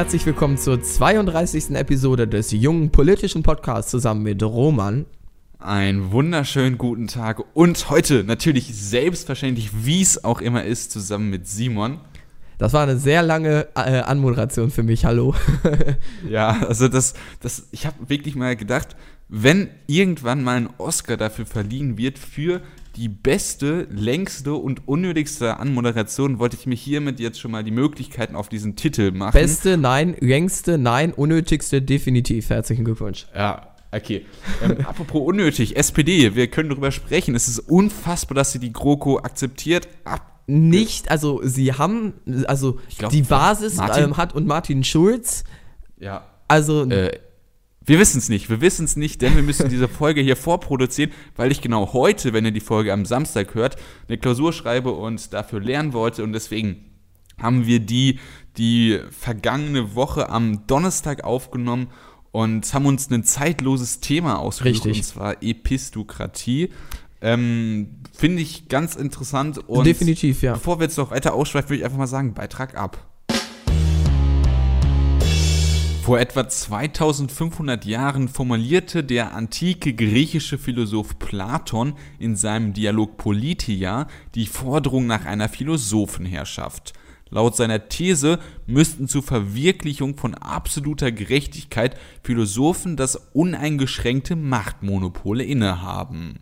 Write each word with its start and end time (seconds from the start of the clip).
herzlich 0.00 0.24
willkommen 0.24 0.56
zur 0.56 0.80
32. 0.80 1.72
Episode 1.72 2.26
des 2.26 2.52
jungen 2.52 2.90
politischen 2.90 3.42
Podcasts 3.42 3.90
zusammen 3.90 4.22
mit 4.22 4.42
Roman. 4.42 5.04
Einen 5.58 6.10
wunderschönen 6.10 6.78
guten 6.78 7.06
Tag 7.06 7.44
und 7.52 7.90
heute 7.90 8.24
natürlich 8.24 8.74
selbstverständlich, 8.74 9.84
wie 9.84 10.00
es 10.00 10.24
auch 10.24 10.40
immer 10.40 10.64
ist, 10.64 10.90
zusammen 10.90 11.28
mit 11.28 11.46
Simon. 11.46 12.00
Das 12.56 12.72
war 12.72 12.84
eine 12.84 12.96
sehr 12.96 13.22
lange 13.22 13.66
äh, 13.74 14.00
Anmoderation 14.00 14.70
für 14.70 14.82
mich, 14.82 15.04
hallo. 15.04 15.34
ja, 16.30 16.62
also 16.66 16.88
das, 16.88 17.12
das 17.40 17.68
ich 17.70 17.84
habe 17.84 18.08
wirklich 18.08 18.36
mal 18.36 18.56
gedacht, 18.56 18.96
wenn 19.28 19.68
irgendwann 19.86 20.42
mal 20.42 20.56
ein 20.56 20.70
Oscar 20.78 21.18
dafür 21.18 21.44
verliehen 21.44 21.98
wird 21.98 22.18
für 22.18 22.62
die 22.96 23.08
beste, 23.08 23.86
längste 23.90 24.54
und 24.54 24.86
unnötigste 24.88 25.58
Anmoderation, 25.58 26.38
wollte 26.38 26.56
ich 26.56 26.66
mir 26.66 26.74
hiermit 26.74 27.20
jetzt 27.20 27.40
schon 27.40 27.50
mal 27.50 27.64
die 27.64 27.70
Möglichkeiten 27.70 28.36
auf 28.36 28.48
diesen 28.48 28.76
Titel 28.76 29.10
machen. 29.12 29.32
Beste, 29.32 29.76
nein, 29.76 30.16
längste, 30.20 30.78
nein, 30.78 31.12
unnötigste, 31.12 31.82
definitiv. 31.82 32.50
Herzlichen 32.50 32.84
Glückwunsch. 32.84 33.26
Ja, 33.34 33.66
Okay. 33.92 34.24
Ähm, 34.62 34.78
apropos 34.86 35.22
unnötig, 35.26 35.76
SPD, 35.76 36.34
wir 36.36 36.46
können 36.46 36.68
darüber 36.68 36.92
sprechen. 36.92 37.34
Es 37.34 37.48
ist 37.48 37.58
unfassbar, 37.58 38.36
dass 38.36 38.52
sie 38.52 38.60
die 38.60 38.72
GroKo 38.72 39.18
akzeptiert. 39.18 39.88
Ab 40.04 40.42
nicht, 40.46 41.10
also 41.10 41.40
sie 41.44 41.74
haben, 41.74 42.14
also 42.46 42.80
glaub, 42.98 43.12
die 43.12 43.22
Basis 43.22 43.78
ähm, 43.96 44.16
hat 44.16 44.34
und 44.34 44.46
Martin 44.46 44.84
Schulz. 44.84 45.44
Ja. 45.98 46.24
Also. 46.48 46.88
Äh, 46.88 47.18
wir 47.84 47.98
wissen 47.98 48.18
es 48.18 48.28
nicht, 48.28 48.50
wir 48.50 48.60
wissen 48.60 48.84
es 48.84 48.96
nicht, 48.96 49.22
denn 49.22 49.36
wir 49.36 49.42
müssen 49.42 49.68
diese 49.68 49.88
Folge 49.88 50.20
hier 50.20 50.36
vorproduzieren, 50.36 51.12
weil 51.36 51.50
ich 51.50 51.60
genau 51.60 51.92
heute, 51.92 52.32
wenn 52.32 52.44
ihr 52.44 52.52
die 52.52 52.60
Folge 52.60 52.92
am 52.92 53.04
Samstag 53.04 53.54
hört, 53.54 53.76
eine 54.08 54.18
Klausur 54.18 54.52
schreibe 54.52 54.92
und 54.92 55.32
dafür 55.32 55.60
lernen 55.60 55.92
wollte 55.92 56.22
und 56.22 56.32
deswegen 56.32 56.84
haben 57.38 57.66
wir 57.66 57.80
die 57.80 58.18
die 58.56 58.98
vergangene 59.10 59.94
Woche 59.94 60.28
am 60.28 60.66
Donnerstag 60.66 61.24
aufgenommen 61.24 61.88
und 62.32 62.72
haben 62.74 62.86
uns 62.86 63.10
ein 63.10 63.24
zeitloses 63.24 64.00
Thema 64.00 64.38
ausgesucht, 64.38 64.86
Richtig. 64.86 64.96
und 64.98 65.04
zwar 65.04 65.42
Epistokratie. 65.42 66.70
Ähm, 67.22 67.96
Finde 68.12 68.42
ich 68.42 68.68
ganz 68.68 68.96
interessant. 68.96 69.58
Und 69.58 69.84
Definitiv, 69.86 70.42
ja. 70.42 70.54
Bevor 70.54 70.78
wir 70.78 70.84
jetzt 70.84 70.96
noch 70.96 71.10
weiter 71.10 71.34
ausschweifen, 71.34 71.70
würde 71.70 71.78
ich 71.78 71.84
einfach 71.84 71.98
mal 71.98 72.06
sagen, 72.06 72.34
Beitrag 72.34 72.76
ab. 72.76 73.09
Vor 76.10 76.18
etwa 76.18 76.48
2500 76.48 77.84
Jahren 77.84 78.26
formulierte 78.26 79.04
der 79.04 79.32
antike 79.32 79.94
griechische 79.94 80.58
Philosoph 80.58 81.20
Platon 81.20 81.94
in 82.18 82.34
seinem 82.34 82.72
Dialog 82.72 83.16
Politia 83.16 84.08
die 84.34 84.46
Forderung 84.46 85.06
nach 85.06 85.24
einer 85.24 85.48
Philosophenherrschaft. 85.48 86.94
Laut 87.28 87.54
seiner 87.54 87.88
These 87.88 88.40
müssten 88.66 89.06
zur 89.06 89.22
Verwirklichung 89.22 90.16
von 90.16 90.34
absoluter 90.34 91.12
Gerechtigkeit 91.12 91.96
Philosophen 92.24 92.96
das 92.96 93.14
uneingeschränkte 93.32 94.34
Machtmonopol 94.34 95.40
innehaben. 95.40 96.40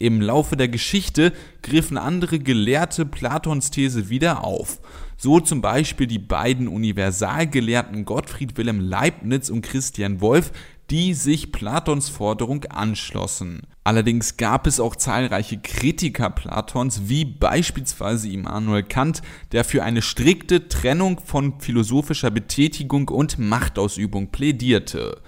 Im 0.00 0.20
Laufe 0.20 0.56
der 0.56 0.66
Geschichte 0.66 1.32
griffen 1.62 1.98
andere 1.98 2.40
Gelehrte 2.40 3.06
Platons 3.06 3.70
These 3.70 4.08
wieder 4.10 4.42
auf, 4.42 4.80
so 5.16 5.40
zum 5.40 5.60
Beispiel 5.60 6.06
die 6.06 6.18
beiden 6.18 6.68
Universalgelehrten 6.68 8.04
Gottfried 8.04 8.56
Wilhelm 8.56 8.80
Leibniz 8.80 9.50
und 9.50 9.62
Christian 9.62 10.20
Wolff, 10.20 10.52
die 10.90 11.14
sich 11.14 11.50
Platons 11.50 12.08
Forderung 12.08 12.64
anschlossen. 12.64 13.62
Allerdings 13.84 14.36
gab 14.36 14.66
es 14.66 14.80
auch 14.80 14.96
zahlreiche 14.96 15.58
Kritiker 15.58 16.30
Platons, 16.30 17.02
wie 17.06 17.24
beispielsweise 17.24 18.28
Immanuel 18.28 18.82
Kant, 18.82 19.22
der 19.52 19.64
für 19.64 19.82
eine 19.82 20.02
strikte 20.02 20.68
Trennung 20.68 21.20
von 21.24 21.60
philosophischer 21.60 22.30
Betätigung 22.30 23.08
und 23.08 23.38
Machtausübung 23.38 24.28
plädierte. 24.28 25.20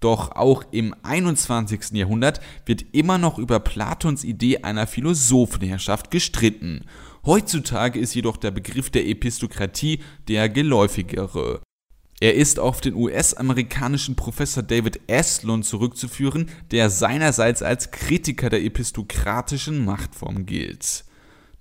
Doch 0.00 0.32
auch 0.32 0.62
im 0.70 0.94
21. 1.02 1.92
Jahrhundert 1.92 2.40
wird 2.66 2.84
immer 2.92 3.18
noch 3.18 3.38
über 3.38 3.58
Platons 3.58 4.24
Idee 4.24 4.58
einer 4.58 4.86
Philosophenherrschaft 4.86 6.10
gestritten. 6.10 6.84
Heutzutage 7.28 8.00
ist 8.00 8.14
jedoch 8.14 8.38
der 8.38 8.50
Begriff 8.50 8.88
der 8.88 9.06
Epistokratie 9.06 10.00
der 10.28 10.48
geläufigere. 10.48 11.60
Er 12.20 12.34
ist 12.34 12.58
auf 12.58 12.80
den 12.80 12.94
US-amerikanischen 12.94 14.16
Professor 14.16 14.62
David 14.62 14.98
Eslund 15.08 15.66
zurückzuführen, 15.66 16.48
der 16.70 16.88
seinerseits 16.88 17.60
als 17.60 17.90
Kritiker 17.90 18.48
der 18.48 18.64
epistokratischen 18.64 19.84
Machtform 19.84 20.46
gilt. 20.46 21.04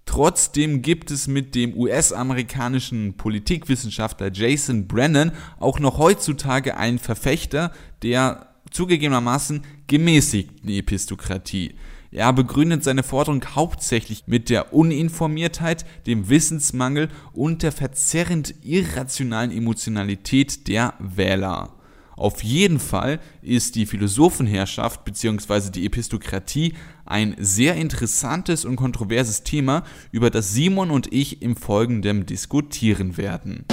Trotzdem 0.05 0.83
gibt 0.83 1.11
es 1.11 1.27
mit 1.27 1.53
dem 1.53 1.75
US-amerikanischen 1.75 3.17
Politikwissenschaftler 3.17 4.31
Jason 4.31 4.87
Brennan 4.87 5.33
auch 5.59 5.81
noch 5.81 5.97
heutzutage 5.97 6.77
einen 6.77 6.97
Verfechter 6.97 7.73
der 8.03 8.55
zugegebenermaßen 8.71 9.65
gemäßigten 9.87 10.69
Epistokratie. 10.69 11.75
Er 12.17 12.33
begründet 12.33 12.83
seine 12.83 13.03
Forderung 13.03 13.45
hauptsächlich 13.53 14.23
mit 14.25 14.49
der 14.49 14.73
Uninformiertheit, 14.73 15.85
dem 16.07 16.29
Wissensmangel 16.29 17.09
und 17.31 17.61
der 17.61 17.71
verzerrend 17.71 18.55
irrationalen 18.63 19.51
Emotionalität 19.51 20.67
der 20.67 20.95
Wähler. 20.97 21.75
Auf 22.15 22.41
jeden 22.41 22.79
Fall 22.79 23.19
ist 23.43 23.75
die 23.75 23.85
Philosophenherrschaft 23.85 25.05
bzw. 25.05 25.69
die 25.69 25.85
Epistokratie 25.85 26.73
ein 27.05 27.35
sehr 27.37 27.75
interessantes 27.75 28.65
und 28.65 28.77
kontroverses 28.77 29.43
Thema, 29.43 29.83
über 30.11 30.31
das 30.31 30.55
Simon 30.55 30.89
und 30.89 31.13
ich 31.13 31.43
im 31.43 31.55
Folgenden 31.55 32.25
diskutieren 32.25 33.17
werden. 33.17 33.65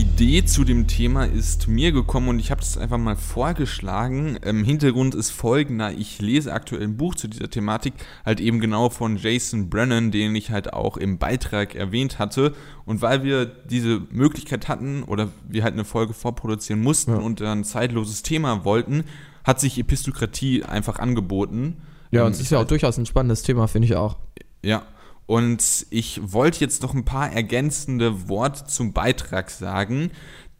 Idee 0.00 0.44
zu 0.44 0.64
dem 0.64 0.86
Thema 0.86 1.24
ist 1.24 1.68
mir 1.68 1.90
gekommen 1.90 2.28
und 2.28 2.38
ich 2.38 2.50
habe 2.50 2.60
es 2.60 2.76
einfach 2.76 2.98
mal 2.98 3.16
vorgeschlagen. 3.16 4.38
Ähm, 4.42 4.62
Hintergrund 4.62 5.14
ist 5.14 5.30
folgender. 5.30 5.90
Ich 5.92 6.20
lese 6.20 6.52
aktuell 6.52 6.82
ein 6.82 6.98
Buch 6.98 7.14
zu 7.14 7.28
dieser 7.28 7.48
Thematik, 7.48 7.94
halt 8.24 8.40
eben 8.40 8.60
genau 8.60 8.90
von 8.90 9.16
Jason 9.16 9.70
Brennan, 9.70 10.10
den 10.10 10.36
ich 10.36 10.50
halt 10.50 10.74
auch 10.74 10.98
im 10.98 11.16
Beitrag 11.16 11.74
erwähnt 11.74 12.18
hatte. 12.18 12.54
Und 12.84 13.00
weil 13.00 13.24
wir 13.24 13.46
diese 13.46 14.02
Möglichkeit 14.10 14.68
hatten 14.68 15.02
oder 15.02 15.28
wir 15.48 15.64
halt 15.64 15.72
eine 15.72 15.86
Folge 15.86 16.12
vorproduzieren 16.12 16.82
mussten 16.82 17.12
ja. 17.12 17.16
und 17.16 17.40
ein 17.40 17.64
zeitloses 17.64 18.22
Thema 18.22 18.66
wollten, 18.66 19.04
hat 19.44 19.60
sich 19.60 19.78
Epistokratie 19.78 20.62
einfach 20.62 20.98
angeboten. 20.98 21.78
Ja, 22.10 22.26
und 22.26 22.32
es 22.32 22.40
ist 22.40 22.50
ja 22.50 22.60
auch 22.60 22.66
durchaus 22.66 22.98
ein 22.98 23.06
spannendes 23.06 23.42
Thema, 23.42 23.66
finde 23.66 23.86
ich 23.86 23.96
auch. 23.96 24.16
Ja, 24.62 24.82
und 25.26 25.86
ich 25.90 26.20
wollte 26.32 26.60
jetzt 26.60 26.82
noch 26.82 26.94
ein 26.94 27.04
paar 27.04 27.32
ergänzende 27.32 28.28
Worte 28.28 28.66
zum 28.66 28.92
Beitrag 28.92 29.50
sagen, 29.50 30.10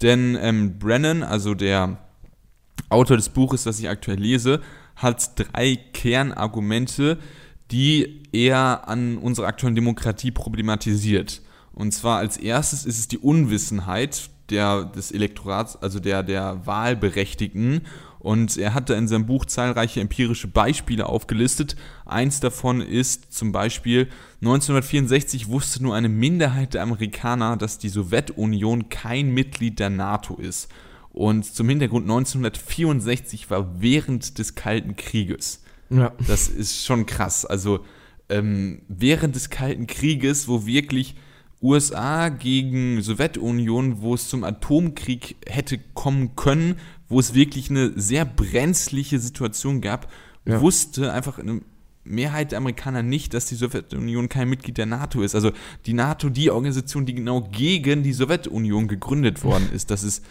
denn 0.03 0.37
ähm, 0.41 0.78
Brennan, 0.78 1.22
also 1.22 1.54
der 1.54 1.99
Autor 2.88 3.16
des 3.16 3.28
Buches, 3.28 3.65
das 3.65 3.78
ich 3.78 3.88
aktuell 3.88 4.19
lese, 4.19 4.60
hat 4.97 5.32
drei 5.38 5.77
Kernargumente, 5.93 7.19
die 7.71 8.22
er 8.32 8.88
an 8.88 9.19
unserer 9.19 9.47
aktuellen 9.47 9.75
Demokratie 9.75 10.31
problematisiert. 10.31 11.43
Und 11.72 11.93
zwar 11.93 12.19
als 12.19 12.37
erstes 12.37 12.84
ist 12.84 12.98
es 12.98 13.09
die 13.09 13.19
Unwissenheit 13.19 14.31
der, 14.50 14.84
des 14.84 15.10
Elektorats, 15.10 15.77
also 15.77 16.00
der, 16.00 16.22
der 16.22 16.66
Wahlberechtigten 16.66 17.83
und 18.27 18.57
er 18.57 18.75
hat 18.75 18.91
da 18.91 18.95
in 18.95 19.07
seinem 19.07 19.25
Buch 19.25 19.45
zahlreiche 19.45 20.01
empirische 20.01 20.49
Beispiele 20.49 21.07
aufgelistet. 21.07 21.77
Eins 22.07 22.41
davon 22.41 22.81
ist 22.81 23.33
zum 23.33 23.53
Beispiel, 23.53 24.09
1964 24.41 25.47
wusste 25.47 25.81
nur 25.81 25.95
eine 25.95 26.09
Minderheit 26.09 26.75
der 26.75 26.83
Amerikaner, 26.83 27.57
dass 27.57 27.79
die 27.79 27.89
Sowjetunion 27.89 28.89
kein 28.89 29.33
Mitglied 29.33 29.79
der 29.79 29.91
NATO 29.91 30.34
ist. 30.39 30.69
Und 31.11 31.45
zum 31.45 31.69
Hintergrund 31.69 32.07
1964 32.07 33.49
war 33.49 33.81
während 33.81 34.39
des 34.39 34.57
Kalten 34.57 34.97
Krieges. 34.97 35.63
Ja. 35.89 36.13
Das 36.27 36.49
ist 36.49 36.84
schon 36.84 37.07
krass. 37.07 37.45
Also 37.45 37.84
ähm, 38.29 38.83
während 38.89 39.37
des 39.37 39.51
Kalten 39.51 39.87
Krieges, 39.87 40.49
wo 40.49 40.67
wirklich 40.67 41.15
USA 41.63 42.29
gegen 42.29 43.01
Sowjetunion, 43.03 44.01
wo 44.03 44.15
es 44.15 44.29
zum 44.29 44.43
Atomkrieg 44.43 45.37
hätte 45.47 45.79
kommen 45.95 46.37
können, 46.37 46.77
wo 47.09 47.21
es 47.21 47.35
wirklich 47.35 47.71
eine 47.71 47.93
sehr 47.99 48.25
brenzliche 48.25 49.19
Situation 49.19 49.81
gab, 49.81 50.11
ja. 50.45 50.61
wusste 50.61 51.13
einfach 51.13 51.39
eine 51.39 51.61
Mehrheit 52.05 52.53
der 52.53 52.59
Amerikaner 52.59 53.03
nicht, 53.03 53.35
dass 53.35 53.47
die 53.47 53.57
Sowjetunion 53.57 54.29
kein 54.29 54.49
Mitglied 54.49 54.79
der 54.79 54.87
NATO 54.87 55.23
ist. 55.23 55.35
Also 55.35 55.51
die 55.87 55.93
NATO, 55.93 56.29
die 56.29 56.51
Organisation, 56.51 57.05
die 57.05 57.15
genau 57.15 57.43
gegen 57.43 58.03
die 58.03 58.13
Sowjetunion 58.13 58.89
gegründet 58.89 59.43
worden 59.45 59.69
ist, 59.73 59.91
das 59.91 60.03
ist, 60.03 60.25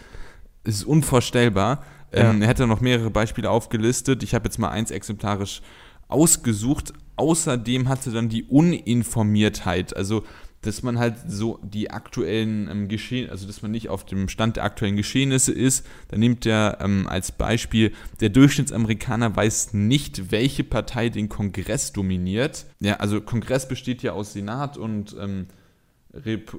ist 0.64 0.84
unvorstellbar. 0.84 1.84
Ja. 2.12 2.30
Ähm, 2.30 2.42
er 2.42 2.48
hätte 2.48 2.66
noch 2.66 2.80
mehrere 2.80 3.10
Beispiele 3.10 3.50
aufgelistet. 3.50 4.22
Ich 4.22 4.34
habe 4.34 4.46
jetzt 4.46 4.58
mal 4.58 4.70
eins 4.70 4.90
exemplarisch 4.90 5.60
ausgesucht. 6.08 6.92
Außerdem 7.16 7.88
hatte 7.88 8.10
dann 8.10 8.28
die 8.28 8.44
Uninformiertheit, 8.44 9.96
also 9.96 10.24
dass 10.66 10.82
man 10.82 10.98
halt 10.98 11.14
so 11.28 11.60
die 11.62 11.90
aktuellen 11.90 12.68
ähm, 12.68 12.88
Geschehen, 12.88 13.30
also 13.30 13.46
dass 13.46 13.62
man 13.62 13.70
nicht 13.70 13.88
auf 13.88 14.04
dem 14.04 14.28
Stand 14.28 14.56
der 14.56 14.64
aktuellen 14.64 14.96
Geschehnisse 14.96 15.52
ist. 15.52 15.86
Da 16.08 16.16
nimmt 16.16 16.44
er 16.44 16.78
ähm, 16.80 17.06
als 17.08 17.32
Beispiel, 17.32 17.92
der 18.20 18.30
Durchschnittsamerikaner 18.30 19.34
weiß 19.34 19.74
nicht, 19.74 20.30
welche 20.32 20.64
Partei 20.64 21.08
den 21.08 21.28
Kongress 21.28 21.92
dominiert. 21.92 22.66
Ja, 22.80 22.94
also 22.96 23.20
Kongress 23.20 23.68
besteht 23.68 24.02
ja 24.02 24.12
aus 24.12 24.32
Senat 24.32 24.76
und 24.76 25.16
ähm, 25.20 25.46
Rep 26.12 26.56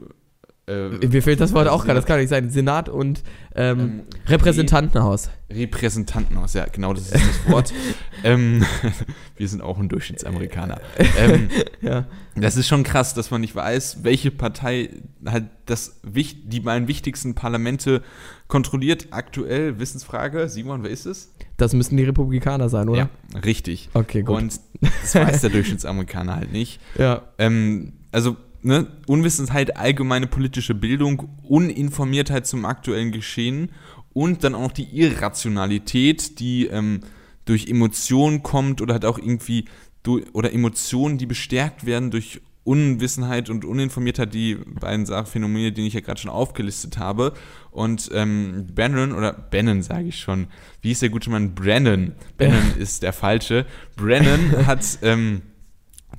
äh, 0.67 0.89
Mir 0.89 1.23
fehlt 1.23 1.39
das 1.39 1.53
Wort 1.53 1.67
auch 1.69 1.85
gerade, 1.85 1.95
das 1.95 2.05
kann 2.05 2.19
nicht 2.19 2.29
sein. 2.29 2.49
Senat 2.49 2.89
und 2.89 3.23
ähm, 3.55 3.79
ähm, 3.79 4.01
Repräsentantenhaus. 4.27 5.29
Repräsentantenhaus, 5.49 6.53
ja, 6.53 6.65
genau, 6.65 6.93
das 6.93 7.03
ist 7.03 7.13
das 7.13 7.51
Wort. 7.51 7.73
ähm, 8.25 8.65
wir 9.37 9.47
sind 9.47 9.61
auch 9.61 9.79
ein 9.79 9.87
Durchschnittsamerikaner. 9.87 10.81
Ähm, 11.17 11.47
ja. 11.81 12.05
Das 12.35 12.57
ist 12.57 12.67
schon 12.67 12.83
krass, 12.83 13.13
dass 13.13 13.31
man 13.31 13.41
nicht 13.41 13.55
weiß, 13.55 14.03
welche 14.03 14.29
Partei 14.29 14.89
halt 15.25 15.45
das, 15.65 16.01
die 16.03 16.59
beiden 16.59 16.89
wichtigsten 16.89 17.33
Parlamente 17.33 18.03
kontrolliert. 18.49 19.07
Aktuell, 19.11 19.79
Wissensfrage, 19.79 20.49
Simon, 20.49 20.83
wer 20.83 20.91
ist 20.91 21.05
es? 21.05 21.33
Das 21.55 21.73
müssten 21.73 21.95
die 21.95 22.03
Republikaner 22.03 22.67
sein, 22.67 22.89
oder? 22.89 23.09
Ja, 23.33 23.39
richtig. 23.39 23.89
Okay, 23.93 24.23
gut. 24.23 24.35
Und 24.35 24.59
das 24.81 25.15
weiß 25.15 25.41
der 25.41 25.49
Durchschnittsamerikaner 25.49 26.35
halt 26.35 26.51
nicht. 26.51 26.81
Ja. 26.97 27.23
Ähm, 27.37 27.93
also 28.11 28.35
ne, 28.61 28.87
Unwissenheit, 29.07 29.77
allgemeine 29.77 30.27
politische 30.27 30.73
Bildung, 30.73 31.29
Uninformiertheit 31.43 32.47
zum 32.47 32.65
aktuellen 32.65 33.11
Geschehen 33.11 33.71
und 34.13 34.43
dann 34.43 34.55
auch 34.55 34.61
noch 34.61 34.71
die 34.71 34.99
Irrationalität, 34.99 36.39
die 36.39 36.67
ähm, 36.67 37.01
durch 37.45 37.67
Emotionen 37.67 38.43
kommt 38.43 38.81
oder 38.81 38.93
halt 38.93 39.05
auch 39.05 39.17
irgendwie 39.17 39.65
durch, 40.03 40.25
oder 40.33 40.53
Emotionen, 40.53 41.17
die 41.17 41.25
bestärkt 41.25 41.85
werden 41.85 42.11
durch 42.11 42.41
Unwissenheit 42.63 43.49
und 43.49 43.63
Uninformiertheit, 43.63 44.33
die 44.33 44.55
beiden 44.55 45.05
Phänomene, 45.25 45.71
die 45.71 45.87
ich 45.87 45.93
ja 45.93 46.01
gerade 46.01 46.19
schon 46.19 46.29
aufgelistet 46.29 46.97
habe. 46.97 47.31
Und 47.71 48.09
ähm, 48.13 48.67
Bannon, 48.75 49.13
oder 49.13 49.31
Bannon 49.31 49.81
sage 49.81 50.09
ich 50.09 50.19
schon, 50.19 50.47
wie 50.81 50.91
ist 50.91 51.01
der 51.01 51.09
gute 51.09 51.29
Mann? 51.29 51.55
Brennan. 51.55 52.13
Bannon 52.37 52.75
ist 52.77 53.03
der 53.03 53.13
falsche. 53.13 53.65
Brennan 53.95 54.67
hat 54.67 54.99
ähm, 55.01 55.43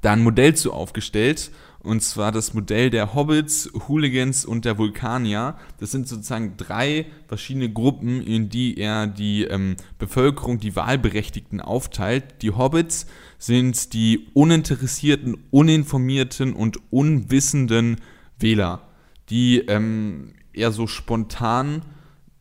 da 0.01 0.15
ein 0.15 0.23
Modell 0.23 0.55
zu 0.55 0.73
aufgestellt 0.73 1.51
und 1.81 2.03
zwar 2.03 2.33
das 2.33 2.55
Modell 2.55 2.91
der 2.91 3.15
Hobbits, 3.15 3.71
Hooligans 3.87 4.45
und 4.45 4.65
der 4.65 4.79
Vulkanier. 4.79 5.57
Das 5.79 5.93
sind 5.93 6.09
sozusagen 6.09 6.57
drei 6.57 7.07
verschiedene 7.29 7.73
Gruppen, 7.73 8.21
in 8.21 8.49
die 8.49 8.79
er 8.79 9.07
die 9.07 9.45
ähm, 9.45 9.77
Bevölkerung, 9.99 10.59
die 10.59 10.75
Wahlberechtigten 10.75 11.61
aufteilt. 11.61 12.43
Die 12.43 12.51
Hobbits 12.51 13.07
sind 13.39 13.93
die 13.93 14.27
uninteressierten, 14.35 15.37
uninformierten 15.51 16.53
und 16.53 16.79
unwissenden 16.91 18.01
Wähler, 18.41 18.89
die 19.31 19.59
ähm, 19.61 20.33
eher 20.53 20.73
so 20.73 20.89
spontan 20.89 21.83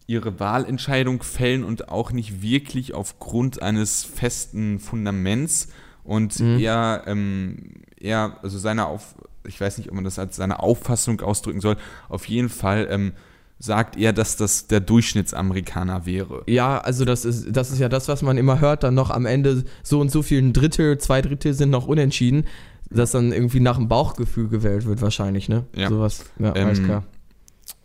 ihre 0.07 0.39
Wahlentscheidung 0.39 1.21
fällen 1.21 1.63
und 1.63 1.89
auch 1.89 2.11
nicht 2.11 2.41
wirklich 2.41 2.93
aufgrund 2.93 3.61
eines 3.61 4.03
festen 4.03 4.79
Fundaments 4.79 5.67
und 6.07 6.39
mhm. 6.39 6.57
eher, 6.57 7.03
ähm, 7.05 7.57
eher, 7.99 8.37
also 8.41 8.57
seiner 8.57 8.87
auf, 8.87 9.15
ich 9.45 9.59
weiß 9.59 9.77
nicht, 9.77 9.89
ob 9.89 9.95
man 9.95 10.05
das 10.05 10.17
als 10.17 10.37
seine 10.37 10.59
Auffassung 10.59 11.19
ausdrücken 11.21 11.59
soll, 11.59 11.75
auf 12.07 12.25
jeden 12.25 12.49
Fall 12.49 12.87
ähm, 12.89 13.11
sagt 13.59 13.97
er, 13.97 14.13
dass 14.13 14.37
das 14.37 14.67
der 14.67 14.79
Durchschnittsamerikaner 14.79 16.05
wäre. 16.05 16.43
Ja, 16.47 16.77
also 16.77 17.03
das 17.05 17.25
ist, 17.25 17.47
das 17.51 17.71
ist 17.71 17.79
ja 17.79 17.89
das, 17.89 18.07
was 18.07 18.21
man 18.21 18.37
immer 18.37 18.61
hört, 18.61 18.83
dann 18.83 18.93
noch 18.93 19.09
am 19.09 19.25
Ende 19.25 19.65
so 19.83 19.99
und 19.99 20.09
so 20.09 20.21
viel 20.21 20.41
ein 20.41 20.53
Drittel, 20.53 20.97
zwei 20.97 21.21
Drittel 21.21 21.53
sind 21.53 21.71
noch 21.71 21.87
unentschieden, 21.87 22.45
dass 22.89 23.11
dann 23.11 23.33
irgendwie 23.33 23.59
nach 23.59 23.75
dem 23.75 23.89
Bauchgefühl 23.89 24.47
gewählt 24.47 24.85
wird 24.85 25.01
wahrscheinlich, 25.01 25.49
ne? 25.49 25.65
Ja. 25.75 25.89
Sowas, 25.89 26.23
ja, 26.39 26.55
ähm, 26.55 26.67
alles 26.67 26.83
klar. 26.83 27.03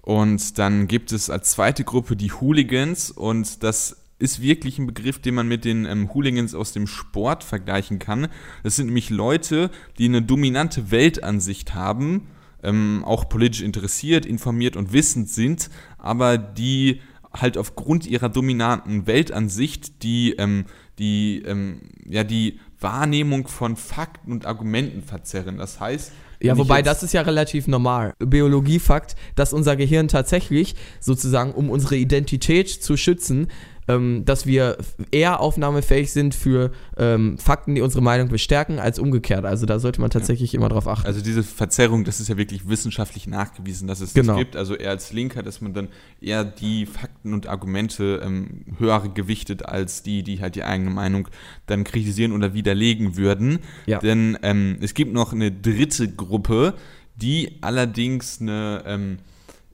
Und 0.02 0.58
dann 0.58 0.86
gibt 0.86 1.10
es 1.10 1.28
als 1.28 1.50
zweite 1.50 1.82
Gruppe 1.82 2.14
die 2.16 2.32
Hooligans 2.32 3.10
und 3.10 3.62
das 3.64 4.01
ist 4.22 4.40
wirklich 4.40 4.78
ein 4.78 4.86
Begriff, 4.86 5.18
den 5.18 5.34
man 5.34 5.48
mit 5.48 5.64
den 5.64 5.84
ähm, 5.84 6.14
Hooligans 6.14 6.54
aus 6.54 6.72
dem 6.72 6.86
Sport 6.86 7.44
vergleichen 7.44 7.98
kann. 7.98 8.28
Das 8.62 8.76
sind 8.76 8.86
nämlich 8.86 9.10
Leute, 9.10 9.70
die 9.98 10.06
eine 10.06 10.22
dominante 10.22 10.90
Weltansicht 10.90 11.74
haben, 11.74 12.28
ähm, 12.62 13.02
auch 13.04 13.28
politisch 13.28 13.62
interessiert, 13.62 14.24
informiert 14.24 14.76
und 14.76 14.92
wissend 14.92 15.28
sind, 15.28 15.68
aber 15.98 16.38
die 16.38 17.00
halt 17.34 17.58
aufgrund 17.58 18.06
ihrer 18.06 18.28
dominanten 18.28 19.06
Weltansicht 19.06 20.02
die, 20.02 20.34
ähm, 20.38 20.66
die, 20.98 21.42
ähm, 21.44 21.80
ja, 22.06 22.24
die 22.24 22.60
Wahrnehmung 22.78 23.48
von 23.48 23.76
Fakten 23.76 24.32
und 24.32 24.46
Argumenten 24.46 25.02
verzerren. 25.02 25.58
Das 25.58 25.80
heißt, 25.80 26.12
ja, 26.42 26.58
wobei 26.58 26.82
das 26.82 27.04
ist 27.04 27.12
ja 27.12 27.22
relativ 27.22 27.68
normal. 27.68 28.14
Biologiefakt, 28.18 29.14
dass 29.36 29.52
unser 29.52 29.76
Gehirn 29.76 30.08
tatsächlich 30.08 30.74
sozusagen, 30.98 31.52
um 31.52 31.70
unsere 31.70 31.96
Identität 31.96 32.68
zu 32.68 32.96
schützen, 32.96 33.46
ähm, 33.88 34.24
dass 34.24 34.46
wir 34.46 34.78
eher 35.10 35.40
aufnahmefähig 35.40 36.12
sind 36.12 36.34
für 36.34 36.70
ähm, 36.96 37.38
Fakten, 37.38 37.74
die 37.74 37.80
unsere 37.80 38.02
Meinung 38.02 38.28
bestärken, 38.28 38.78
als 38.78 38.98
umgekehrt. 38.98 39.44
Also 39.44 39.66
da 39.66 39.78
sollte 39.78 40.00
man 40.00 40.10
tatsächlich 40.10 40.52
ja. 40.52 40.58
immer 40.58 40.68
drauf 40.68 40.86
achten. 40.86 41.06
Also 41.06 41.20
diese 41.20 41.42
Verzerrung, 41.42 42.04
das 42.04 42.20
ist 42.20 42.28
ja 42.28 42.36
wirklich 42.36 42.68
wissenschaftlich 42.68 43.26
nachgewiesen, 43.26 43.88
dass 43.88 44.00
es 44.00 44.14
genau. 44.14 44.34
das 44.34 44.38
gibt. 44.38 44.56
Also 44.56 44.74
eher 44.74 44.90
als 44.90 45.12
Linker, 45.12 45.42
dass 45.42 45.60
man 45.60 45.74
dann 45.74 45.88
eher 46.20 46.44
die 46.44 46.86
Fakten 46.86 47.34
und 47.34 47.48
Argumente 47.48 48.20
ähm, 48.24 48.64
höher 48.78 49.02
gewichtet 49.14 49.66
als 49.66 50.02
die, 50.02 50.22
die 50.22 50.40
halt 50.40 50.54
die 50.54 50.64
eigene 50.64 50.90
Meinung 50.90 51.28
dann 51.66 51.84
kritisieren 51.84 52.32
oder 52.32 52.54
widerlegen 52.54 53.16
würden. 53.16 53.58
Ja. 53.86 53.98
Denn 53.98 54.38
ähm, 54.42 54.78
es 54.80 54.94
gibt 54.94 55.12
noch 55.12 55.32
eine 55.32 55.50
dritte 55.50 56.08
Gruppe, 56.08 56.74
die 57.16 57.58
allerdings 57.60 58.40
eine, 58.40 58.82
ähm, 58.86 59.18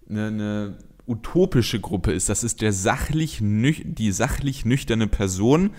eine, 0.08 0.26
eine 0.26 0.78
utopische 1.08 1.80
Gruppe 1.80 2.12
ist. 2.12 2.28
Das 2.28 2.44
ist 2.44 2.60
der 2.60 2.72
sachlich 2.72 3.40
die 3.40 4.12
sachlich 4.12 4.64
nüchterne 4.64 5.06
Person. 5.06 5.70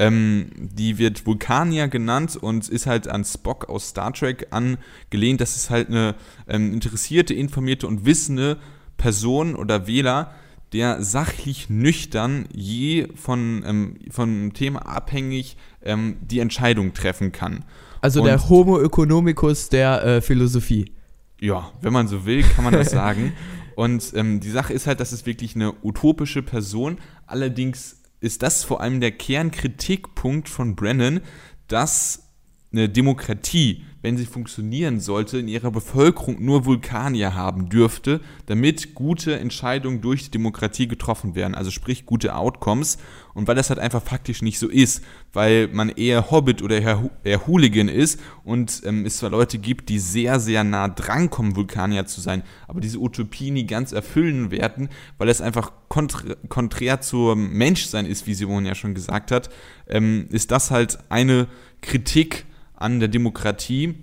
Ähm, 0.00 0.50
die 0.56 0.98
wird 0.98 1.26
Vulkanier 1.26 1.88
genannt 1.88 2.36
und 2.36 2.68
ist 2.68 2.86
halt 2.86 3.08
an 3.08 3.24
Spock 3.24 3.68
aus 3.68 3.88
Star 3.88 4.12
Trek 4.12 4.48
angelehnt. 4.50 5.40
Das 5.40 5.56
ist 5.56 5.70
halt 5.70 5.88
eine 5.88 6.14
ähm, 6.46 6.72
interessierte, 6.72 7.34
informierte 7.34 7.86
und 7.86 8.06
wissende 8.06 8.58
Person 8.96 9.56
oder 9.56 9.86
Wähler, 9.86 10.32
der 10.72 11.02
sachlich 11.02 11.68
nüchtern 11.68 12.46
je 12.52 13.08
von, 13.14 13.64
ähm, 13.66 13.96
von 14.10 14.52
Thema 14.52 14.80
abhängig 14.80 15.56
ähm, 15.82 16.16
die 16.20 16.38
Entscheidung 16.38 16.94
treffen 16.94 17.32
kann. 17.32 17.64
Also 18.00 18.20
und 18.20 18.26
der 18.26 18.48
Homo 18.48 18.80
economicus 18.80 19.68
der 19.68 20.04
äh, 20.04 20.20
Philosophie. 20.20 20.92
Ja, 21.40 21.72
wenn 21.80 21.92
man 21.92 22.08
so 22.08 22.24
will, 22.26 22.42
kann 22.42 22.64
man 22.64 22.72
das 22.72 22.90
sagen. 22.92 23.32
Und 23.78 24.12
ähm, 24.16 24.40
die 24.40 24.50
Sache 24.50 24.72
ist 24.72 24.88
halt, 24.88 24.98
das 24.98 25.12
ist 25.12 25.24
wirklich 25.24 25.54
eine 25.54 25.72
utopische 25.84 26.42
Person. 26.42 26.98
Allerdings 27.28 28.02
ist 28.18 28.42
das 28.42 28.64
vor 28.64 28.80
allem 28.80 28.98
der 28.98 29.12
Kernkritikpunkt 29.12 30.48
von 30.48 30.74
Brennan, 30.74 31.20
dass 31.68 32.28
eine 32.72 32.88
Demokratie 32.88 33.84
wenn 34.00 34.16
sie 34.16 34.26
funktionieren 34.26 35.00
sollte, 35.00 35.38
in 35.38 35.48
ihrer 35.48 35.70
Bevölkerung 35.70 36.44
nur 36.44 36.64
Vulkanier 36.64 37.34
haben 37.34 37.68
dürfte, 37.68 38.20
damit 38.46 38.94
gute 38.94 39.38
Entscheidungen 39.38 40.00
durch 40.00 40.24
die 40.24 40.30
Demokratie 40.30 40.86
getroffen 40.86 41.34
werden, 41.34 41.54
also 41.54 41.70
sprich 41.70 42.06
gute 42.06 42.36
Outcomes. 42.36 42.98
Und 43.34 43.46
weil 43.46 43.54
das 43.54 43.70
halt 43.70 43.78
einfach 43.78 44.02
faktisch 44.02 44.42
nicht 44.42 44.58
so 44.58 44.68
ist, 44.68 45.04
weil 45.32 45.68
man 45.68 45.90
eher 45.90 46.30
Hobbit 46.30 46.60
oder 46.60 46.80
eher, 47.24 47.46
Hooligan 47.46 47.88
ist 47.88 48.18
und 48.42 48.82
ähm, 48.84 49.06
es 49.06 49.18
zwar 49.18 49.30
Leute 49.30 49.58
gibt, 49.58 49.88
die 49.90 50.00
sehr, 50.00 50.40
sehr 50.40 50.64
nah 50.64 50.88
drankommen, 50.88 51.54
Vulkanier 51.54 52.06
zu 52.06 52.20
sein, 52.20 52.42
aber 52.66 52.80
diese 52.80 52.98
Utopie 52.98 53.52
nie 53.52 53.66
ganz 53.66 53.92
erfüllen 53.92 54.50
werden, 54.50 54.88
weil 55.18 55.28
es 55.28 55.40
einfach 55.40 55.70
konträr, 55.88 56.36
konträr 56.48 57.00
zum 57.00 57.50
Menschsein 57.50 58.06
ist, 58.06 58.26
wie 58.26 58.34
Simon 58.34 58.66
ja 58.66 58.74
schon 58.74 58.94
gesagt 58.94 59.30
hat, 59.30 59.50
ähm, 59.86 60.26
ist 60.30 60.50
das 60.50 60.72
halt 60.72 60.98
eine 61.08 61.46
Kritik 61.80 62.44
an 62.78 63.00
der 63.00 63.08
Demokratie. 63.08 63.94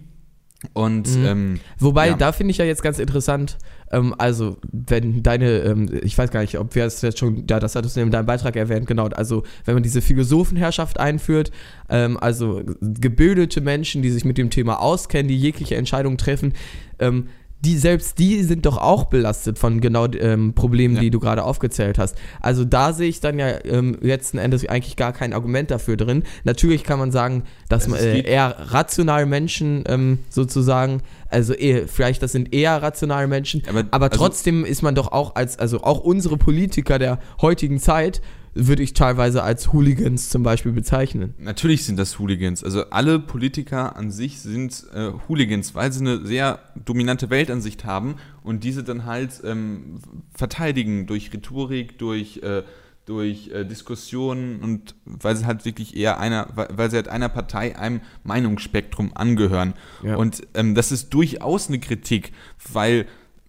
Und 0.73 1.15
mhm. 1.15 1.25
ähm, 1.25 1.59
wobei, 1.79 2.09
ja. 2.09 2.15
da 2.15 2.31
finde 2.31 2.51
ich 2.51 2.57
ja 2.57 2.65
jetzt 2.65 2.81
ganz 2.81 2.97
interessant, 2.97 3.57
ähm, 3.91 4.15
also 4.17 4.57
wenn 4.71 5.21
deine, 5.21 5.59
ähm, 5.59 5.89
ich 6.01 6.17
weiß 6.17 6.31
gar 6.31 6.41
nicht, 6.41 6.57
ob 6.57 6.73
wir 6.75 6.85
es 6.85 7.01
jetzt 7.01 7.19
schon, 7.19 7.45
ja, 7.47 7.59
das 7.59 7.75
hattest 7.75 7.95
du 7.95 8.01
in 8.01 8.09
deinem 8.09 8.25
Beitrag 8.25 8.55
erwähnt, 8.55 8.87
genau, 8.87 9.07
also 9.07 9.43
wenn 9.65 9.75
man 9.75 9.83
diese 9.83 10.01
Philosophenherrschaft 10.01 10.99
einführt, 10.99 11.51
ähm, 11.89 12.17
also 12.17 12.63
gebildete 12.81 13.61
Menschen, 13.61 14.01
die 14.01 14.09
sich 14.09 14.25
mit 14.25 14.37
dem 14.37 14.49
Thema 14.49 14.81
auskennen, 14.81 15.27
die 15.27 15.37
jegliche 15.37 15.75
Entscheidung 15.75 16.17
treffen, 16.17 16.53
ähm, 16.99 17.27
die 17.61 17.77
selbst 17.77 18.19
die 18.19 18.43
sind 18.43 18.65
doch 18.65 18.77
auch 18.77 19.05
belastet 19.05 19.57
von 19.57 19.81
genau 19.81 20.07
ähm, 20.07 20.53
Problemen, 20.53 20.95
ja. 20.95 21.01
die 21.01 21.09
du 21.09 21.19
gerade 21.19 21.43
aufgezählt 21.43 21.97
hast. 21.97 22.15
Also 22.41 22.63
da 22.63 22.93
sehe 22.93 23.09
ich 23.09 23.21
dann 23.21 23.39
ja 23.39 23.63
ähm, 23.65 23.97
letzten 24.01 24.37
Endes 24.37 24.67
eigentlich 24.67 24.95
gar 24.95 25.13
kein 25.13 25.33
Argument 25.33 25.71
dafür 25.71 25.97
drin. 25.97 26.23
Natürlich 26.43 26.83
kann 26.83 26.99
man 26.99 27.11
sagen, 27.11 27.43
dass 27.69 27.87
man, 27.87 27.99
äh, 27.99 28.21
eher 28.21 28.55
rationale 28.69 29.25
Menschen 29.25 29.83
ähm, 29.87 30.19
sozusagen, 30.29 31.01
also 31.29 31.53
eher, 31.53 31.87
vielleicht 31.87 32.21
das 32.21 32.33
sind 32.33 32.53
eher 32.53 32.81
rationale 32.81 33.27
Menschen, 33.27 33.63
aber, 33.67 33.85
aber 33.91 34.05
also 34.11 34.17
trotzdem 34.17 34.63
ist 34.65 34.81
man 34.81 34.93
doch 34.93 35.11
auch 35.11 35.35
als, 35.35 35.57
also 35.57 35.81
auch 35.81 35.99
unsere 35.99 36.37
Politiker 36.37 36.99
der 36.99 37.19
heutigen 37.41 37.79
Zeit 37.79 38.21
würde 38.55 38.83
ich 38.83 38.93
teilweise 38.93 39.43
als 39.43 39.73
Hooligans 39.73 40.29
zum 40.29 40.41
Beispiel 40.41 40.71
bezeichnen. 40.71 41.33
Natürlich 41.37 41.85
sind 41.85 41.99
das 41.99 42.17
Hooligans. 42.19 42.63
Also 42.63 42.89
alle 42.89 43.19
Politiker 43.19 43.97
an 43.97 44.11
sich 44.11 44.39
sind 44.39 44.85
äh, 44.93 45.11
Hooligans, 45.27 45.75
weil 45.75 45.91
sie 45.91 45.99
eine 45.99 46.25
sehr 46.25 46.59
dominante 46.73 47.29
Weltansicht 47.29 47.83
haben 47.83 48.15
und 48.43 48.63
diese 48.63 48.83
dann 48.83 49.05
halt 49.05 49.41
ähm, 49.43 49.99
verteidigen 50.33 51.05
durch 51.05 51.33
Rhetorik, 51.33 51.99
durch, 51.99 52.37
äh, 52.43 52.63
durch 53.05 53.49
äh, 53.49 53.65
Diskussionen 53.65 54.61
und 54.61 54.95
weil 55.03 55.35
sie 55.35 55.45
halt 55.45 55.65
wirklich 55.65 55.97
eher 55.97 56.17
einer, 56.17 56.47
weil, 56.55 56.89
sie 56.89 56.95
halt 56.95 57.09
einer 57.09 57.29
Partei, 57.29 57.77
einem 57.77 57.99
Meinungsspektrum 58.23 59.11
angehören. 59.15 59.73
Ja. 60.01 60.15
Und 60.15 60.47
ähm, 60.53 60.75
das 60.75 60.93
ist 60.93 61.13
durchaus 61.13 61.67
eine 61.67 61.79
Kritik, 61.79 62.31
weil 62.71 63.05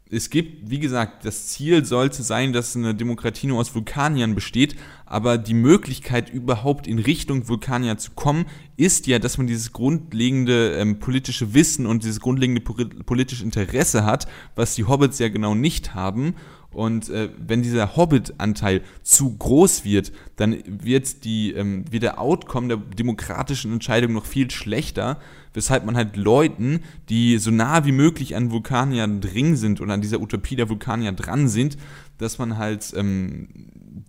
es 0.08 0.30
gibt, 0.30 0.70
wie 0.70 0.78
gesagt, 0.78 1.25
das 1.25 1.48
Ziel 1.48 1.84
sollte 1.84 2.22
sein, 2.22 2.52
dass 2.52 2.76
eine 2.76 2.94
Demokratie 2.94 3.48
nur 3.48 3.58
aus 3.58 3.75
Vulkaniern 3.75 4.36
besteht, 4.36 4.76
aber 5.04 5.36
die 5.36 5.54
Möglichkeit, 5.54 6.30
überhaupt 6.30 6.86
in 6.86 7.00
Richtung 7.00 7.48
Vulkanier 7.48 7.98
zu 7.98 8.12
kommen, 8.12 8.46
ist 8.76 9.08
ja, 9.08 9.18
dass 9.18 9.36
man 9.36 9.48
dieses 9.48 9.72
grundlegende 9.72 10.76
ähm, 10.76 11.00
politische 11.00 11.54
Wissen 11.54 11.86
und 11.86 12.04
dieses 12.04 12.20
grundlegende 12.20 12.60
poli- 12.60 13.02
politische 13.02 13.42
Interesse 13.42 14.04
hat, 14.04 14.28
was 14.54 14.76
die 14.76 14.84
Hobbits 14.84 15.18
ja 15.18 15.28
genau 15.28 15.54
nicht 15.54 15.94
haben. 15.94 16.34
Und 16.70 17.08
äh, 17.08 17.30
wenn 17.38 17.62
dieser 17.62 17.96
Hobbit-Anteil 17.96 18.82
zu 19.02 19.34
groß 19.34 19.84
wird, 19.84 20.12
dann 20.36 20.58
wird, 20.66 21.25
die, 21.25 21.52
ähm, 21.52 21.84
wird 21.90 22.02
der 22.02 22.20
Outcome 22.20 22.68
der 22.68 22.76
demokratischen 22.76 23.72
Entscheidung 23.72 24.12
noch 24.12 24.26
viel 24.26 24.50
schlechter, 24.50 25.18
weshalb 25.56 25.86
man 25.86 25.96
halt 25.96 26.16
Leuten, 26.16 26.80
die 27.08 27.38
so 27.38 27.50
nah 27.50 27.84
wie 27.86 27.92
möglich 27.92 28.36
an 28.36 28.50
Vulkanier 28.50 29.08
dring 29.08 29.56
sind 29.56 29.80
oder 29.80 29.94
an 29.94 30.02
dieser 30.02 30.20
Utopie 30.20 30.54
der 30.54 30.68
Vulkanier 30.68 31.12
dran 31.12 31.48
sind, 31.48 31.78
dass 32.18 32.38
man 32.38 32.58
halt 32.58 32.92
ähm, 32.94 33.48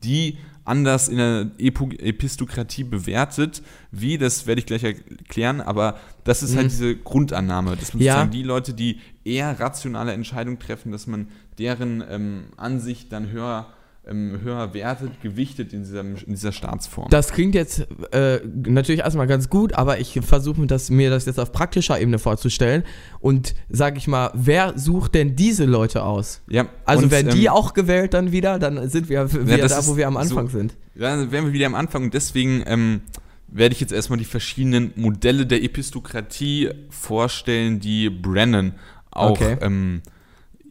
die 0.04 0.38
anders 0.66 1.08
in 1.08 1.18
der 1.18 1.50
Epo 1.58 1.90
Epistokratie 1.98 2.84
bewertet. 2.84 3.64
Wie, 3.92 4.18
das 4.18 4.46
werde 4.46 4.60
ich 4.60 4.66
gleich 4.66 4.84
erklären, 4.84 5.62
aber 5.62 5.98
das 6.26 6.44
ist 6.44 6.58
halt 6.58 6.70
diese 6.70 6.98
Grundannahme, 6.98 7.78
dass 7.78 7.94
man 7.94 8.04
Ja. 8.04 8.14
sozusagen 8.14 8.32
die 8.32 8.44
Leute, 8.44 8.74
die 8.74 9.00
eher 9.24 9.58
rationale 9.58 10.12
Entscheidungen 10.12 10.60
treffen, 10.60 10.92
dass 10.92 11.08
man 11.08 11.30
deren 11.58 12.04
ähm, 12.10 12.44
Ansicht 12.58 13.14
dann 13.14 13.32
höher, 13.32 13.68
höher 14.10 14.74
wertet, 14.74 15.22
gewichtet 15.22 15.74
in, 15.74 15.82
diesem, 15.84 16.16
in 16.16 16.34
dieser 16.34 16.52
Staatsform. 16.52 17.10
Das 17.10 17.32
klingt 17.34 17.56
jetzt 17.56 17.88
äh, 18.12 18.40
natürlich 18.46 19.02
erstmal 19.02 19.28
ganz 19.28 19.50
gut, 19.50 19.74
aber 19.74 20.00
ich 20.00 20.20
versuche 20.24 20.60
mir 20.62 20.68
das, 20.68 20.90
mir 20.90 21.10
das 21.10 21.26
jetzt 21.26 21.40
auf 21.40 21.52
praktischer 21.52 22.00
Ebene 22.00 22.20
vorzustellen. 22.20 22.84
Und 23.20 23.56
sage 23.70 23.98
ich 23.98 24.08
mal, 24.08 24.32
wer 24.34 24.78
sucht 24.78 25.16
denn 25.16 25.36
diese 25.36 25.66
Leute 25.66 26.04
aus? 26.04 26.42
ja, 26.50 26.68
Also 26.86 27.04
und, 27.04 27.12
werden 27.12 27.32
die 27.34 27.46
ähm, 27.46 27.52
auch 27.52 27.74
gewählt 27.74 28.14
dann 28.14 28.32
wieder, 28.32 28.60
dann 28.60 28.90
sind 28.90 29.10
wir 29.10 29.32
wieder 29.34 29.58
das 29.58 29.76
da, 29.76 29.88
wo 29.92 29.98
wir 29.98 30.08
am 30.08 30.18
Anfang 30.18 30.48
so- 30.48 30.58
sind. 30.58 30.76
Dann 30.96 31.32
wären 31.32 31.46
wir 31.46 31.54
wieder 31.54 31.68
am 31.68 31.76
Anfang 31.76 32.04
und 32.06 32.14
deswegen 32.14 32.64
ähm, 32.66 33.02
werde 33.50 33.74
ich 33.74 33.82
jetzt 33.82 33.94
erstmal 33.94 34.18
die 34.20 34.26
verschiedenen 34.26 34.94
Modelle 34.96 35.46
der 35.46 35.64
Epistokratie 35.64 36.70
vorstellen, 36.90 37.80
die 37.80 38.10
Brennan 38.10 38.74
auch 39.12 39.32
Okay. 39.32 39.58
ähm, 39.62 40.02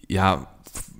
ja, 0.08 0.48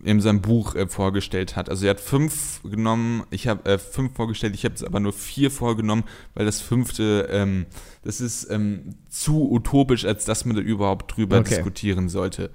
in 0.06 0.20
seinem 0.20 0.40
Buch 0.40 0.76
äh, 0.76 0.86
vorgestellt 0.86 1.56
hat. 1.56 1.68
Also 1.68 1.84
er 1.86 1.90
hat 1.90 2.00
fünf 2.00 2.60
genommen, 2.62 3.24
ich 3.30 3.48
habe 3.48 3.68
äh, 3.68 3.76
fünf 3.76 4.14
vorgestellt, 4.14 4.54
ich 4.54 4.64
habe 4.64 4.74
jetzt 4.74 4.84
aber 4.84 5.00
nur 5.00 5.12
vier 5.12 5.50
vorgenommen, 5.50 6.04
weil 6.34 6.46
das 6.46 6.60
fünfte, 6.60 7.28
ähm, 7.30 7.66
das 8.04 8.20
ist 8.20 8.48
ähm, 8.50 8.94
zu 9.08 9.50
utopisch, 9.50 10.04
als 10.04 10.24
dass 10.24 10.44
man 10.44 10.54
da 10.54 10.62
überhaupt 10.62 11.16
drüber 11.16 11.38
Okay. 11.38 11.56
diskutieren 11.56 12.08
sollte. 12.08 12.50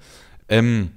Ähm, 0.48 0.92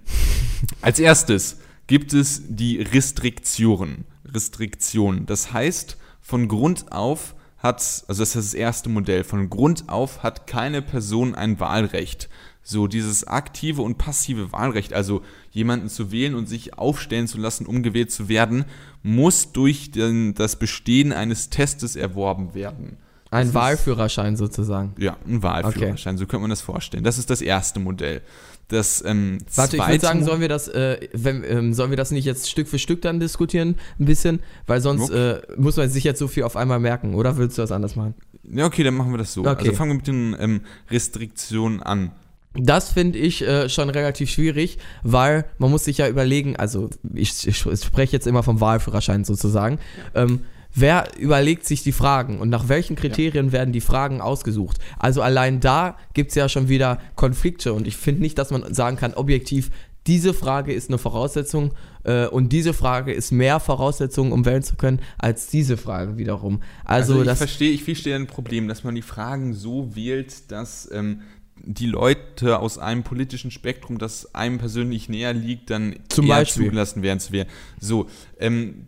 als 0.82 1.00
erstes 1.00 1.60
gibt 1.88 2.14
es 2.14 2.44
die 2.48 2.82
Restriktionen. 2.82 4.06
Restriktionen. 4.26 5.26
Das 5.26 5.52
heißt, 5.52 5.98
von 6.22 6.48
Grund 6.48 6.92
auf 6.94 7.36
hat, 7.58 7.82
also 8.08 8.22
das 8.22 8.30
ist 8.30 8.36
das 8.36 8.54
erste 8.54 8.88
Modell, 8.88 9.26
von 9.26 9.50
Grund 9.50 9.90
auf 9.90 10.24
hat 10.24 10.48
keine 10.48 10.82
Person 10.82 11.36
ein 11.36 11.60
Wahlrecht. 11.60 12.30
So 12.68 12.88
dieses 12.88 13.28
aktive 13.28 13.84
und 13.84 14.00
passive 14.00 14.52
Wahlrecht, 14.52 14.92
also 14.92 15.22
jemanden 15.52 15.88
zu 15.88 16.12
wählen 16.12 16.34
und 16.34 16.50
sich 16.50 16.80
aufstellen 16.80 17.28
zu 17.28 17.38
lassen, 17.38 17.68
um 17.68 17.84
gewählt 17.84 18.12
zu 18.12 18.28
werden, 18.28 18.66
muss 19.04 19.52
durch 19.52 19.92
den, 19.92 20.34
das 20.34 20.58
Bestehen 20.58 21.14
eines 21.14 21.52
Testes 21.52 21.96
erworben 21.96 22.56
werden. 22.56 22.98
Ein 23.30 23.42
Das 23.42 23.48
ist- 23.50 23.54
Wahlführerschein 23.54 24.36
sozusagen. 24.36 24.96
Ja, 24.98 25.16
ein 25.28 25.44
Wahlführerschein, 25.44 26.18
so 26.18 26.26
könnte 26.26 26.42
man 26.42 26.50
das 26.50 26.62
vorstellen. 26.62 27.04
Das 27.04 27.20
ist 27.20 27.30
das 27.30 27.42
erste 27.42 27.80
Modell. 27.80 28.22
Das 28.68 29.04
ähm, 29.06 29.38
Warte, 29.54 29.78
ich 29.78 29.88
würde 29.88 30.00
sagen, 30.00 30.24
sollen 30.24 30.42
wir 30.42 30.50
das, 30.50 30.68
äh, 30.68 31.08
wenn, 31.14 31.44
ähm, 31.44 31.74
sollen 31.76 31.92
wir 31.92 31.98
das 31.98 32.10
nicht 32.10 32.26
jetzt 32.26 32.50
Stück 32.50 32.68
für 32.68 32.80
Stück 32.80 33.00
dann 33.04 33.20
diskutieren, 33.20 33.76
ein 34.00 34.06
bisschen? 34.06 34.40
Weil 34.66 34.82
sonst 34.82 35.12
äh, 35.12 35.40
muss 35.56 35.78
man 35.78 35.88
sich 35.88 36.04
jetzt 36.04 36.18
so 36.18 36.28
viel 36.28 36.42
auf 36.42 36.56
einmal 36.56 36.80
merken, 36.80 37.14
oder 37.14 37.38
willst 37.38 37.60
du 37.60 37.62
das 37.62 37.72
anders 37.72 37.96
machen? 37.96 38.16
Ja, 38.52 38.66
okay, 38.66 38.84
dann 38.84 38.96
machen 38.96 39.12
wir 39.12 39.20
das 39.20 39.34
so. 39.34 39.42
Okay. 39.42 39.68
Also 39.68 39.74
fangen 39.74 39.92
wir 39.92 39.96
mit 39.98 40.08
den 40.08 40.36
ähm, 40.40 40.62
Restriktionen 40.90 41.84
an. 41.84 42.12
Das 42.58 42.92
finde 42.92 43.20
ich 43.20 43.42
äh, 43.42 43.70
schon 43.70 43.90
relativ 43.90 44.30
schwierig, 44.30 44.78
weil 45.04 45.46
man 45.58 45.72
muss 45.72 45.86
sich 45.86 45.98
ja 45.98 46.08
überlegen, 46.08 46.56
also 46.56 46.90
ich, 47.14 47.48
ich, 47.48 47.58
spreche 47.58 48.14
jetzt 48.14 48.28
immer 48.28 48.44
vom 48.44 48.62
Wahlführerschein 48.62 49.26
sozusagen, 49.26 49.80
ähm, 50.14 50.42
wer 50.74 51.08
überlegt 51.18 51.66
sich 51.66 51.84
die 51.84 51.92
Fragen 51.92 52.40
und 52.40 52.50
nach 52.50 52.68
welchen 52.70 52.96
Kriterien 52.96 53.52
werden 53.52 53.72
die 53.72 53.82
Fragen 53.82 54.22
ausgesucht? 54.22 54.78
Also 55.00 55.22
allein 55.22 55.60
da 55.60 55.98
gibt 56.14 56.30
es 56.30 56.36
ja 56.36 56.50
schon 56.50 56.70
wieder 56.70 57.00
Konflikte 57.16 57.74
und 57.74 57.88
ich 57.88 57.98
finde 57.98 58.22
nicht, 58.22 58.38
dass 58.38 58.52
man 58.52 58.74
sagen 58.74 58.98
kann, 58.98 59.14
objektiv, 59.14 59.72
diese 60.08 60.36
Frage 60.36 60.72
ist 60.72 60.90
eine 60.90 61.00
Voraussetzung 61.00 61.72
äh, 62.04 62.28
und 62.28 62.50
diese 62.50 62.74
Frage 62.74 63.12
ist 63.12 63.32
mehr 63.32 63.60
Voraussetzung, 63.60 64.32
um 64.32 64.46
wählen 64.46 64.62
zu 64.62 64.76
können, 64.76 65.02
als 65.18 65.48
diese 65.48 65.78
Frage 65.78 66.18
wiederum. 66.18 66.62
Also, 66.84 67.20
Also, 67.20 67.32
ich 67.32 67.38
verstehe, 67.38 67.72
ich 67.72 67.84
verstehe 67.84 68.16
ein 68.16 68.28
Problem, 68.28 68.68
dass 68.68 68.84
man 68.84 68.94
die 68.94 69.02
Fragen 69.02 69.54
so 69.54 69.96
wählt, 69.96 70.52
dass 70.52 70.88
ähm, 70.92 71.22
die 71.66 71.88
Leute 71.88 72.60
aus 72.60 72.78
einem 72.78 73.04
politischen 73.04 73.52
Spektrum, 73.52 73.98
das 73.98 74.34
einem 74.36 74.58
persönlich 74.58 75.10
näher 75.10 75.34
liegt, 75.34 75.70
dann 75.70 75.96
Zum 76.10 76.26
eher 76.26 76.36
Beispiel. 76.38 76.66
zugelassen 76.66 77.02
werden 77.02 77.20
zu 77.20 77.32
wählen. 77.32 77.48
So, 77.80 78.08
ähm, 78.40 78.88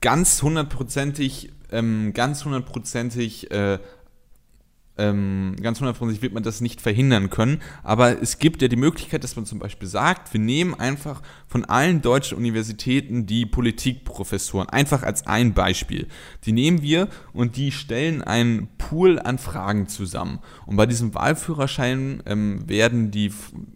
ganz 0.00 0.42
hundertprozentig, 0.42 1.50
ähm, 1.70 2.12
ganz 2.12 2.44
hundertprozentig, 2.44 3.50
äh, 3.50 3.78
ähm, 5.02 5.56
ganz 5.60 5.80
hundertprozentig 5.80 6.22
wird 6.22 6.32
man 6.32 6.44
das 6.44 6.60
nicht 6.60 6.80
verhindern 6.80 7.28
können, 7.28 7.60
aber 7.82 8.22
es 8.22 8.38
gibt 8.38 8.62
ja 8.62 8.68
die 8.68 8.76
Möglichkeit, 8.76 9.24
dass 9.24 9.34
man 9.34 9.46
zum 9.46 9.58
Beispiel 9.58 9.88
sagt, 9.88 10.32
wir 10.32 10.40
nehmen 10.40 10.74
einfach 10.74 11.22
von 11.48 11.64
allen 11.64 12.02
deutschen 12.02 12.38
Universitäten 12.38 13.26
die 13.26 13.44
Politikprofessoren, 13.44 14.68
einfach 14.68 15.02
als 15.02 15.26
ein 15.26 15.54
Beispiel. 15.54 16.06
Die 16.44 16.52
nehmen 16.52 16.82
wir 16.82 17.08
und 17.32 17.56
die 17.56 17.72
stellen 17.72 18.22
einen 18.22 18.68
Pool 18.78 19.18
an 19.18 19.38
Fragen 19.38 19.88
zusammen. 19.88 20.38
Und 20.66 20.76
bei 20.76 20.86
diesem 20.86 21.14
Wahlführerschein 21.14 22.22
ähm, 22.26 22.68
werden 22.68 23.10
die, 23.10 23.32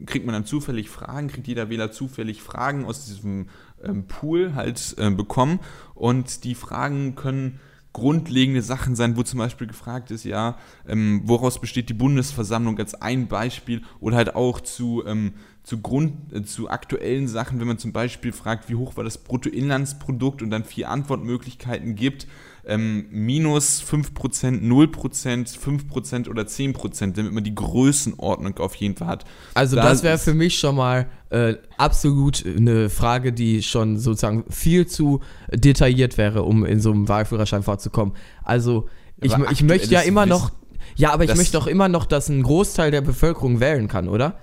kriegt 0.07 0.27
man 0.27 0.33
dann 0.33 0.47
zufällig 0.47 0.89
Fragen, 0.91 1.29
kriegt 1.29 1.49
jeder 1.49 1.69
Wähler 1.69 1.91
zufällig 1.91 2.41
Fragen 2.41 2.85
aus 2.85 3.07
diesem 3.07 3.49
ähm, 3.83 4.07
Pool 4.07 4.55
halt 4.55 4.95
äh, 4.99 5.11
bekommen 5.11 5.59
und 5.95 6.45
die 6.45 6.55
Fragen 6.55 7.17
können 7.17 7.59
grundlegende 7.97 8.61
Sachen 8.61 8.95
sein, 8.95 9.17
wo 9.17 9.23
zum 9.23 9.39
Beispiel 9.39 9.67
gefragt 9.67 10.11
ist, 10.11 10.25
ja, 10.25 10.59
ähm, 10.87 11.23
woraus 11.25 11.59
besteht 11.63 11.89
die 11.89 11.95
Bundesversammlung 11.95 12.79
als 12.79 13.01
ein 13.01 13.27
Beispiel 13.27 13.81
oder 14.01 14.19
halt 14.19 14.35
auch 14.35 14.61
zu, 14.61 15.03
ähm, 15.07 15.33
zu 15.63 15.81
Grund, 15.81 16.31
äh, 16.31 16.43
zu 16.43 16.69
aktuellen 16.69 17.27
Sachen, 17.27 17.59
wenn 17.59 17.67
man 17.67 17.79
zum 17.79 17.95
Beispiel 17.95 18.33
fragt, 18.33 18.69
wie 18.69 18.75
hoch 18.75 18.99
war 18.99 19.05
das 19.05 19.17
Bruttoinlandsprodukt 19.17 20.43
und 20.43 20.51
dann 20.51 20.65
vier 20.65 20.91
Antwortmöglichkeiten 20.91 21.95
gibt, 21.95 22.27
ähm, 22.67 23.07
minus 23.11 23.83
5%, 23.83 24.61
0%, 24.63 25.59
5% 25.59 26.29
oder 26.29 26.43
10%, 26.43 27.13
damit 27.15 27.33
man 27.33 27.45
die 27.45 27.55
Größenordnung 27.55 28.59
auf 28.59 28.75
jeden 28.75 28.97
Fall 28.97 29.07
hat. 29.09 29.25
Also 29.55 29.77
Da 29.77 29.83
das 29.89 30.03
wäre 30.03 30.19
für 30.19 30.35
mich 30.35 30.59
schon 30.59 30.77
mal 30.77 31.07
äh, 31.31 31.55
absolut 31.77 32.45
eine 32.45 32.91
Frage, 32.91 33.33
die 33.33 33.63
schon 33.63 33.99
sozusagen 33.99 34.45
viel 34.51 34.87
zu 34.87 35.21
detailliert 35.53 36.19
wäre, 36.19 36.43
um 36.43 36.65
in 36.65 36.81
so 36.81 36.91
einem 36.91 37.09
Wahlführerschein 37.09 37.63
vorzukommen. 37.63 38.15
Also 38.43 38.89
ich, 39.21 39.33
ich 39.51 39.63
möchte 39.63 39.93
ja 39.95 40.01
immer 40.01 40.27
noch, 40.27 40.51
ja, 40.97 41.13
aber 41.13 41.25
ich 41.25 41.31
das- 41.31 41.39
möchte 41.39 41.53
doch 41.57 41.67
immer 41.67 41.89
noch, 41.89 42.05
dass 42.05 42.29
ein 42.29 42.43
Großteil 42.43 42.91
der 42.91 43.01
Bevölkerung 43.01 43.61
wählen 43.61 43.89
kann, 43.89 44.09
oder? 44.09 44.39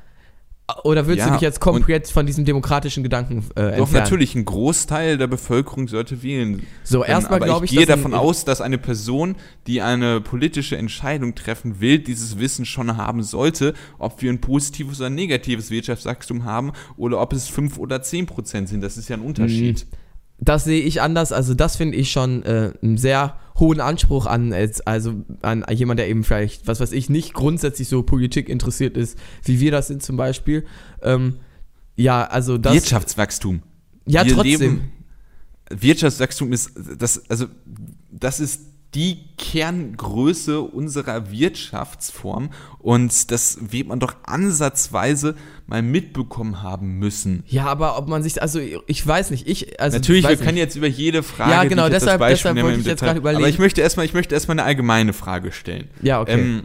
Oder 0.85 1.07
willst 1.07 1.19
Ja, 1.19 1.27
du 1.27 1.33
dich 1.33 1.41
jetzt 1.41 1.59
komplett 1.59 2.07
von 2.07 2.25
diesem 2.25 2.45
demokratischen 2.45 3.03
Gedanken 3.03 3.39
äh, 3.55 3.61
entfernen? 3.61 3.77
Doch 3.79 3.91
natürlich, 3.91 4.33
ein 4.33 4.45
Großteil 4.45 5.17
der 5.17 5.27
Bevölkerung 5.27 5.89
sollte 5.89 6.23
wählen. 6.23 6.65
So, 6.83 7.03
erstmal 7.03 7.37
aber 7.39 7.45
glaube 7.47 7.65
ich, 7.65 7.71
ich 7.73 7.77
gehe 7.77 7.85
dass 7.85 7.97
ein- 7.97 8.03
davon 8.03 8.13
aus, 8.13 8.45
dass 8.45 8.61
eine 8.61 8.77
Person, 8.77 9.35
die 9.67 9.81
eine 9.81 10.21
politische 10.21 10.77
Entscheidung 10.77 11.35
treffen 11.35 11.81
will, 11.81 11.99
dieses 11.99 12.39
Wissen 12.39 12.65
schon 12.65 12.95
haben 12.95 13.23
sollte, 13.23 13.73
ob 13.99 14.21
wir 14.21 14.31
ein 14.31 14.39
positives 14.39 14.99
oder 15.01 15.07
ein 15.07 15.15
negatives 15.15 15.69
Wirtschaftswachstum 15.69 16.45
haben 16.45 16.71
oder 16.95 17.19
ob 17.19 17.33
es 17.33 17.49
5 17.49 17.77
oder 17.77 18.01
10 18.01 18.25
Prozent 18.25 18.69
sind. 18.69 18.81
Das 18.81 18.95
ist 18.95 19.09
ja 19.09 19.17
ein 19.17 19.21
Unterschied. 19.21 19.85
Das 20.39 20.63
sehe 20.65 20.81
ich 20.81 21.01
anders. 21.01 21.31
Also 21.31 21.53
das 21.53 21.75
finde 21.77 21.97
ich 21.97 22.11
schon 22.11 22.43
äh, 22.43 22.71
einen 22.81 22.97
sehr 22.97 23.37
hohen 23.59 23.79
Anspruch 23.79 24.25
an, 24.25 24.53
also 24.85 25.13
an 25.41 25.63
jemand, 25.71 25.99
der 25.99 26.09
eben 26.09 26.23
vielleicht, 26.23 26.67
was 26.67 26.79
weiß 26.79 26.91
ich, 26.91 27.09
nicht 27.09 27.33
grundsätzlich 27.33 27.87
so 27.87 28.03
Politik 28.03 28.49
interessiert 28.49 28.97
ist, 28.97 29.17
wie 29.43 29.59
wir 29.59 29.71
das 29.71 29.87
sind 29.87 30.01
zum 30.03 30.17
Beispiel. 30.17 30.65
Ähm, 31.01 31.37
ja, 31.95 32.23
also 32.25 32.57
das. 32.57 32.73
Wirtschaftswachstum. 32.73 33.61
ja, 34.07 34.25
wir 34.25 34.33
trotzdem. 34.33 34.59
leben- 34.59 34.91
Wirtschaftswachstum 35.69 36.51
ist, 36.51 36.71
das, 36.99 37.29
also, 37.29 37.45
das 38.11 38.39
ist 38.39 38.61
die 38.95 39.19
Kerngröße 39.37 40.61
unserer 40.61 41.31
Wirtschaftsform 41.31 42.51
und 42.79 43.31
das 43.31 43.57
wird 43.71 43.87
man 43.87 43.99
doch 43.99 44.15
ansatzweise 44.23 45.35
mal 45.67 45.81
mitbekommen 45.81 46.61
haben 46.61 46.99
müssen. 46.99 47.43
Ja, 47.47 47.65
aber 47.65 47.97
ob 47.97 48.07
man 48.07 48.21
sich, 48.23 48.41
also 48.41 48.59
ich 48.87 49.05
weiß 49.07 49.31
nicht, 49.31 49.47
ich, 49.47 49.79
also 49.81 49.97
Natürlich, 49.97 50.23
wir 50.23 50.31
weiß 50.31 50.39
können 50.39 50.53
nicht. 50.55 50.61
jetzt 50.63 50.75
über 50.75 50.87
jede 50.87 51.23
Frage, 51.23 51.51
Ja, 51.51 51.63
genau, 51.63 51.89
deshalb- 51.89 52.21
deshalb 52.27 52.55
wollte 52.61 52.79
ich 52.79 52.85
jetzt 52.85 53.01
Detail- 53.01 53.07
gerade 53.07 53.19
überlegen. 53.19 53.43
Aber 53.43 53.49
ich 53.49 53.59
möchte 53.59 53.81
erstmal, 53.81 54.05
ich 54.05 54.13
möchte 54.13 54.35
erstmal 54.35 54.55
eine 54.59 54.63
allgemeine 54.67 55.13
Frage 55.13 55.51
stellen. 55.51 55.89
Ja, 56.01 56.21
okay. 56.21 56.39
Ähm, 56.39 56.63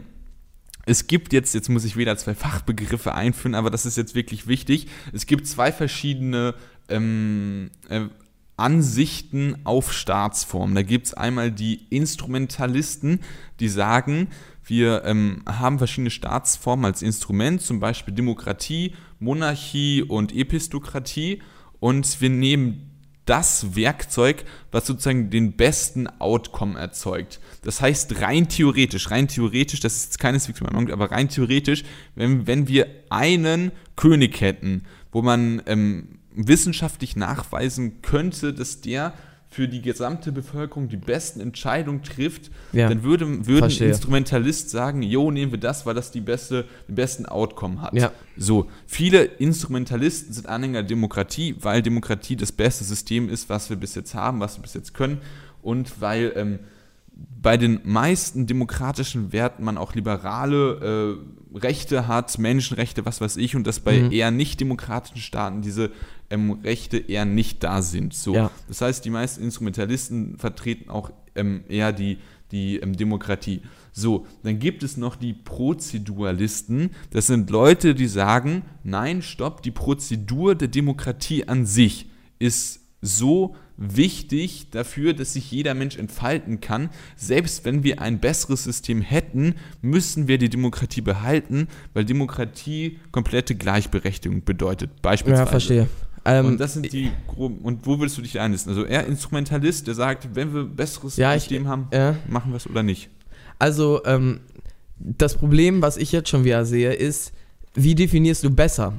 es 0.85 1.07
gibt 1.07 1.33
jetzt, 1.33 1.53
jetzt 1.53 1.69
muss 1.69 1.83
ich 1.85 1.97
wieder 1.97 2.17
zwei 2.17 2.33
Fachbegriffe 2.35 3.13
einführen, 3.13 3.53
aber 3.55 3.69
das 3.69 3.85
ist 3.85 3.95
jetzt 3.97 4.15
wirklich 4.15 4.47
wichtig. 4.47 4.87
Es 5.13 5.25
gibt 5.25 5.45
zwei 5.47 5.71
verschiedene 5.71 6.55
ähm, 6.89 7.69
äh, 7.89 8.01
Ansichten 8.59 9.57
auf 9.63 9.93
Staatsformen. 9.93 10.75
Da 10.75 10.83
gibt 10.83 11.07
es 11.07 11.13
einmal 11.13 11.51
die 11.51 11.87
Instrumentalisten, 11.89 13.21
die 13.59 13.69
sagen, 13.69 14.27
wir 14.63 15.03
ähm, 15.05 15.41
haben 15.47 15.79
verschiedene 15.79 16.11
Staatsformen 16.11 16.85
als 16.85 17.01
Instrument, 17.01 17.61
zum 17.61 17.79
Beispiel 17.79 18.13
Demokratie, 18.13 18.93
Monarchie 19.19 20.03
und 20.03 20.35
Epistokratie. 20.35 21.41
Und 21.79 22.21
wir 22.21 22.29
nehmen 22.29 22.89
das 23.25 23.75
Werkzeug, 23.75 24.43
was 24.71 24.87
sozusagen 24.87 25.29
den 25.29 25.53
besten 25.53 26.07
Outcome 26.19 26.79
erzeugt. 26.79 27.39
Das 27.61 27.79
heißt, 27.79 28.21
rein 28.21 28.49
theoretisch, 28.49 29.11
rein 29.11 29.27
theoretisch, 29.27 29.79
das 29.79 29.95
ist 29.95 30.05
jetzt 30.05 30.19
keineswegs 30.19 30.61
mein 30.61 30.73
Meinung, 30.73 30.91
aber 30.91 31.11
rein 31.11 31.29
theoretisch, 31.29 31.83
wenn, 32.15 32.47
wenn 32.47 32.67
wir 32.67 32.87
einen 33.11 33.71
König 33.95 34.41
hätten, 34.41 34.83
wo 35.11 35.21
man 35.21 35.61
ähm, 35.67 36.19
wissenschaftlich 36.47 37.15
nachweisen 37.15 38.01
könnte, 38.01 38.53
dass 38.53 38.81
der 38.81 39.13
für 39.51 39.67
die 39.67 39.81
gesamte 39.81 40.31
Bevölkerung 40.31 40.89
die 40.89 40.97
besten 40.97 41.39
Entscheidungen 41.39 42.03
trifft, 42.03 42.51
Ja. 42.71 42.87
dann 42.87 43.01
würde, 43.01 43.47
würde 43.47 43.65
ein. 43.65 43.87
Instrumentalist 43.87 44.69
sagen, 44.69 45.01
jo, 45.01 45.31
nehmen 45.31 45.51
wir 45.51 45.59
das, 45.59 45.87
weil 45.87 45.95
das 45.95 46.11
die 46.11 46.21
beste, 46.21 46.65
den 46.87 46.93
besten 46.93 47.25
Outcome 47.25 47.81
hat. 47.81 47.95
Ja. 47.95 48.11
So, 48.37 48.69
viele 48.85 49.23
Instrumentalisten 49.23 50.33
sind 50.33 50.47
Anhänger 50.47 50.81
der 50.83 50.89
Demokratie, 50.89 51.55
weil 51.61 51.81
Demokratie 51.81 52.35
das 52.35 52.51
beste 52.51 52.83
System 52.83 53.27
ist, 53.27 53.49
was 53.49 53.71
wir 53.71 53.77
bis 53.77 53.95
jetzt 53.95 54.13
haben, 54.13 54.39
was 54.39 54.57
wir 54.57 54.61
bis 54.61 54.75
jetzt 54.75 54.93
können 54.93 55.17
und 55.63 55.99
weil 55.99 56.31
ähm, 56.35 56.59
bei 57.41 57.57
den 57.57 57.79
meisten 57.83 58.45
demokratischen 58.45 59.33
Werten 59.33 59.63
man 59.63 59.77
auch 59.79 59.95
liberale 59.95 61.17
äh, 61.53 61.57
Rechte 61.57 62.07
hat, 62.07 62.37
Menschenrechte, 62.37 63.03
was 63.05 63.19
weiß 63.19 63.37
ich, 63.37 63.55
und 63.55 63.65
dass 63.65 63.79
bei 63.79 63.99
Mhm. 63.99 64.11
eher 64.11 64.29
nicht 64.31 64.59
demokratischen 64.61 65.17
Staaten 65.17 65.61
diese 65.63 65.89
ähm, 66.29 66.59
Rechte 66.63 66.97
eher 66.97 67.25
nicht 67.25 67.63
da 67.63 67.81
sind. 67.81 68.13
So. 68.13 68.35
Ja. 68.35 68.51
Das 68.67 68.81
heißt, 68.81 69.03
die 69.05 69.09
meisten 69.09 69.43
Instrumentalisten 69.43 70.37
vertreten 70.37 70.89
auch 70.89 71.11
ähm, 71.35 71.63
eher 71.67 71.91
die, 71.91 72.17
die 72.51 72.77
ähm, 72.77 72.95
Demokratie. 72.95 73.61
So, 73.91 74.27
dann 74.43 74.59
gibt 74.59 74.83
es 74.83 74.97
noch 74.97 75.15
die 75.15 75.33
Prozeduralisten. 75.33 76.91
Das 77.11 77.27
sind 77.27 77.49
Leute, 77.49 77.95
die 77.95 78.07
sagen, 78.07 78.63
nein, 78.83 79.21
stopp, 79.21 79.61
die 79.63 79.71
Prozedur 79.71 80.55
der 80.55 80.67
Demokratie 80.67 81.47
an 81.47 81.65
sich 81.65 82.07
ist 82.37 82.79
so 83.01 83.55
wichtig 83.77 84.71
dafür, 84.71 85.13
dass 85.13 85.33
sich 85.33 85.51
jeder 85.51 85.73
Mensch 85.73 85.97
entfalten 85.97 86.59
kann. 86.59 86.89
Selbst 87.15 87.63
wenn 87.63 87.83
wir 87.83 88.01
ein 88.01 88.19
besseres 88.19 88.65
System 88.65 89.01
hätten, 89.01 89.55
müssen 89.81 90.27
wir 90.27 90.37
die 90.37 90.49
Demokratie 90.49 91.01
behalten, 91.01 91.69
weil 91.93 92.03
Demokratie 92.03 92.99
komplette 93.11 93.55
Gleichberechtigung 93.55 94.43
bedeutet. 94.43 95.01
Beispielsweise. 95.01 95.43
ja, 95.43 95.49
verstehe. 95.49 95.89
Ähm, 96.31 96.45
Und 96.45 96.59
das 96.59 96.73
sind 96.73 96.91
die 96.91 97.11
groben. 97.27 97.59
Und 97.59 97.85
wo 97.85 97.97
würdest 97.99 98.17
du 98.17 98.21
dich 98.21 98.39
einlisten? 98.39 98.71
Also 98.71 98.85
eher 98.85 99.05
Instrumentalist, 99.07 99.87
der 99.87 99.95
sagt, 99.95 100.35
wenn 100.35 100.53
wir 100.53 100.61
ein 100.61 100.75
besseres 100.75 101.15
Ja, 101.17 101.33
ich- 101.35 101.43
System 101.43 101.67
haben, 101.67 101.87
ja. 101.93 102.15
machen 102.27 102.51
wir 102.51 102.57
es 102.57 102.67
oder 102.69 102.83
nicht. 102.83 103.09
Also, 103.57 104.01
ähm, 104.05 104.41
das 104.97 105.35
Problem, 105.37 105.81
was 105.81 105.97
ich 105.97 106.11
jetzt 106.11 106.29
schon 106.29 106.43
wieder 106.43 106.65
sehe, 106.65 106.93
ist, 106.93 107.31
wie 107.73 107.95
definierst 107.95 108.43
du 108.43 108.49
besser? 108.49 108.93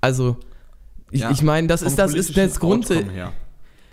Also, 0.00 0.36
ich, 1.10 1.20
Ja, 1.20 1.30
ich 1.30 1.42
meine, 1.42 1.66
das 1.68 1.82
ist 1.82 1.98
das 1.98 2.14
ist 2.14 2.36
das 2.36 2.58
Grund. 2.60 2.88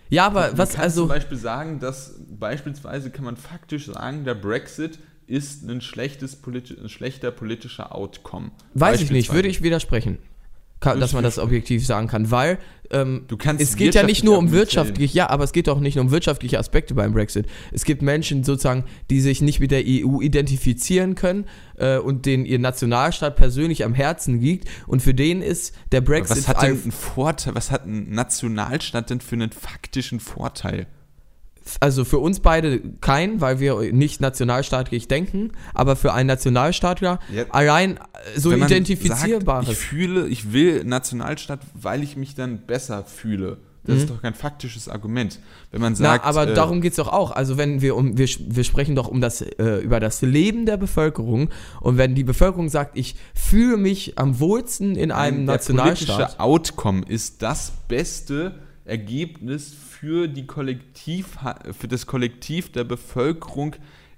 Ja, 0.10 0.26
aber 0.26 0.50
Man 0.50 0.58
was 0.58 0.74
kann 0.74 0.82
also 0.84 1.02
zum 1.04 1.10
Beispiel 1.10 1.38
sagen, 1.38 1.80
dass 1.80 2.16
beispielsweise 2.38 3.12
kann 3.12 3.24
man 3.26 3.38
faktisch 3.38 3.86
sagen, 3.88 4.26
der 4.26 4.36
Brexit 4.36 5.00
ist 5.28 5.64
ein 5.70 5.80
schlechtes 5.82 6.36
politi 6.36 6.76
ein 6.78 6.90
schlechter 6.90 7.32
politischer 7.32 7.96
Outcome. 7.96 8.52
weiß 8.74 9.02
ich 9.02 9.12
nicht, 9.12 9.32
würde 9.34 9.48
ich 9.48 9.62
widersprechen. 9.64 10.18
Ka- 10.82 10.90
Würdest 10.92 11.04
dass 11.04 11.14
man 11.14 11.24
das 11.24 11.40
objektiv 11.40 11.86
sagen 11.86 12.08
kann, 12.08 12.30
weil 12.32 12.58
ähm, 12.90 13.24
Du 13.28 13.38
kannst 13.38 13.62
es 13.64 13.78
geht 13.78 13.96
ja 13.96 14.04
nicht 14.04 14.24
nur 14.26 14.38
um 14.38 14.52
wirtschaftlich 14.52 14.98
wirtschaftlich, 15.00 15.14
ja, 15.14 15.30
aber 15.30 15.46
es 15.46 15.54
geht 15.54 15.70
auch 15.70 15.80
nicht 15.80 15.96
nur 15.96 16.04
um 16.06 16.12
wirtschaftliche 16.12 16.60
Aspekte 16.60 16.94
beim 16.94 17.14
Brexit. 17.14 17.46
Es 17.72 17.86
gibt 17.86 18.02
Menschen 18.02 18.44
sozusagen, 18.44 18.84
die 19.10 19.22
sich 19.22 19.42
nicht 19.42 19.60
mit 19.62 19.72
der 19.72 19.84
EU 19.86 20.20
identifizieren 20.22 21.16
können 21.16 21.46
äh, 21.78 21.98
und 21.98 22.26
denen 22.26 22.46
ihr 22.46 22.60
Nationalstaat 22.60 23.38
persönlich 23.38 23.86
am 23.86 23.94
Herzen 23.94 24.42
liegt 24.42 24.68
und 24.88 25.02
für 25.02 25.14
den 25.14 25.42
ist 25.42 25.74
der 25.94 26.02
Brexit 26.02 26.36
Was 26.38 26.48
hat 26.50 26.62
denn 26.64 26.82
ein 26.84 26.92
Vorteil, 26.92 27.56
was 27.56 27.72
hat 27.72 27.86
ein 27.86 28.10
Nationalstaat 28.10 29.10
denn 29.10 29.22
für 29.22 29.36
einen 29.36 29.52
faktischen 29.52 30.20
Vorteil? 30.20 30.88
Also 31.80 32.06
für 32.06 32.20
uns 32.20 32.40
beide 32.40 32.80
kein, 33.02 33.40
weil 33.42 33.60
wir 33.60 33.94
nicht 33.94 34.22
nationalstaatlich 34.22 35.08
denken, 35.08 35.52
aber 35.74 35.96
für 35.96 36.14
einen 36.14 36.28
Nationalstaatler 36.28 37.20
Ja. 37.34 37.46
allein 37.50 37.98
äh, 37.98 38.40
so 38.40 38.52
identifizierbares. 38.52 39.68
Sagt, 39.68 39.78
ich 39.78 39.86
fühle, 39.86 40.28
ich 40.28 40.54
will 40.54 40.84
Nationalstaat, 40.84 41.60
weil 41.74 42.04
ich 42.04 42.18
mich 42.18 42.36
dann 42.36 42.60
besser 42.66 43.04
fühle. 43.04 43.58
Das 43.84 43.98
ist 43.98 44.12
doch 44.12 44.22
kein 44.22 44.36
faktisches 44.36 44.88
Argument. 44.88 45.40
Wenn 45.72 45.82
man 45.82 45.96
sagt, 45.96 46.24
Mhm. 46.24 46.30
Na, 46.30 46.30
aber 46.30 46.52
äh, 46.52 46.54
darum 46.54 46.82
geht 46.82 46.92
es 46.92 46.98
doch 46.98 47.08
auch. 47.08 47.32
Also 47.32 47.58
wenn 47.58 47.82
wir 47.82 47.96
um, 47.96 48.16
wir, 48.16 48.28
wir 48.28 48.64
sprechen 48.64 48.96
doch 48.96 49.08
um 49.08 49.22
das, 49.22 49.42
äh, 49.42 49.78
über 49.84 50.00
das 50.00 50.22
Leben 50.22 50.68
der 50.68 50.78
Bevölkerung 50.78 51.50
und 51.80 51.98
wenn 51.98 52.14
die 52.14 52.24
Bevölkerung 52.24 52.70
sagt, 52.70 52.96
ich 52.96 53.16
fühle 53.34 53.78
mich 53.78 54.20
am 54.20 54.40
wohlsten 54.40 54.96
in 54.96 55.12
einem 55.12 55.48
der 55.48 55.56
Nationalstaat. 55.56 56.16
politische 56.16 56.40
Outcome 56.40 57.02
ist 57.08 57.42
das 57.42 57.72
beste 57.88 58.54
Ergebnis 58.86 59.74
für, 60.02 60.28
die 60.28 60.48
Kollektiv, 60.48 61.38
für 61.80 61.88
das 61.88 62.08
Kollektiv 62.08 62.72
der 62.72 62.84
Bevölkerung 62.84 63.76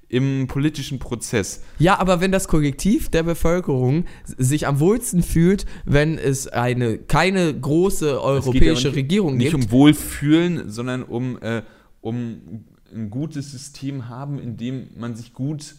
im 0.07 0.47
politischen 0.47 0.97
Prozess. 0.97 1.61
Ja, 1.77 1.99
aber 1.99 2.21
wenn 2.21 2.31
das 2.31 2.47
Kollektiv 2.47 3.09
der 3.09 3.23
Bevölkerung 3.23 4.05
sich 4.37 4.65
am 4.65 4.79
wohlsten 4.79 5.23
fühlt, 5.23 5.65
wenn 5.83 6.17
es 6.17 6.47
eine 6.47 6.99
keine 6.99 7.53
große 7.53 8.21
europäische 8.21 8.87
nicht, 8.87 8.95
Regierung 8.95 9.35
nicht 9.35 9.51
gibt. 9.51 9.65
um 9.65 9.71
Wohlfühlen, 9.71 10.69
sondern 10.69 11.03
um, 11.03 11.37
äh, 11.41 11.63
um 11.99 12.63
ein 12.95 13.09
gutes 13.09 13.51
System 13.51 14.07
haben, 14.07 14.39
in 14.39 14.55
dem 14.55 14.87
man 14.95 15.17
sich 15.17 15.33
gut, 15.33 15.75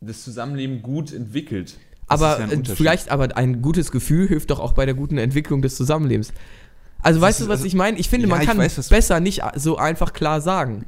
das 0.00 0.22
Zusammenleben 0.22 0.80
gut 0.80 1.12
entwickelt. 1.12 1.76
Das 2.06 2.22
aber 2.22 2.38
ja 2.38 2.52
äh, 2.52 2.62
vielleicht, 2.64 3.10
aber 3.10 3.36
ein 3.36 3.62
gutes 3.62 3.90
Gefühl 3.90 4.28
hilft 4.28 4.50
doch 4.50 4.60
auch 4.60 4.74
bei 4.74 4.86
der 4.86 4.94
guten 4.94 5.18
Entwicklung 5.18 5.60
des 5.60 5.74
Zusammenlebens. 5.74 6.32
Also 7.04 7.20
weißt 7.20 7.40
ist- 7.40 7.46
du, 7.46 7.48
was 7.50 7.58
also- 7.60 7.66
ich 7.66 7.74
meine? 7.74 7.98
Ich 7.98 8.08
finde, 8.08 8.26
Ja, 8.28 8.34
man 8.34 8.44
kann 8.44 8.58
weiß, 8.58 8.88
besser 8.88 9.20
nicht 9.20 9.42
so 9.56 9.76
einfach 9.76 10.12
klar 10.12 10.40
sagen. 10.40 10.86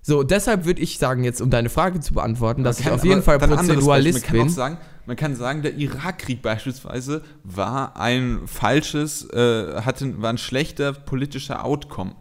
So, 0.00 0.22
deshalb 0.22 0.64
würde 0.64 0.80
ich 0.80 0.96
sagen, 0.98 1.22
jetzt 1.22 1.42
um 1.42 1.50
deine 1.50 1.68
Frage 1.68 2.00
zu 2.00 2.14
beantworten, 2.14 2.64
dass 2.64 2.76
Man 2.76 2.80
ich 2.80 2.84
kann 2.86 2.94
auf 2.98 3.04
jeden 3.04 3.22
Fall. 3.22 3.38
Prozeduralist 3.38 4.20
man 4.20 4.26
kann 4.26 4.38
bin. 4.38 4.46
Auch 4.48 4.52
sagen, 4.52 4.78
man 5.04 5.16
kann 5.16 5.36
sagen, 5.36 5.60
der 5.60 5.74
Irakkrieg 5.76 6.40
beispielsweise 6.40 7.22
war 7.44 7.96
ein 8.00 8.40
falsches, 8.46 9.28
äh, 9.30 9.82
hatte, 9.82 10.22
war 10.22 10.30
ein 10.30 10.38
schlechter 10.38 10.92
politischer 10.94 11.64
Outcome. 11.64 12.14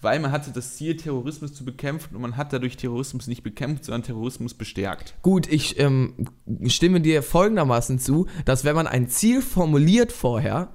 Weil 0.00 0.18
man 0.20 0.30
hatte 0.32 0.50
das 0.50 0.76
Ziel, 0.76 0.96
Terrorismus 0.96 1.54
zu 1.54 1.64
bekämpfen 1.64 2.14
und 2.16 2.22
man 2.22 2.36
hat 2.36 2.52
dadurch 2.52 2.76
Terrorismus 2.76 3.28
nicht 3.28 3.42
bekämpft, 3.44 3.84
sondern 3.84 4.02
Terrorismus 4.02 4.54
bestärkt. 4.54 5.14
Gut, 5.22 5.50
ich 5.50 5.78
ähm, 5.78 6.28
stimme 6.66 7.00
dir 7.00 7.22
folgendermaßen 7.22 7.98
zu, 8.00 8.26
dass 8.44 8.64
wenn 8.64 8.74
man 8.74 8.86
ein 8.88 9.08
Ziel 9.08 9.40
formuliert 9.42 10.10
vorher 10.12 10.70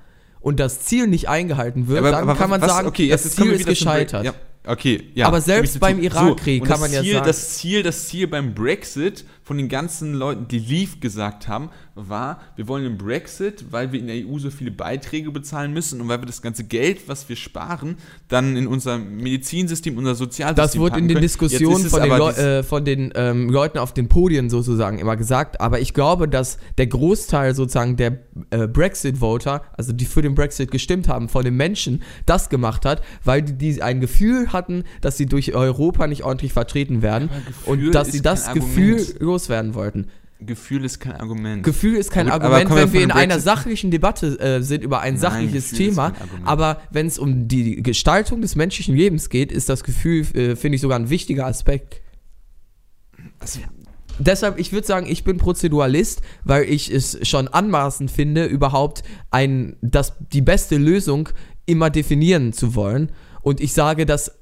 und 0.47 0.61
das 0.61 0.79
Ziel 0.79 1.07
nicht 1.07 1.27
eingehalten 1.27 1.89
wird, 1.89 2.05
dann 2.05 2.25
kann 2.37 2.49
man 2.49 2.61
was- 2.61 2.71
sagen, 2.71 2.87
okay, 2.87 3.09
das 3.09 3.35
Ziel 3.35 3.51
ist 3.51 3.65
gescheitert. 3.67 4.23
Ja, 4.23 4.33
okay, 4.65 5.09
ja. 5.13 5.27
Aber 5.27 5.41
selbst 5.41 5.77
beim. 5.81 6.01
Irakkrieg 6.01 6.61
und 6.61 6.67
kann 6.69 6.79
man 6.79 6.89
ja 6.89 7.01
Ziel, 7.01 7.13
sagen- 7.15 7.27
Das 7.27 7.57
Ziel, 7.57 7.83
das 7.83 8.07
Ziel 8.07 8.27
beim 8.27 8.53
Brexit 8.55 9.25
von 9.47 9.57
den 9.57 9.69
ganzen 9.69 10.13
Leuten, 10.13 10.49
die 10.49 10.59
Leave 10.59 10.97
gesagt 10.99 11.47
haben, 11.47 11.69
war, 11.95 12.41
wir 12.57 12.67
wollen 12.67 12.83
den 12.83 12.97
Brexit, 12.97 13.71
weil 13.71 13.93
wir 13.93 13.99
in 14.01 14.07
der 14.07 14.17
EU 14.17 14.39
so 14.39 14.49
viele 14.49 14.71
Beiträge 14.71 15.31
bezahlen 15.31 15.71
müssen 15.71 16.01
und 16.01 16.09
weil 16.09 16.21
wir 16.21 16.25
das 16.25 16.41
ganze 16.41 16.65
Geld, 16.65 17.07
was 17.07 17.29
wir 17.29 17.37
sparen, 17.37 17.95
dann 18.27 18.57
in 18.57 18.67
unser 18.67 18.97
Medizinsystem, 18.97 19.97
unser 19.97 20.15
Sozialsystem 20.15 20.61
Das 20.61 20.77
wurde 20.77 20.99
in 20.99 21.07
den 21.07 21.15
können. 21.15 21.21
Diskussionen 21.21 21.85
von 21.85 22.01
den, 22.01 22.17
Leu 22.17 22.31
äh, 22.31 22.61
von 22.61 22.83
den 22.83 23.13
ähm, 23.15 23.49
Leuten 23.49 23.77
auf 23.77 23.93
den 23.93 24.09
Podien 24.09 24.49
sozusagen 24.49 24.99
immer 24.99 25.15
gesagt, 25.15 25.61
aber 25.61 25.79
ich 25.79 25.93
glaube, 25.93 26.27
dass 26.27 26.57
der 26.77 26.87
Großteil 26.87 27.55
sozusagen 27.55 27.95
der 27.95 28.19
äh, 28.49 28.67
Brexit-Voter, 28.67 29.61
also 29.77 29.93
die 29.93 30.05
für 30.05 30.21
den 30.21 30.35
Brexit 30.35 30.71
gestimmt 30.71 31.07
haben, 31.07 31.29
von 31.29 31.45
den 31.45 31.55
Menschen, 31.55 32.03
das 32.25 32.49
gemacht 32.49 32.83
hat, 32.85 33.01
weil 33.23 33.43
die, 33.43 33.53
die 33.53 33.81
ein 33.81 34.01
Gefühl 34.01 34.51
hatten, 34.51 34.83
dass 34.99 35.15
sie 35.15 35.25
durch 35.25 35.55
Europa 35.55 36.05
nicht 36.05 36.25
ordentlich 36.25 36.51
vertreten 36.51 37.01
werden 37.01 37.29
und 37.65 37.95
dass 37.95 38.11
sie 38.11 38.21
das 38.21 38.51
Gefühl. 38.51 38.97
Loswerden 39.37 39.75
wollten. 39.75 40.07
Gefühl 40.39 40.85
ist 40.85 40.99
kein 40.99 41.13
Argument. 41.13 41.63
Gefühl 41.63 41.95
ist 41.95 42.11
kein 42.11 42.25
gut, 42.25 42.33
Argument, 42.33 42.69
wenn 42.69 42.93
wir 42.93 43.01
in 43.01 43.11
einer 43.11 43.39
sachlichen 43.39 43.89
Debatte 43.89 44.39
äh, 44.39 44.61
sind 44.61 44.83
über 44.83 44.99
ein 44.99 45.13
Nein, 45.13 45.21
sachliches 45.21 45.71
Gefühl 45.71 45.89
Thema. 45.89 46.13
Aber 46.43 46.81
wenn 46.91 47.07
es 47.07 47.17
um 47.17 47.47
die 47.47 47.81
Gestaltung 47.81 48.41
des 48.41 48.55
menschlichen 48.55 48.95
Lebens 48.95 49.29
geht, 49.29 49.51
ist 49.51 49.67
das 49.67 49.83
Gefühl, 49.83 50.21
äh, 50.35 50.55
finde 50.55 50.75
ich, 50.75 50.81
sogar 50.81 50.99
ein 50.99 51.09
wichtiger 51.09 51.47
Aspekt. 51.47 52.01
Also, 53.39 53.59
Deshalb, 54.19 54.57
ich 54.57 54.71
würde 54.71 54.87
sagen, 54.87 55.05
ich 55.07 55.23
bin 55.23 55.37
Prozeduralist, 55.37 56.21
weil 56.43 56.63
ich 56.63 56.91
es 56.91 57.19
schon 57.27 57.47
anmaßend 57.47 58.09
finde, 58.09 58.45
überhaupt 58.45 59.03
ein, 59.29 59.75
das, 59.81 60.13
die 60.33 60.41
beste 60.41 60.77
Lösung 60.77 61.29
immer 61.67 61.91
definieren 61.91 62.51
zu 62.51 62.73
wollen. 62.73 63.11
Und 63.41 63.61
ich 63.61 63.73
sage, 63.73 64.07
dass 64.07 64.36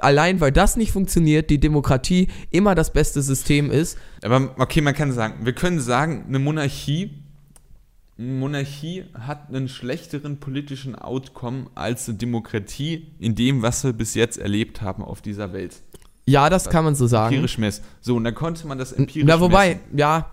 allein 0.00 0.40
weil 0.40 0.52
das 0.52 0.76
nicht 0.76 0.92
funktioniert, 0.92 1.50
die 1.50 1.58
Demokratie 1.58 2.28
immer 2.50 2.74
das 2.74 2.92
beste 2.92 3.22
System 3.22 3.70
ist. 3.70 3.98
aber 4.22 4.54
okay, 4.58 4.80
man 4.80 4.94
kann 4.94 5.12
sagen, 5.12 5.44
wir 5.44 5.52
können 5.52 5.80
sagen, 5.80 6.24
eine 6.28 6.38
Monarchie, 6.38 7.10
eine 8.18 8.32
Monarchie 8.32 9.04
hat 9.14 9.48
einen 9.48 9.68
schlechteren 9.68 10.40
politischen 10.40 10.94
Outcome 10.96 11.66
als 11.74 12.08
eine 12.08 12.18
Demokratie 12.18 13.12
in 13.18 13.34
dem, 13.34 13.62
was 13.62 13.84
wir 13.84 13.92
bis 13.92 14.14
jetzt 14.14 14.38
erlebt 14.38 14.82
haben 14.82 15.02
auf 15.02 15.22
dieser 15.22 15.52
Welt. 15.52 15.76
Ja, 16.26 16.50
das 16.50 16.68
kann 16.68 16.84
man 16.84 16.94
so 16.94 17.06
sagen. 17.06 17.34
Empirisch 17.34 17.58
messen. 17.58 17.82
So, 18.00 18.16
und 18.16 18.24
dann 18.24 18.34
konnte 18.34 18.66
man 18.66 18.78
das 18.78 18.92
empirisch 18.92 19.26
Na, 19.26 19.40
wobei, 19.40 19.76
messen. 19.76 19.98
ja, 19.98 20.30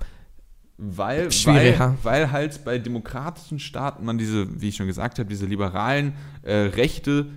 Weil, 0.78 1.32
Schwierig, 1.32 1.80
weil, 1.80 1.95
weil 2.04 2.32
halt 2.32 2.63
bei 2.65 2.78
demokratischen 2.78 3.58
Staaten 3.58 4.06
man 4.06 4.17
diese, 4.17 4.62
wie 4.62 4.69
ich 4.69 4.76
schon 4.76 4.86
gesagt 4.86 5.17
habe, 5.17 5.28
diese 5.30 5.45
liberalen 5.47 6.13
äh, 6.43 6.54
Rechte 6.54 7.28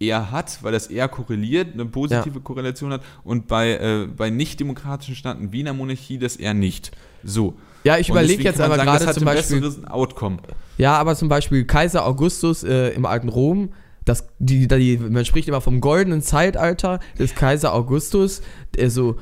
eher 0.00 0.30
hat, 0.30 0.58
weil 0.62 0.72
das 0.72 0.86
eher 0.86 1.08
korreliert, 1.08 1.74
eine 1.74 1.84
positive 1.84 2.40
Korrelation 2.40 2.92
hat 2.92 3.02
und 3.22 3.46
bei, 3.46 3.72
äh, 3.72 4.06
bei 4.06 4.30
nicht-demokratischen 4.30 5.14
Staaten 5.14 5.52
wie 5.52 5.60
in 5.60 5.66
der 5.66 5.74
Monarchie 5.74 6.18
das 6.18 6.36
eher 6.36 6.54
nicht. 6.54 6.90
So. 7.22 7.54
ja, 7.84 7.98
ich 7.98 8.08
überlege 8.08 8.42
jetzt 8.42 8.60
aber 8.60 8.76
sagen, 8.76 8.86
gerade 8.86 9.14
zum 9.14 9.24
Beispiel. 9.24 9.62
Outcome. 9.88 10.38
Ja, 10.78 10.96
aber 10.96 11.14
zum 11.14 11.28
Beispiel 11.28 11.64
Kaiser 11.66 12.06
Augustus 12.06 12.64
äh, 12.64 12.88
im 12.88 13.04
alten 13.04 13.28
Rom, 13.28 13.74
das, 14.06 14.26
die, 14.38 14.66
die, 14.66 14.96
man 14.96 15.26
spricht 15.26 15.46
immer 15.48 15.60
vom 15.60 15.82
goldenen 15.82 16.22
Zeitalter 16.22 17.00
des 17.18 17.34
Kaiser 17.34 17.74
Augustus, 17.74 18.40
der 18.74 18.90
so, 18.90 19.18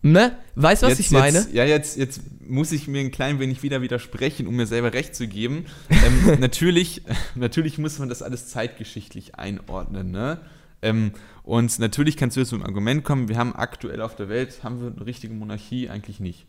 ne? 0.00 0.38
Weißt 0.54 0.82
du, 0.82 0.86
was 0.86 0.98
jetzt, 0.98 1.00
ich 1.00 1.10
meine? 1.10 1.38
Jetzt, 1.38 1.52
ja, 1.52 1.64
jetzt, 1.64 1.96
jetzt 1.98 2.20
muss 2.48 2.72
ich 2.72 2.88
mir 2.88 3.00
ein 3.00 3.10
klein 3.10 3.38
wenig 3.38 3.62
wieder 3.62 3.82
widersprechen, 3.82 4.46
um 4.46 4.56
mir 4.56 4.66
selber 4.66 4.92
recht 4.92 5.14
zu 5.14 5.28
geben. 5.28 5.66
ähm, 5.90 6.36
natürlich, 6.40 7.02
natürlich 7.34 7.78
muss 7.78 7.98
man 7.98 8.08
das 8.08 8.22
alles 8.22 8.48
zeitgeschichtlich 8.48 9.36
einordnen, 9.36 10.10
ne? 10.10 10.40
Ähm, 10.82 11.12
und 11.42 11.78
natürlich 11.78 12.16
kannst 12.16 12.36
du 12.36 12.40
jetzt 12.40 12.50
so 12.50 12.56
ein 12.56 12.62
Argument 12.62 13.02
kommen, 13.02 13.28
wir 13.28 13.38
haben 13.38 13.54
aktuell 13.54 14.02
auf 14.02 14.14
der 14.14 14.28
Welt, 14.28 14.62
haben 14.62 14.80
wir 14.80 14.88
eine 14.88 15.06
richtige 15.06 15.32
Monarchie? 15.32 15.88
Eigentlich 15.88 16.20
nicht. 16.20 16.46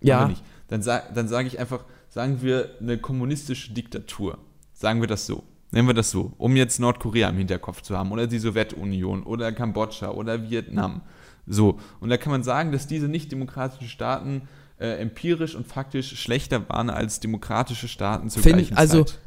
Ja, 0.00 0.28
nicht. 0.28 0.42
Dann, 0.68 0.82
sa 0.82 1.02
dann 1.14 1.28
sage 1.28 1.48
ich 1.48 1.58
einfach, 1.58 1.84
sagen 2.08 2.42
wir 2.42 2.76
eine 2.80 2.98
kommunistische 2.98 3.72
Diktatur. 3.72 4.38
Sagen 4.72 5.00
wir 5.00 5.08
das 5.08 5.26
so. 5.26 5.44
Nennen 5.72 5.88
wir 5.88 5.94
das 5.94 6.10
so, 6.10 6.32
um 6.36 6.56
jetzt 6.56 6.80
Nordkorea 6.80 7.28
im 7.28 7.36
Hinterkopf 7.36 7.82
zu 7.82 7.96
haben 7.96 8.10
oder 8.10 8.26
die 8.26 8.40
Sowjetunion 8.40 9.22
oder 9.22 9.52
Kambodscha 9.52 10.10
oder 10.10 10.50
Vietnam. 10.50 11.02
So, 11.46 11.78
und 12.00 12.10
da 12.10 12.16
kann 12.16 12.32
man 12.32 12.42
sagen, 12.42 12.72
dass 12.72 12.88
diese 12.88 13.08
nicht 13.08 13.30
demokratischen 13.30 13.88
Staaten 13.88 14.48
äh, 14.80 14.96
empirisch 14.96 15.54
und 15.54 15.66
faktisch 15.66 16.18
schlechter 16.18 16.68
waren 16.68 16.90
als 16.90 17.20
demokratische 17.20 17.86
Staaten 17.86 18.30
zur 18.30 18.42
Find- 18.42 18.76
also, 18.76 19.04
Zeit. 19.04 19.18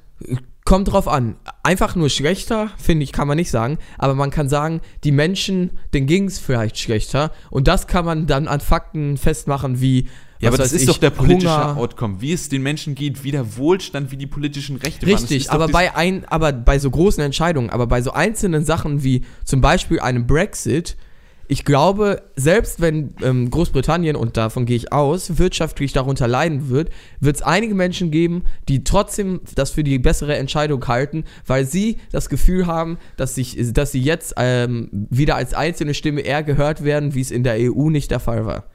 kommt 0.66 0.92
drauf 0.92 1.08
an. 1.08 1.36
Einfach 1.62 1.96
nur 1.96 2.10
schlechter, 2.10 2.72
finde 2.78 3.04
ich, 3.04 3.12
kann 3.12 3.28
man 3.28 3.38
nicht 3.38 3.52
sagen. 3.52 3.78
Aber 3.98 4.16
man 4.16 4.32
kann 4.32 4.50
sagen, 4.50 4.82
die 5.04 5.12
Menschen, 5.12 5.72
denen 5.94 6.08
ging 6.08 6.26
es 6.26 6.40
vielleicht 6.40 6.80
schlechter. 6.80 7.32
Und 7.52 7.68
das 7.68 7.88
kann 7.88 8.04
man 8.04 8.26
dann 8.26 8.48
an 8.48 8.62
Fakten 8.62 9.18
festmachen, 9.18 9.80
wie. 9.80 10.08
Ja, 10.40 10.50
aber 10.50 10.58
das 10.58 10.74
ist 10.74 10.82
ich, 10.82 10.88
doch 10.88 10.98
der 10.98 11.12
politische 11.12 11.54
Hunger. 11.54 11.78
Outcome, 11.78 12.20
wie 12.20 12.34
es 12.34 12.50
den 12.50 12.64
Menschen 12.64 12.96
geht, 12.96 13.24
wie 13.24 13.32
der 13.32 13.56
Wohlstand, 13.56 14.12
wie 14.12 14.18
die 14.18 14.28
politischen 14.28 14.76
Rechte 14.76 15.06
Richtig, 15.06 15.52
aber 15.52 15.70
bei, 15.70 15.96
ein, 15.96 16.26
aber 16.26 16.52
bei 16.52 16.80
so 16.80 16.92
großen 16.92 17.24
Entscheidungen, 17.24 17.70
aber 17.70 17.88
bei 17.88 18.02
so 18.02 18.12
einzelnen 18.12 18.66
Sachen 18.66 19.04
wie 19.04 19.24
zum 19.46 19.62
Beispiel 19.62 20.02
einem 20.02 20.28
Brexit, 20.28 20.98
ich 21.48 21.66
glaube, 21.66 22.24
selbst 22.36 22.80
wenn 22.80 23.16
ähm, 23.22 23.50
Großbritannien, 23.50 24.16
und 24.16 24.38
davon 24.38 24.66
gehe 24.66 24.78
ich 24.78 24.94
aus, 24.94 25.38
wirtschaftlich 25.38 25.92
darunter 25.92 26.28
leiden 26.28 26.70
wird, 26.70 26.90
wird 27.20 27.36
es 27.36 27.42
einige 27.42 27.76
Menschen 27.76 28.12
geben, 28.12 28.44
die 28.70 28.84
trotzdem 28.84 29.42
das 29.56 29.72
für 29.72 29.84
die 29.84 30.00
bessere 30.00 30.38
Entscheidung 30.38 30.88
halten, 30.88 31.26
weil 31.46 31.66
sie 31.66 31.98
das 32.12 32.30
Gefühl 32.30 32.66
haben, 32.66 32.98
dass, 33.18 33.36
sich, 33.36 33.58
dass 33.74 33.92
sie 33.92 34.02
jetzt 34.02 34.36
ähm, 34.38 34.90
wieder 34.92 35.36
als 35.36 35.54
einzelne 35.54 35.94
Stimme 35.94 36.22
eher 36.22 36.44
gehört 36.44 36.84
werden, 36.84 37.14
wie 37.14 37.22
es 37.22 37.32
in 37.32 37.44
der 37.44 37.56
EU 37.60 37.90
nicht 37.90 38.12
der 38.12 38.20
Fall 38.20 38.46
war. 38.46 38.66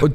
Und 0.00 0.14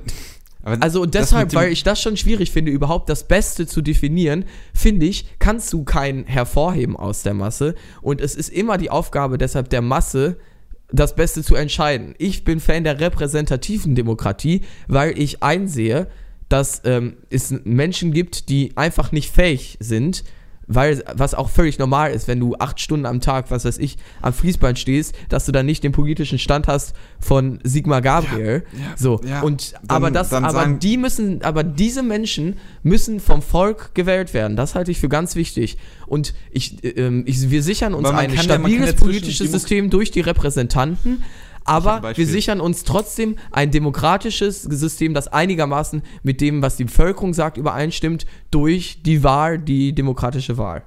aber 0.64 0.84
also 0.84 1.06
deshalb, 1.06 1.54
weil 1.54 1.72
ich 1.72 1.84
das 1.84 2.02
schon 2.02 2.18
schwierig 2.18 2.52
finde, 2.52 2.72
überhaupt 2.72 3.08
das 3.10 3.26
Beste 3.26 3.68
zu 3.68 3.82
definieren, 3.82 4.44
finde 4.74 5.06
ich, 5.06 5.40
kannst 5.40 5.72
du 5.72 5.86
keinen 5.86 6.26
hervorheben 6.26 6.98
aus 6.98 7.24
der 7.24 7.34
Masse. 7.34 7.76
Und 8.02 8.20
es 8.20 8.36
ist 8.36 8.50
immer 8.50 8.78
die 8.78 8.90
Aufgabe 8.90 9.38
deshalb 9.38 9.70
der 9.70 9.82
Masse, 9.82 10.38
das 10.92 11.16
Beste 11.16 11.44
zu 11.44 11.56
entscheiden. 11.56 12.16
Ich 12.18 12.44
bin 12.44 12.60
Fan 12.60 12.84
der 12.84 13.00
repräsentativen 13.00 13.96
Demokratie, 13.96 14.62
weil 14.88 15.18
ich 15.20 15.44
einsehe, 15.44 16.08
dass 16.50 16.82
ähm, 16.86 17.18
es 17.30 17.52
Menschen 17.66 18.14
gibt, 18.14 18.50
die 18.50 18.72
einfach 18.78 19.12
nicht 19.12 19.32
fähig 19.32 19.78
sind, 19.82 20.24
weil, 20.68 21.04
was 21.16 21.34
auch 21.34 21.50
völlig 21.50 21.80
normal 21.80 22.12
ist, 22.12 22.28
wenn 22.28 22.40
du 22.40 22.56
acht 22.58 22.80
Stunden 22.82 23.06
am 23.06 23.22
Tag, 23.22 23.50
was 23.52 23.64
weiß 23.66 23.78
ich, 23.78 23.98
am 24.22 24.34
Fließband 24.34 24.78
stehst, 24.78 25.16
dass 25.30 25.46
du 25.46 25.52
dann 25.54 25.66
nicht 25.66 25.84
den 25.84 25.94
politischen 25.94 26.40
Stand 26.40 26.68
hast 26.68 26.94
von 27.20 27.60
Sigmar 27.64 28.02
Gabriel. 28.02 28.64
ja, 28.74 28.80
so, 28.98 29.22
ja. 29.26 29.42
und 29.42 29.74
Dann- 29.74 29.82
aber 29.88 30.12
das, 30.12 30.34
aber 30.34 30.68
die 30.68 30.98
müssen, 30.98 31.42
aber 31.42 31.64
diese 31.64 32.04
Menschen 32.04 32.58
müssen 32.84 33.20
vom 33.20 33.42
Volk 33.42 33.96
gewählt 33.96 34.34
werden. 34.34 34.58
Das 34.58 34.76
halte 34.76 34.92
ich 34.92 35.00
für 35.00 35.10
ganz 35.10 35.36
wichtig. 35.36 35.78
Und 36.06 36.34
ich, 36.52 36.84
äh, 36.84 37.22
ich 37.26 37.50
wir 37.50 37.64
sichern 37.64 37.94
uns 37.94 38.10
ein 38.10 38.34
ja- 38.34 38.42
stabiles 38.42 38.92
ja 38.92 38.96
politisches 38.98 39.52
System 39.52 39.90
durch 39.90 40.12
die 40.12 40.22
Repräsentanten. 40.22 41.24
Aber 41.68 42.16
wir 42.16 42.26
sichern 42.28 42.62
uns 42.62 42.84
trotzdem 42.84 43.36
ein 43.52 43.72
demokratisches 43.72 44.64
System, 44.64 45.14
das 45.14 45.28
einigermaßen 45.28 46.02
mit 46.24 46.42
dem, 46.42 46.62
was 46.62 46.78
die 46.78 46.86
Bevölkerung 46.86 47.34
sagt, 47.34 47.58
übereinstimmt, 47.58 48.26
durch 48.52 49.04
die 49.04 49.24
Wahl, 49.24 49.60
die 49.60 49.94
demokratische 49.94 50.58
Wahl. 50.58 50.84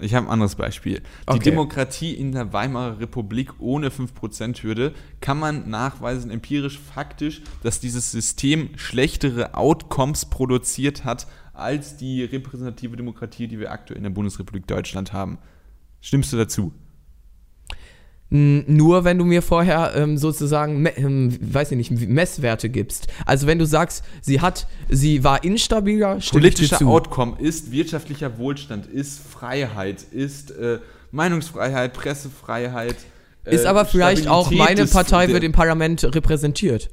Ich 0.00 0.14
habe 0.14 0.26
ein 0.26 0.32
anderes 0.32 0.56
Beispiel. 0.56 0.96
Die 0.98 1.02
Okay. 1.34 1.50
Demokratie 1.50 2.12
in 2.12 2.32
der 2.32 2.52
Weimarer 2.52 2.98
Republik 2.98 3.52
ohne 3.60 3.88
5%-Hürde 3.90 4.94
kann 5.20 5.38
man 5.38 5.70
nachweisen, 5.70 6.30
empirisch, 6.30 6.78
faktisch, 6.78 7.42
dass 7.62 7.78
dieses 7.78 8.10
System 8.10 8.70
schlechtere 8.76 9.54
Outcomes 9.54 10.24
produziert 10.26 11.04
hat 11.04 11.28
als 11.52 11.96
die 11.96 12.24
repräsentative 12.24 12.96
Demokratie, 12.96 13.46
die 13.46 13.60
wir 13.60 13.70
aktuell 13.70 13.98
in 13.98 14.02
der 14.02 14.10
Bundesrepublik 14.10 14.66
Deutschland 14.66 15.12
haben. 15.12 15.38
Stimmst 16.00 16.32
du 16.32 16.36
dazu? 16.36 16.72
Nur 18.34 19.04
wenn 19.04 19.18
du 19.18 19.26
mir 19.26 19.42
vorher 19.42 19.92
ähm, 19.94 20.16
sozusagen, 20.16 20.88
ähm, 20.96 21.36
weiß 21.40 21.70
ich 21.72 21.76
nicht, 21.90 22.08
Messwerte 22.08 22.70
gibst. 22.70 23.08
Also 23.26 23.46
wenn 23.46 23.58
du 23.58 23.66
sagst, 23.66 24.02
sie 24.22 24.40
hat, 24.40 24.66
sie 24.88 25.22
war 25.22 25.44
instabiler, 25.44 26.18
Politischer. 26.30 26.80
Outcome 26.86 27.34
ist 27.38 27.72
wirtschaftlicher 27.72 28.38
Wohlstand, 28.38 28.86
ist 28.86 29.20
Freiheit, 29.22 30.02
ist 30.12 30.50
äh, 30.52 30.78
Meinungsfreiheit, 31.10 31.92
Pressefreiheit. 31.92 32.96
äh, 33.44 33.54
Ist 33.54 33.66
aber 33.66 33.84
vielleicht 33.84 34.26
auch, 34.28 34.46
Stabilität 34.46 34.66
meine 34.76 34.80
des- 34.82 34.92
Partei 34.92 35.28
wird 35.28 35.44
im 35.44 35.52
Parlament 35.52 36.02
repräsentiert. 36.14 36.88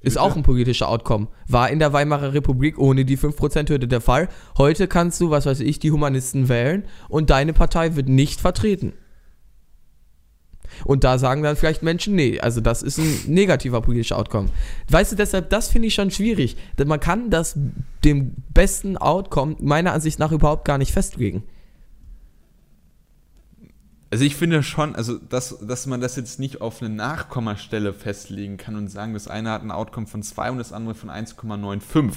Ist 0.00 0.14
Bitte? 0.14 0.20
auch 0.22 0.36
ein 0.36 0.42
politischer 0.42 0.88
Outcome. 0.90 1.28
War 1.48 1.70
in 1.70 1.78
der 1.78 1.94
Weimarer 1.94 2.34
Republik 2.34 2.76
ohne 2.76 3.04
die 3.06 3.16
5%-Hürde 3.16 3.88
der 3.88 4.00
Fall. 4.02 4.28
Heute 4.58 4.88
kannst 4.88 5.20
du, 5.22 5.30
was 5.30 5.46
weiß 5.46 5.60
ich, 5.60 5.78
die 5.78 5.90
Humanisten 5.92 6.50
wählen 6.50 6.84
und 7.08 7.30
deine 7.30 7.52
Partei 7.54 7.96
wird 7.96 8.08
nicht 8.08 8.40
vertreten. 8.42 8.92
Und 10.84 11.04
da 11.04 11.18
sagen 11.18 11.42
dann 11.42 11.56
vielleicht 11.56 11.82
Menschen, 11.82 12.14
nee, 12.14 12.40
also 12.40 12.60
das 12.60 12.82
ist 12.82 12.98
ein 12.98 13.20
negativer 13.26 13.80
politischer 13.80 14.18
Outcome. 14.18 14.48
Weißt 14.88 15.12
du, 15.12 15.16
deshalb, 15.16 15.50
das 15.50 15.68
finde 15.68 15.88
ich 15.88 15.94
schon 15.94 16.10
schwierig. 16.10 16.56
Denn 16.78 16.88
man 16.88 17.00
kann 17.00 17.30
das 17.30 17.56
dem 18.04 18.34
besten 18.54 18.96
Outcome 18.96 19.56
meiner 19.60 19.92
Ansicht 19.92 20.18
nach 20.18 20.32
überhaupt 20.32 20.64
gar 20.64 20.78
nicht 20.78 20.92
festlegen. 20.92 21.44
Also 24.12 24.26
ich 24.26 24.36
finde 24.36 24.62
schon, 24.62 24.94
also 24.94 25.16
dass, 25.16 25.56
dass 25.66 25.86
man 25.86 26.02
das 26.02 26.16
jetzt 26.16 26.38
nicht 26.38 26.60
auf 26.60 26.82
eine 26.82 26.94
Nachkommastelle 26.94 27.94
festlegen 27.94 28.58
kann 28.58 28.76
und 28.76 28.88
sagen, 28.88 29.14
das 29.14 29.26
eine 29.26 29.50
hat 29.50 29.62
ein 29.62 29.70
Outcome 29.70 30.06
von 30.06 30.22
2 30.22 30.50
und 30.50 30.58
das 30.58 30.74
andere 30.74 30.94
von 30.94 31.08
1,95. 31.08 32.16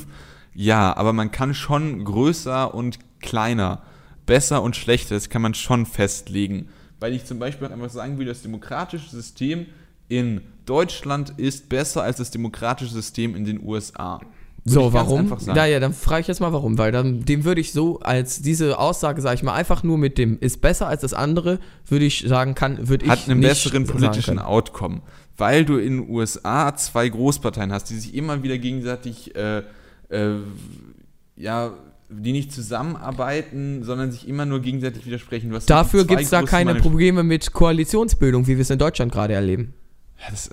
Ja, 0.54 0.96
aber 0.98 1.14
man 1.14 1.32
kann 1.32 1.54
schon 1.54 2.04
größer 2.04 2.74
und 2.74 3.00
kleiner, 3.22 3.82
besser 4.26 4.62
und 4.62 4.76
schlechter, 4.76 5.16
das 5.16 5.30
kann 5.30 5.42
man 5.42 5.54
schon 5.54 5.86
festlegen. 5.86 6.68
Weil 7.00 7.14
ich 7.14 7.26
zum 7.26 7.40
Beispiel 7.40 7.68
einfach 7.68 7.90
sagen 7.90 8.18
will, 8.18 8.26
das 8.26 8.42
demokratische 8.42 9.10
System 9.10 9.66
in 10.08 10.42
Deutschland 10.66 11.34
ist 11.38 11.70
besser 11.70 12.04
als 12.04 12.18
das 12.18 12.32
demokratische 12.32 12.94
System 12.94 13.36
in 13.36 13.46
den 13.46 13.64
USA. 13.64 14.22
So, 14.68 14.94
warum? 14.94 15.32
Ja, 15.54 15.66
ja, 15.68 15.80
dann 15.80 15.94
frage 15.94 16.22
ich 16.22 16.28
jetzt 16.28 16.42
mal 16.42 16.52
warum, 16.52 16.80
weil 16.80 16.92
dann 16.92 17.24
dem 17.24 17.44
würde 17.44 17.62
ich 17.62 17.72
so 17.72 18.00
als 18.00 18.42
diese 18.42 18.80
Aussage, 18.80 19.22
sage 19.22 19.36
ich 19.36 19.44
mal, 19.44 19.54
einfach 19.54 19.84
nur 19.84 20.00
mit 20.00 20.18
dem 20.18 20.40
ist 20.40 20.60
besser 20.60 20.88
als 20.88 21.02
das 21.02 21.14
andere, 21.14 21.60
würde 21.86 22.06
ich 22.06 22.26
sagen, 22.28 22.56
kann, 22.56 22.90
würde 22.90 23.06
ich 23.06 23.12
hat 23.12 23.30
einen 23.30 23.42
besseren 23.42 23.86
politischen 23.86 24.40
Outcome, 24.40 25.02
weil 25.38 25.66
du 25.66 25.78
in 25.78 26.02
den 26.02 26.10
USA 26.10 26.76
zwei 26.76 27.08
Großparteien 27.08 27.72
hast, 27.72 27.92
die 27.92 27.96
sich 27.96 28.16
immer 28.16 28.42
wieder 28.42 28.58
gegenseitig 28.58 29.36
äh, 29.36 29.62
äh, 30.10 30.38
ja 31.36 31.74
die 32.22 32.32
nicht 32.32 32.52
zusammenarbeiten, 32.52 33.84
sondern 33.84 34.12
sich 34.12 34.28
immer 34.28 34.46
nur 34.46 34.62
gegenseitig 34.62 35.06
widersprechen. 35.06 35.54
Dafür 35.66 36.06
gibt 36.06 36.22
es 36.22 36.30
da 36.30 36.44
keine 36.44 36.76
Probleme 36.76 37.24
mit 37.24 37.54
Koalitionsbildung, 37.54 38.48
wie 38.48 38.56
wir 38.56 38.62
es 38.62 38.70
in 38.70 38.80
Deutschland 38.80 39.12
gerade 39.12 39.34
erleben. 39.34 39.74
Ja, 40.20 40.32
das 40.32 40.50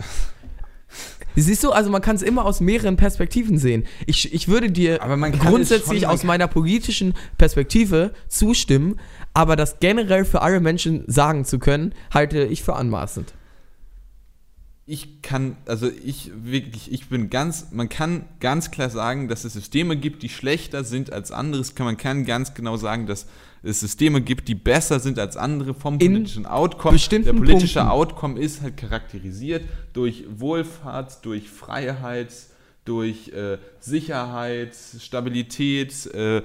Siehst 1.35 1.65
du, 1.65 1.71
also 1.71 1.89
man 1.89 2.03
kann 2.03 2.17
es 2.17 2.23
immer 2.23 2.45
aus 2.45 2.61
mehreren 2.61 2.97
Perspektiven 2.97 3.57
sehen. 3.57 3.85
Ich, 4.07 4.35
ich 4.35 4.49
würde 4.49 4.71
dir 4.71 4.99
grundsätzlich 5.39 6.07
aus 6.07 6.25
meiner 6.25 6.47
politischen 6.47 7.15
Perspektive 7.39 8.13
zustimmen, 8.29 9.01
aber 9.33 9.57
das 9.57 9.79
generell 9.81 10.27
für 10.27 10.43
alle 10.43 10.61
Menschen 10.61 11.05
sagen 11.07 11.47
zu 11.47 11.59
können, 11.59 11.95
halte 12.13 12.45
ich 12.45 12.63
für 12.63 12.77
anmaßend 12.77 13.33
ich 14.85 15.23
kann, 15.23 15.57
also 15.67 15.89
ich 16.05 16.33
wirklich, 16.35 16.91
ich 16.91 17.09
bin 17.09 17.31
ganz, 17.31 17.69
man 17.71 17.89
kann 17.89 18.25
ganz 18.41 18.73
klar 18.73 18.91
sagen, 18.91 19.29
dass 19.29 19.45
es 19.45 19.53
Systeme 19.53 19.97
gibt, 19.97 20.23
die 20.25 20.29
schlechter 20.29 20.83
sind 20.83 21.13
als 21.13 21.31
andere. 21.31 21.63
Man 21.79 21.97
kann 21.97 22.25
ganz 22.25 22.55
genau 22.55 22.77
sagen, 22.77 23.07
dass 23.07 23.27
es 23.63 23.79
Systeme 23.79 24.21
gibt, 24.21 24.49
die 24.49 24.57
besser 24.57 24.99
sind 24.99 25.21
als 25.21 25.37
andere 25.37 25.75
vom 25.75 25.99
politischen 25.99 26.47
Outcome. 26.47 26.99
Der 26.99 27.33
politische 27.33 27.79
Punkten. 27.79 27.79
Outcome 27.79 28.41
ist 28.41 28.61
halt 28.61 28.77
charakterisiert 28.77 29.63
durch 29.93 30.25
Wohlfahrt, 30.29 31.25
durch 31.25 31.49
Freiheit, 31.49 32.33
durch 32.85 33.29
äh, 33.29 33.59
Sicherheit, 33.79 34.75
Stabilität, 34.99 36.07
äh, 36.13 36.39
äh, 36.39 36.43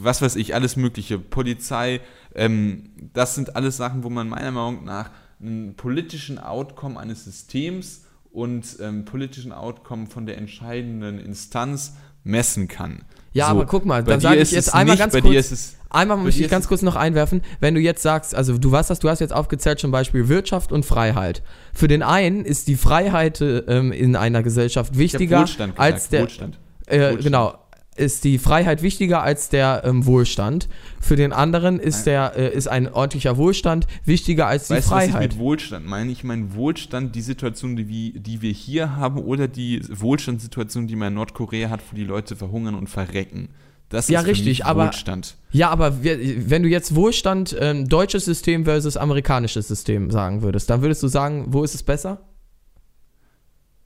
was 0.00 0.22
weiß 0.22 0.36
ich, 0.36 0.54
alles 0.54 0.76
Mögliche, 0.76 1.18
Polizei. 1.18 2.00
Ähm, 2.36 2.90
das 3.12 3.34
sind 3.34 3.56
alles 3.56 3.76
Sachen, 3.76 4.04
wo 4.04 4.10
man 4.10 4.28
meiner 4.28 4.52
Meinung 4.52 4.84
nach 4.84 5.10
einen 5.42 5.74
politischen 5.74 6.38
Outcome 6.38 6.98
eines 6.98 7.24
Systems 7.24 8.04
und 8.30 8.76
ähm, 8.80 9.04
politischen 9.04 9.52
Outcome 9.52 10.06
von 10.06 10.26
der 10.26 10.38
entscheidenden 10.38 11.18
Instanz 11.18 11.94
messen 12.24 12.68
kann. 12.68 13.02
Ja, 13.32 13.46
so, 13.46 13.52
aber 13.52 13.66
guck 13.66 13.84
mal, 13.84 14.04
dann 14.04 14.20
sage 14.20 14.40
ich 14.40 14.50
jetzt 14.50 14.74
einmal 14.74 14.96
nicht, 14.96 15.12
ganz 15.12 15.22
kurz, 15.22 15.76
einmal 15.90 16.16
muss 16.18 16.36
ich 16.36 16.48
ganz 16.48 16.68
kurz 16.68 16.82
noch 16.82 16.96
einwerfen, 16.96 17.42
wenn 17.60 17.74
du 17.74 17.80
jetzt 17.80 18.02
sagst, 18.02 18.34
also 18.34 18.58
du 18.58 18.70
weißt 18.70 18.90
das, 18.90 18.98
du 18.98 19.08
hast 19.08 19.20
jetzt 19.20 19.32
aufgezählt 19.32 19.78
zum 19.78 19.90
Beispiel 19.90 20.28
Wirtschaft 20.28 20.70
und 20.70 20.84
Freiheit. 20.84 21.42
Für 21.72 21.88
den 21.88 22.02
einen 22.02 22.44
ist 22.44 22.68
die 22.68 22.76
Freiheit 22.76 23.40
ähm, 23.40 23.90
in 23.92 24.16
einer 24.16 24.42
Gesellschaft 24.42 24.96
wichtiger 24.98 25.46
als 25.76 26.08
der 26.10 26.22
Wohlstand. 26.22 26.58
Äh, 26.86 27.00
Wohlstand. 27.00 27.24
Genau, 27.24 27.58
ist 27.94 28.24
die 28.24 28.38
Freiheit 28.38 28.82
wichtiger 28.82 29.22
als 29.22 29.48
der 29.48 29.82
ähm, 29.84 30.06
Wohlstand. 30.06 30.68
Für 31.00 31.16
den 31.16 31.32
anderen 31.32 31.78
ist, 31.78 32.04
der, 32.04 32.34
äh, 32.36 32.54
ist 32.54 32.68
ein 32.68 32.92
ordentlicher 32.92 33.36
Wohlstand 33.36 33.86
wichtiger 34.04 34.46
als 34.46 34.68
die 34.68 34.74
weißt 34.74 34.88
Freiheit. 34.88 35.14
Was 35.14 35.20
ich 35.20 35.28
mit 35.30 35.38
Wohlstand 35.38 35.86
meine? 35.86 36.10
Ich 36.10 36.24
meine 36.24 36.54
Wohlstand, 36.54 37.14
die 37.14 37.20
Situation, 37.20 37.76
die 37.76 37.88
wir, 37.88 38.20
die 38.20 38.40
wir 38.40 38.52
hier 38.52 38.96
haben, 38.96 39.18
oder 39.18 39.46
die 39.46 39.82
Wohlstandssituation, 39.88 40.86
die 40.86 40.96
man 40.96 41.08
in 41.08 41.14
Nordkorea 41.14 41.68
hat, 41.68 41.80
wo 41.90 41.96
die 41.96 42.04
Leute 42.04 42.34
verhungern 42.34 42.74
und 42.74 42.88
verrecken. 42.88 43.48
Das 43.90 44.08
ja, 44.08 44.20
ist 44.20 44.26
richtig, 44.26 44.64
aber, 44.64 44.86
Wohlstand. 44.86 45.36
Ja, 45.50 45.68
aber 45.68 46.02
wir, 46.02 46.48
wenn 46.48 46.62
du 46.62 46.68
jetzt 46.70 46.94
Wohlstand, 46.94 47.54
ähm, 47.60 47.88
deutsches 47.90 48.24
System 48.24 48.64
versus 48.64 48.96
amerikanisches 48.96 49.68
System 49.68 50.10
sagen 50.10 50.40
würdest, 50.40 50.70
dann 50.70 50.80
würdest 50.80 51.02
du 51.02 51.08
sagen, 51.08 51.46
wo 51.48 51.62
ist 51.62 51.74
es 51.74 51.82
besser? 51.82 52.22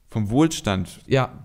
Vom 0.09 0.31
Wohlstand? 0.31 1.01
Ja. 1.09 1.45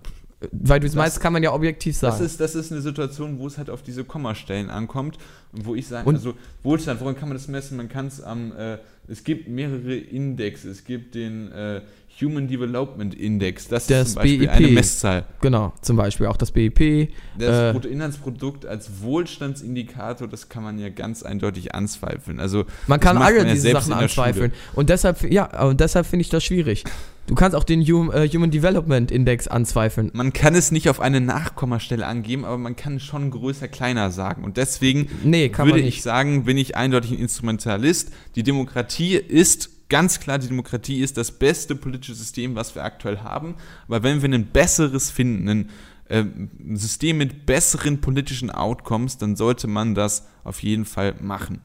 Weil 0.52 0.80
du 0.80 0.88
es 0.88 0.96
meinst, 0.96 1.20
kann 1.20 1.34
man 1.34 1.44
ja 1.44 1.54
objektiv 1.54 1.96
sagen. 1.96 2.16
Das 2.18 2.32
ist, 2.32 2.40
das 2.40 2.56
ist 2.56 2.72
eine 2.72 2.82
Situation, 2.82 3.38
wo 3.38 3.46
es 3.46 3.60
halt 3.60 3.70
auf 3.70 3.84
diese 3.84 4.04
Kommastellen 4.04 4.72
ankommt 4.72 5.18
und 5.52 5.66
wo 5.66 5.76
ich 5.76 5.88
sage, 5.88 6.10
also 6.10 6.34
Wohlstand, 6.64 7.00
woran 7.00 7.16
kann 7.16 7.30
man 7.30 7.38
das 7.38 7.48
messen? 7.48 7.78
Man 7.78 7.90
kann 7.90 8.08
es 8.08 8.22
am, 8.22 8.52
äh, 8.54 8.80
es 9.08 9.24
gibt 9.24 9.48
mehrere 9.48 9.96
Index, 9.96 10.66
es 10.66 10.84
gibt 10.84 11.14
den 11.14 11.52
äh, 11.52 11.82
Human 12.22 12.48
Development 12.48 13.14
Index, 13.14 13.68
das, 13.68 13.88
das 13.88 14.08
ist 14.08 14.14
zum 14.14 14.22
Beispiel 14.22 14.40
BIP. 14.40 14.50
eine 14.50 14.68
Messzahl. 14.68 15.26
Genau, 15.42 15.74
zum 15.82 15.98
Beispiel 15.98 16.28
auch 16.28 16.38
das 16.38 16.52
BIP. 16.52 17.10
Das 17.38 17.70
äh, 17.70 17.74
Bruttoinlandsprodukt 17.74 18.66
als 18.66 19.02
Wohlstandsindikator, 19.02 20.28
das 20.28 20.50
kann 20.50 20.64
man 20.64 20.80
ja 20.80 20.90
ganz 20.90 21.24
eindeutig 21.24 21.74
anzweifeln. 21.74 22.40
Also 22.40 22.66
man 22.88 23.00
kann 23.00 23.18
alle 23.18 23.46
diese 23.46 23.70
ja 23.70 23.80
Sachen 23.80 23.94
anzweifeln. 23.94 24.52
Und 24.74 24.90
deshalb, 24.90 25.30
ja, 25.32 25.66
und 25.68 25.80
deshalb 25.80 26.06
finde 26.06 26.22
ich 26.22 26.30
das 26.30 26.44
schwierig. 26.44 26.84
Du 27.28 27.36
kannst 27.36 27.56
auch 27.56 27.64
den 27.64 27.82
Human, 27.82 28.16
äh, 28.16 28.28
Human 28.28 28.52
Development 28.52 29.12
Index 29.12 29.48
anzweifeln. 29.48 30.12
Man 30.14 30.34
kann 30.34 30.56
es 30.56 30.72
nicht 30.72 30.90
auf 30.90 31.00
eine 31.00 31.22
Nachkommastelle 31.22 32.06
angeben, 32.06 32.46
aber 32.46 32.58
man 32.58 32.76
kann 32.76 33.00
schon 33.00 33.32
größer, 33.32 33.68
kleiner 33.68 34.12
sagen. 34.12 34.44
Und 34.44 34.58
deswegen 34.58 35.08
nee, 35.24 35.52
würde 35.56 35.80
ich 35.80 36.02
sagen, 36.02 36.44
bin 36.46 36.58
ich 36.58 36.76
eindeutig 36.76 37.12
ein 37.12 37.20
Instrumentalist. 37.20 38.12
Die 38.36 38.44
Demokratie 38.44 39.16
ist 39.16 39.70
ganz 39.92 40.20
klar, 40.20 40.40
die 40.40 40.48
Demokratie 40.48 41.02
ist 41.02 41.18
das 41.18 41.32
beste 41.32 41.76
politische 41.76 42.16
System, 42.16 42.56
was 42.56 42.74
wir 42.74 42.84
aktuell 42.84 43.20
haben. 43.20 43.56
Aber 43.88 44.02
wenn 44.02 44.22
wir 44.22 44.30
ein 44.30 44.48
besseres 44.48 45.12
finden, 45.12 45.50
ein, 45.50 45.70
äh, 46.08 46.22
ein 46.22 46.78
System 46.78 47.18
mit 47.18 47.46
besseren 47.46 48.00
politischen 48.00 48.50
Outcomes, 48.50 49.18
dann 49.18 49.36
sollte 49.36 49.68
man 49.68 49.94
das 49.94 50.26
auf 50.46 50.64
jeden 50.64 50.86
Fall 50.86 51.16
machen. 51.22 51.62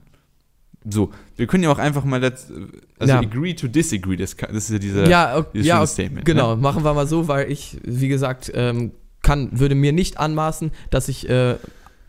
So, 0.89 1.13
wir 1.37 1.47
können 1.47 1.65
ja 1.65 1.71
auch 1.71 1.79
einfach 1.79 2.05
mal 2.05 2.21
das, 2.21 2.53
also 2.99 3.13
ja. 3.13 3.21
agree 3.21 3.55
to 3.55 3.69
disagree, 3.69 4.17
das, 4.17 4.37
das 4.37 4.51
ist 4.51 4.71
ja 4.71 4.79
dieser 4.79 5.09
ja, 5.09 5.39
okay, 5.39 5.61
ja, 5.61 5.85
Statement. 5.87 6.25
Genau, 6.25 6.55
ne? 6.55 6.63
machen 6.63 6.85
wir 6.85 6.95
mal 6.95 7.07
so, 7.07 7.29
weil 7.29 7.51
ich, 7.51 7.79
wie 7.85 8.09
gesagt, 8.09 8.53
ähm, 8.55 8.93
kann, 9.23 9.59
würde 9.59 9.75
mir 9.75 9.93
nicht 9.93 10.19
anmaßen, 10.19 10.71
dass 10.91 11.09
ich 11.09 11.29
äh, 11.29 11.57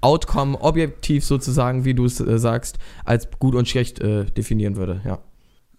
Outcome 0.01 0.59
objektiv 0.61 1.25
sozusagen, 1.25 1.85
wie 1.85 1.93
du 1.93 2.05
es 2.05 2.19
äh, 2.19 2.37
sagst, 2.37 2.77
als 3.05 3.27
gut 3.39 3.55
und 3.55 3.67
schlecht 3.67 3.99
äh, 3.99 4.25
definieren 4.25 4.75
würde, 4.75 5.01
ja. 5.05 5.19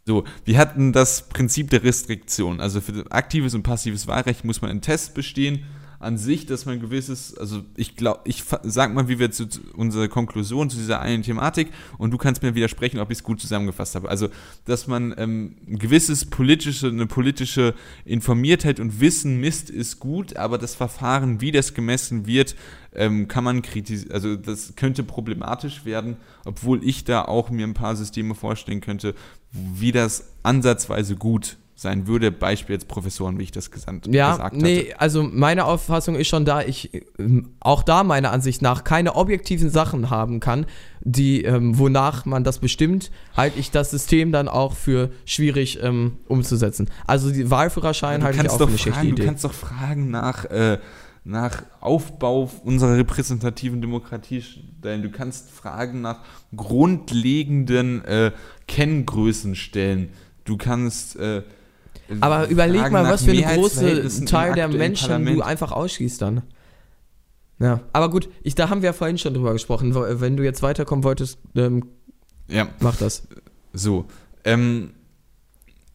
So, 0.08 0.24
wir 0.46 0.56
hatten 0.56 0.94
das 0.94 1.28
Prinzip 1.28 1.68
der 1.68 1.84
Restriktion. 1.84 2.62
Also 2.62 2.80
für 2.80 3.04
aktives 3.10 3.54
und 3.54 3.62
passives 3.62 4.06
Wahlrecht 4.06 4.42
muss 4.42 4.62
man 4.62 4.70
einen 4.70 4.80
Test 4.80 5.12
bestehen 5.12 5.66
an 6.00 6.16
sich, 6.16 6.46
dass 6.46 6.64
man 6.64 6.80
gewisses, 6.80 7.36
also 7.36 7.62
ich 7.76 7.96
glaube, 7.96 8.20
ich 8.24 8.44
sag 8.62 8.94
mal, 8.94 9.08
wie 9.08 9.18
wir 9.18 9.32
zu, 9.32 9.48
unsere 9.74 10.08
Konklusion 10.08 10.70
zu 10.70 10.76
dieser 10.76 11.00
einen 11.00 11.22
Thematik 11.22 11.70
und 11.98 12.12
du 12.12 12.18
kannst 12.18 12.42
mir 12.42 12.54
widersprechen, 12.54 13.00
ob 13.00 13.10
ich 13.10 13.18
es 13.18 13.24
gut 13.24 13.40
zusammengefasst 13.40 13.96
habe. 13.96 14.08
Also, 14.08 14.28
dass 14.64 14.86
man 14.86 15.12
ähm, 15.18 15.56
ein 15.66 15.78
gewisses 15.78 16.24
politische, 16.24 16.88
eine 16.88 17.06
politische 17.06 17.74
Informiertheit 18.04 18.78
und 18.78 19.00
Wissen 19.00 19.40
misst, 19.40 19.70
ist 19.70 19.98
gut, 19.98 20.36
aber 20.36 20.56
das 20.58 20.76
Verfahren, 20.76 21.40
wie 21.40 21.50
das 21.50 21.74
gemessen 21.74 22.26
wird, 22.26 22.54
ähm, 22.94 23.26
kann 23.26 23.42
man 23.44 23.62
kritisieren, 23.62 24.12
also 24.12 24.36
das 24.36 24.76
könnte 24.76 25.02
problematisch 25.02 25.84
werden, 25.84 26.16
obwohl 26.44 26.84
ich 26.84 27.04
da 27.04 27.22
auch 27.22 27.50
mir 27.50 27.66
ein 27.66 27.74
paar 27.74 27.96
Systeme 27.96 28.34
vorstellen 28.34 28.80
könnte, 28.80 29.14
wie 29.50 29.92
das 29.92 30.32
ansatzweise 30.42 31.16
gut 31.16 31.56
sein 31.78 32.08
würde. 32.08 32.32
Beispiel 32.32 32.74
jetzt 32.74 32.88
Professoren, 32.88 33.38
wie 33.38 33.44
ich 33.44 33.52
das 33.52 33.70
gesandt, 33.70 34.08
ja, 34.08 34.32
gesagt 34.32 34.54
habe. 34.54 34.62
Nee, 34.62 34.94
also 34.98 35.22
meine 35.22 35.64
Auffassung 35.64 36.16
ist 36.16 36.26
schon 36.26 36.44
da, 36.44 36.60
ich 36.62 36.90
ähm, 37.20 37.50
auch 37.60 37.84
da 37.84 38.02
meiner 38.02 38.32
Ansicht 38.32 38.62
nach 38.62 38.82
keine 38.82 39.14
objektiven 39.14 39.70
Sachen 39.70 40.10
haben 40.10 40.40
kann, 40.40 40.66
die, 41.00 41.44
ähm, 41.44 41.78
wonach 41.78 42.24
man 42.24 42.42
das 42.42 42.58
bestimmt, 42.58 43.12
halte 43.36 43.60
ich 43.60 43.70
das 43.70 43.92
System 43.92 44.32
dann 44.32 44.48
auch 44.48 44.74
für 44.74 45.10
schwierig 45.24 45.78
ähm, 45.80 46.16
umzusetzen. 46.26 46.90
Also 47.06 47.30
die 47.30 47.48
Wahlführerschein 47.48 48.24
halte 48.24 48.40
ich 48.42 48.50
auch 48.50 48.58
für 48.58 48.66
eine 48.66 48.78
schlechte 48.78 49.06
Idee. 49.06 49.22
Du 49.22 49.24
kannst 49.24 49.44
doch 49.44 49.54
fragen 49.54 50.10
nach, 50.10 50.46
äh, 50.46 50.78
nach 51.22 51.62
Aufbau 51.80 52.50
unserer 52.64 52.96
repräsentativen 52.96 53.80
Demokratie 53.80 54.42
stellen. 54.42 55.02
Du 55.02 55.10
kannst 55.10 55.52
Fragen 55.52 56.00
nach 56.00 56.22
grundlegenden 56.56 58.04
äh, 58.04 58.32
Kenngrößen 58.66 59.54
stellen. 59.54 60.08
Du 60.44 60.56
kannst 60.56 61.14
äh, 61.16 61.42
aber 62.20 62.48
überleg 62.48 62.90
mal, 62.90 63.04
was 63.04 63.24
für 63.24 63.30
einen 63.30 63.44
großen 63.44 64.26
Teil 64.26 64.54
der 64.54 64.68
Menschen 64.68 65.24
du 65.24 65.42
einfach 65.42 65.72
ausschließt 65.72 66.22
dann. 66.22 66.42
Ja, 67.60 67.80
aber 67.92 68.10
gut, 68.10 68.28
ich, 68.42 68.54
da 68.54 68.68
haben 68.68 68.82
wir 68.82 68.90
ja 68.90 68.92
vorhin 68.92 69.18
schon 69.18 69.34
drüber 69.34 69.52
gesprochen. 69.52 69.94
Wenn 69.94 70.36
du 70.36 70.44
jetzt 70.44 70.62
weiterkommen 70.62 71.02
wolltest, 71.02 71.38
ähm, 71.56 71.84
ja. 72.48 72.68
mach 72.80 72.96
das. 72.96 73.26
So, 73.72 74.06
ähm, 74.44 74.90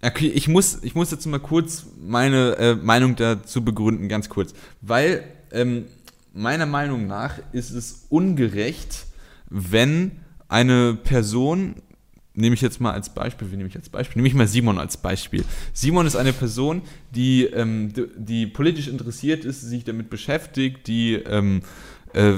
okay, 0.02 0.28
ich 0.28 0.48
muss, 0.48 0.84
ich 0.84 0.94
muss 0.94 1.12
jetzt 1.12 1.26
mal 1.26 1.40
kurz 1.40 1.86
meine 1.98 2.58
äh, 2.58 2.76
Meinung 2.76 3.16
dazu 3.16 3.64
begründen, 3.64 4.10
ganz 4.10 4.30
kurz. 4.30 4.54
Weil, 4.82 5.24
ähm, 5.52 5.86
meiner 6.34 6.66
Meinung 6.66 7.08
nach 7.08 7.40
ist 7.54 7.72
es 7.72 8.08
ungerecht, 8.10 9.06
wenn 9.50 10.12
eine 10.50 10.96
Person 10.96 11.76
nehme 12.36 12.56
ich 12.56 12.62
jetzt 12.62 12.82
mal 12.82 12.92
als 12.92 13.14
Beispiel, 13.14 13.52
wie 13.52 13.58
nehme 13.58 13.70
ich 13.70 13.76
als 13.76 13.90
Beispiel? 13.90 14.18
Nehme 14.18 14.28
ich 14.28 14.34
mal 14.34 14.48
Simon 14.48 14.80
als 14.80 14.98
Beispiel. 14.98 15.44
Simon 15.74 16.08
ist 16.08 16.16
eine 16.16 16.34
Person, 16.34 16.82
die, 17.12 17.46
ähm, 17.46 17.94
die, 17.94 18.08
die, 18.18 18.48
politisch 18.48 18.88
interessiert 18.88 19.46
ist, 19.46 19.62
sich 19.62 19.84
damit 19.84 20.10
beschäftigt, 20.10 20.88
die 20.88 21.14
ähm, 21.14 21.62
äh, 22.14 22.34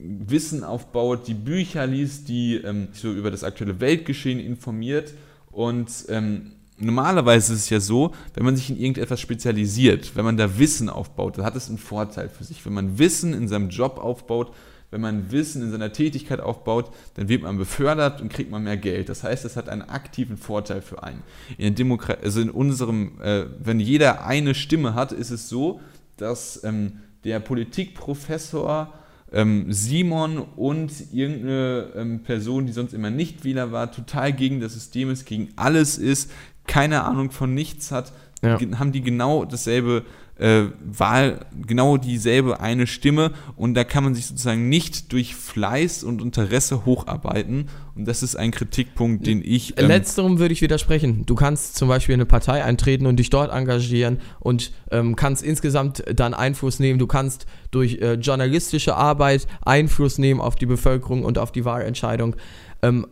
Wissen 0.00 0.64
aufbaut, 0.64 1.26
die 1.26 1.34
Bücher 1.34 1.86
liest, 1.86 2.28
die 2.28 2.56
ähm, 2.56 2.88
so 2.92 3.12
über 3.12 3.30
das 3.30 3.44
aktuelle 3.44 3.80
Weltgeschehen 3.80 4.40
informiert 4.40 5.14
und 5.50 5.90
ähm, 6.08 6.52
normalerweise 6.78 7.52
ist 7.52 7.60
es 7.60 7.70
ja 7.70 7.80
so, 7.80 8.12
wenn 8.34 8.44
man 8.44 8.56
sich 8.56 8.70
in 8.70 8.76
irgendetwas 8.76 9.20
spezialisiert, 9.20 10.14
wenn 10.14 10.24
man 10.24 10.36
da 10.36 10.58
Wissen 10.58 10.88
aufbaut, 10.88 11.38
dann 11.38 11.44
hat 11.44 11.56
es 11.56 11.68
einen 11.68 11.78
Vorteil 11.78 12.28
für 12.28 12.44
sich. 12.44 12.64
Wenn 12.64 12.74
man 12.74 12.98
Wissen 12.98 13.34
in 13.34 13.48
seinem 13.48 13.68
Job 13.70 13.98
aufbaut, 13.98 14.52
wenn 14.90 15.00
man 15.00 15.30
Wissen 15.30 15.62
in 15.62 15.70
seiner 15.70 15.92
Tätigkeit 15.92 16.40
aufbaut, 16.40 16.90
dann 17.14 17.28
wird 17.28 17.42
man 17.42 17.58
befördert 17.58 18.20
und 18.20 18.32
kriegt 18.32 18.50
man 18.50 18.64
mehr 18.64 18.76
Geld. 18.76 19.08
Das 19.08 19.22
heißt, 19.22 19.44
es 19.44 19.56
hat 19.56 19.68
einen 19.68 19.82
aktiven 19.82 20.36
Vorteil 20.36 20.80
für 20.80 21.02
einen. 21.02 21.22
In, 21.58 21.74
Demokrat 21.74 22.22
also 22.24 22.40
in 22.40 22.50
unserem, 22.50 23.20
äh, 23.20 23.46
wenn 23.58 23.80
jeder 23.80 24.24
eine 24.24 24.54
Stimme 24.54 24.94
hat, 24.94 25.12
ist 25.12 25.30
es 25.30 25.48
so, 25.48 25.80
dass 26.16 26.62
ähm, 26.64 27.00
der 27.24 27.40
Politikprofessor 27.40 28.94
ähm, 29.30 29.72
Simon 29.72 30.38
und 30.38 30.92
irgendeine 31.12 31.92
ähm, 31.94 32.22
Person, 32.22 32.66
die 32.66 32.72
sonst 32.72 32.94
immer 32.94 33.10
nicht 33.10 33.44
Wähler 33.44 33.72
war, 33.72 33.92
total 33.92 34.32
gegen 34.32 34.60
das 34.60 34.72
System 34.72 35.10
ist, 35.10 35.26
gegen 35.26 35.50
alles 35.56 35.98
ist, 35.98 36.30
keine 36.66 37.04
Ahnung 37.04 37.30
von 37.30 37.54
nichts 37.54 37.90
hat, 37.90 38.12
ja. 38.42 38.58
haben 38.78 38.92
die 38.92 39.02
genau 39.02 39.44
dasselbe 39.44 40.04
äh, 40.38 40.64
Wahl, 40.84 41.46
genau 41.66 41.96
dieselbe 41.96 42.60
eine 42.60 42.86
Stimme 42.86 43.32
und 43.56 43.74
da 43.74 43.84
kann 43.84 44.04
man 44.04 44.14
sich 44.14 44.26
sozusagen 44.26 44.68
nicht 44.68 45.12
durch 45.12 45.34
Fleiß 45.34 46.04
und 46.04 46.22
Interesse 46.22 46.84
hocharbeiten 46.84 47.68
und 47.94 48.06
das 48.06 48.22
ist 48.22 48.36
ein 48.36 48.52
Kritikpunkt, 48.52 49.26
den 49.26 49.42
ich... 49.44 49.76
Ähm 49.76 49.88
Letzterem 49.88 50.38
würde 50.38 50.52
ich 50.52 50.62
widersprechen. 50.62 51.26
Du 51.26 51.34
kannst 51.34 51.76
zum 51.76 51.88
Beispiel 51.88 52.14
in 52.14 52.20
eine 52.20 52.26
Partei 52.26 52.62
eintreten 52.62 53.06
und 53.06 53.16
dich 53.16 53.30
dort 53.30 53.52
engagieren 53.52 54.20
und 54.38 54.72
ähm, 54.92 55.16
kannst 55.16 55.42
insgesamt 55.42 56.04
dann 56.14 56.32
Einfluss 56.32 56.78
nehmen. 56.78 57.00
Du 57.00 57.08
kannst 57.08 57.46
durch 57.72 57.94
äh, 58.00 58.14
journalistische 58.14 58.94
Arbeit 58.94 59.48
Einfluss 59.62 60.18
nehmen 60.18 60.40
auf 60.40 60.54
die 60.54 60.66
Bevölkerung 60.66 61.24
und 61.24 61.38
auf 61.38 61.50
die 61.50 61.64
Wahlentscheidung. 61.64 62.36
Ähm, 62.82 63.06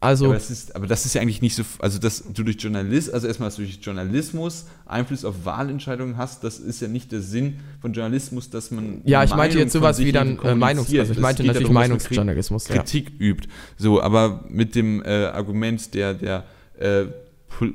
also, 0.00 0.26
aber, 0.26 0.34
das 0.34 0.50
ist, 0.50 0.76
aber 0.76 0.86
das 0.86 1.06
ist 1.06 1.14
ja 1.14 1.22
eigentlich 1.22 1.42
nicht 1.42 1.54
so, 1.54 1.62
also 1.78 1.98
dass 1.98 2.24
du 2.32 2.42
durch 2.42 2.56
Journalismus, 2.60 3.12
also 3.12 3.26
erstmal, 3.26 3.48
dass 3.48 3.56
du 3.56 3.62
durch 3.62 3.78
Journalismus 3.80 4.66
Einfluss 4.86 5.24
auf 5.24 5.44
Wahlentscheidungen 5.44 6.16
hast, 6.16 6.44
das 6.44 6.58
ist 6.58 6.80
ja 6.80 6.88
nicht 6.88 7.12
der 7.12 7.20
Sinn 7.20 7.60
von 7.80 7.92
Journalismus, 7.92 8.50
dass 8.50 8.70
man. 8.70 9.00
Ja, 9.04 9.24
ich 9.24 9.30
Meinung 9.30 9.38
meinte 9.38 9.58
jetzt 9.58 9.72
sowas 9.72 9.98
wie 9.98 10.12
dann 10.12 10.38
äh, 10.40 10.54
Meinungs, 10.54 10.92
also 10.94 11.12
ich 11.12 11.18
meinte 11.18 11.42
natürlich 11.42 11.62
darum, 11.62 11.74
Meinungsjournalismus. 11.74 12.64
Kritik 12.66 13.12
ja. 13.18 13.26
übt. 13.26 13.48
So, 13.76 14.02
aber 14.02 14.44
mit 14.48 14.74
dem 14.74 15.02
äh, 15.02 15.26
Argument 15.26 15.94
der, 15.94 16.14
der 16.14 16.44
äh, 16.78 17.06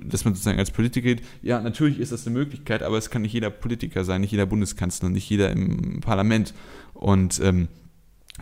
dass 0.06 0.26
man 0.26 0.34
sozusagen 0.34 0.60
als 0.60 0.72
Politiker 0.72 1.08
geht, 1.08 1.22
ja, 1.42 1.62
natürlich 1.62 2.00
ist 2.00 2.12
das 2.12 2.28
eine 2.28 2.38
Möglichkeit, 2.38 2.84
aber 2.84 2.98
es 2.98 3.10
kann 3.10 3.22
nicht 3.22 3.34
jeder 3.34 3.50
Politiker 3.50 4.04
sein, 4.04 4.22
nicht 4.22 4.32
jeder 4.32 4.46
Bundeskanzler, 4.46 5.10
nicht 5.10 5.30
jeder 5.30 5.52
im 5.52 6.02
Parlament. 6.02 6.54
Und 6.94 7.40
ähm, 7.42 7.70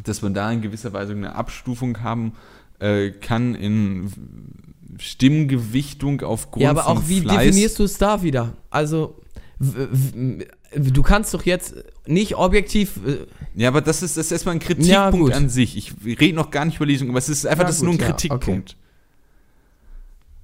dass 0.04 0.22
man 0.22 0.34
da 0.34 0.52
in 0.52 0.62
gewisser 0.62 0.94
Weise 0.94 1.14
eine 1.14 1.36
Abstufung 1.36 2.02
haben 2.02 2.34
äh, 2.80 3.12
kann 3.12 3.56
in 3.56 4.12
Stimmgewichtung 5.00 6.22
aufgrund 6.22 6.64
Ja, 6.64 6.72
aber 6.72 6.88
auch 6.88 7.08
wie 7.08 7.22
Fleiß 7.22 7.46
definierst 7.46 7.80
du 7.80 7.84
es 7.84 7.98
da 7.98 8.24
wieder? 8.24 8.56
Also 8.70 9.22
du 9.60 11.02
kannst 11.02 11.34
doch 11.34 11.44
jetzt 11.44 11.76
nicht 12.06 12.36
objektiv. 12.36 13.00
Äh 13.06 13.26
ja, 13.56 13.70
aber 13.70 13.82
das 13.82 14.04
ist, 14.04 14.18
das 14.18 14.28
ist 14.28 14.32
erstmal 14.32 14.56
ein 14.56 14.60
Kritikpunkt 14.60 15.30
ja, 15.30 15.36
an 15.36 15.50
sich. 15.50 15.78
Ich 15.78 15.94
rede 16.20 16.36
noch 16.36 16.52
gar 16.52 16.66
nicht 16.66 16.78
über 16.78 16.86
Lesung, 16.86 17.10
aber 17.10 17.20
es 17.20 17.30
ist 17.30 17.46
einfach 17.46 17.64
ja, 17.64 17.68
das 17.68 17.78
ist 17.78 17.84
nur 17.84 17.94
ein 17.94 17.98
Kritikpunkt. 17.98 18.72
Ja, 18.72 18.76
okay. 18.76 18.76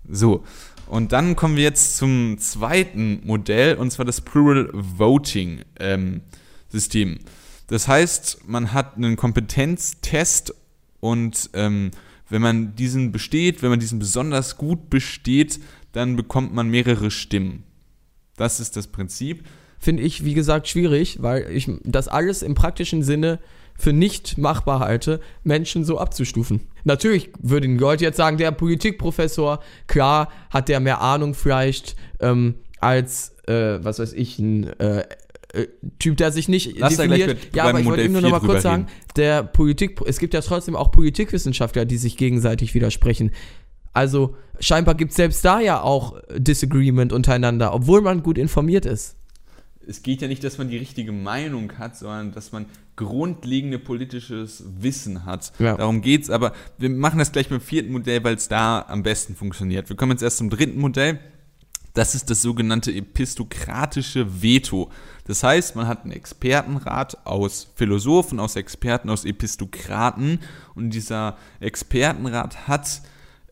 So. 0.10 0.44
Und 0.88 1.12
dann 1.12 1.36
kommen 1.36 1.56
wir 1.56 1.64
jetzt 1.64 1.98
zum 1.98 2.38
zweiten 2.40 3.22
Modell, 3.26 3.76
und 3.76 3.92
zwar 3.92 4.06
das 4.06 4.22
Plural 4.22 4.70
Voting 4.74 5.62
ähm, 5.80 6.22
System. 6.70 7.20
Das 7.68 7.88
heißt, 7.88 8.48
man 8.48 8.74
hat 8.74 8.98
einen 8.98 9.16
Kompetenztest 9.16 10.54
und 11.00 11.50
ähm, 11.54 11.92
wenn 12.30 12.42
man 12.42 12.76
diesen 12.76 13.12
besteht, 13.12 13.62
wenn 13.62 13.70
man 13.70 13.80
diesen 13.80 14.00
besonders 14.00 14.58
gut 14.58 14.90
besteht, 14.90 15.60
dann 15.92 16.16
bekommt 16.16 16.54
man 16.54 16.70
mehrere 16.70 17.12
Stimmen. 17.12 17.64
Das 18.38 18.60
ist 18.60 18.76
das 18.76 18.88
Prinzip. 18.88 19.44
Finde 19.80 20.04
ich, 20.04 20.24
wie 20.24 20.34
gesagt, 20.34 20.68
schwierig, 20.68 21.22
weil 21.22 21.52
ich 21.52 21.70
das 21.84 22.08
alles 22.08 22.42
im 22.42 22.56
praktischen 22.56 23.04
Sinne 23.04 23.40
für 23.78 23.94
nicht 23.94 24.38
machbar 24.38 24.80
halte, 24.80 25.20
Menschen 25.44 25.84
so 25.84 25.98
abzustufen. 25.98 26.62
Natürlich 26.84 27.32
würde 27.40 27.68
ein 27.68 27.78
Gold 27.78 28.02
jetzt 28.02 28.18
sagen, 28.18 28.38
der 28.38 28.52
Politikprofessor, 28.52 29.60
klar 29.88 30.30
hat 30.50 30.70
der 30.70 30.80
mehr 30.80 31.02
Ahnung 31.02 31.34
vielleicht 31.34 31.96
ähm, 32.20 32.56
als, 32.80 33.36
äh, 33.48 33.84
was 33.84 34.00
weiß 34.00 34.14
ich, 34.14 34.40
ein 34.40 34.68
äh, 34.80 35.06
Typ, 36.00 36.18
der 36.18 36.32
sich 36.32 36.50
nicht 36.50 36.80
Lass 36.80 36.98
definiert. 36.98 37.56
ja, 37.56 37.66
aber 37.66 37.80
ich 37.80 37.86
wollte 37.86 38.10
nur 38.10 38.22
noch 38.22 38.32
mal 38.32 38.40
kurz 38.40 38.64
sagen, 38.64 38.88
der 39.16 39.44
Politik, 39.44 40.02
es 40.06 40.18
gibt 40.18 40.34
ja 40.34 40.42
trotzdem 40.42 40.76
auch 40.76 40.92
Politikwissenschaftler, 40.92 41.86
die 41.86 41.98
sich 41.98 42.18
gegenseitig 42.18 42.74
widersprechen. 42.74 43.32
Also 43.94 44.36
scheinbar 44.60 44.96
gibt 44.96 45.12
es 45.12 45.18
selbst 45.18 45.46
da 45.46 45.60
ja 45.60 45.82
auch 45.82 46.20
Disagreement 46.36 47.14
untereinander, 47.14 47.74
obwohl 47.74 48.02
man 48.02 48.24
gut 48.24 48.40
informiert 48.40 48.88
ist. 48.88 49.16
Es 49.86 50.02
geht 50.02 50.22
ja 50.22 50.28
nicht, 50.28 50.44
dass 50.44 50.58
man 50.58 50.70
die 50.70 50.78
richtige 50.78 51.12
Meinung 51.12 51.78
hat, 51.78 51.98
sondern 51.98 52.32
dass 52.32 52.52
man 52.52 52.66
grundlegende 52.96 53.78
politisches 53.78 54.64
Wissen 54.80 55.26
hat. 55.26 55.52
Ja. 55.60 55.78
Darum 55.78 56.02
geht 56.02 56.24
es, 56.24 56.30
aber 56.30 56.54
wir 56.78 56.90
machen 56.90 57.20
das 57.20 57.32
gleich 57.32 57.50
beim 57.50 57.62
vierten 57.62 57.92
Modell, 57.92 58.24
weil 58.24 58.36
es 58.36 58.48
da 58.48 58.86
am 58.88 59.04
besten 59.04 59.36
funktioniert. 59.36 59.90
Wir 59.90 59.96
kommen 59.96 60.12
jetzt 60.12 60.24
erst 60.24 60.38
zum 60.38 60.50
dritten 60.50 60.80
Modell. 60.80 61.20
Das 61.94 62.16
ist 62.16 62.30
das 62.30 62.42
sogenannte 62.42 62.92
epistokratische 62.92 64.42
Veto. 64.42 64.90
Das 65.26 65.44
heißt, 65.44 65.76
man 65.76 65.88
hat 65.88 66.04
einen 66.04 66.12
Expertenrat 66.12 67.26
aus 67.26 67.68
Philosophen, 67.76 68.40
aus 68.40 68.56
Experten, 68.56 69.10
aus 69.10 69.24
Epistokraten 69.24 70.40
und 70.76 70.90
dieser 70.90 71.38
Expertenrat 71.60 72.68
hat 72.68 73.02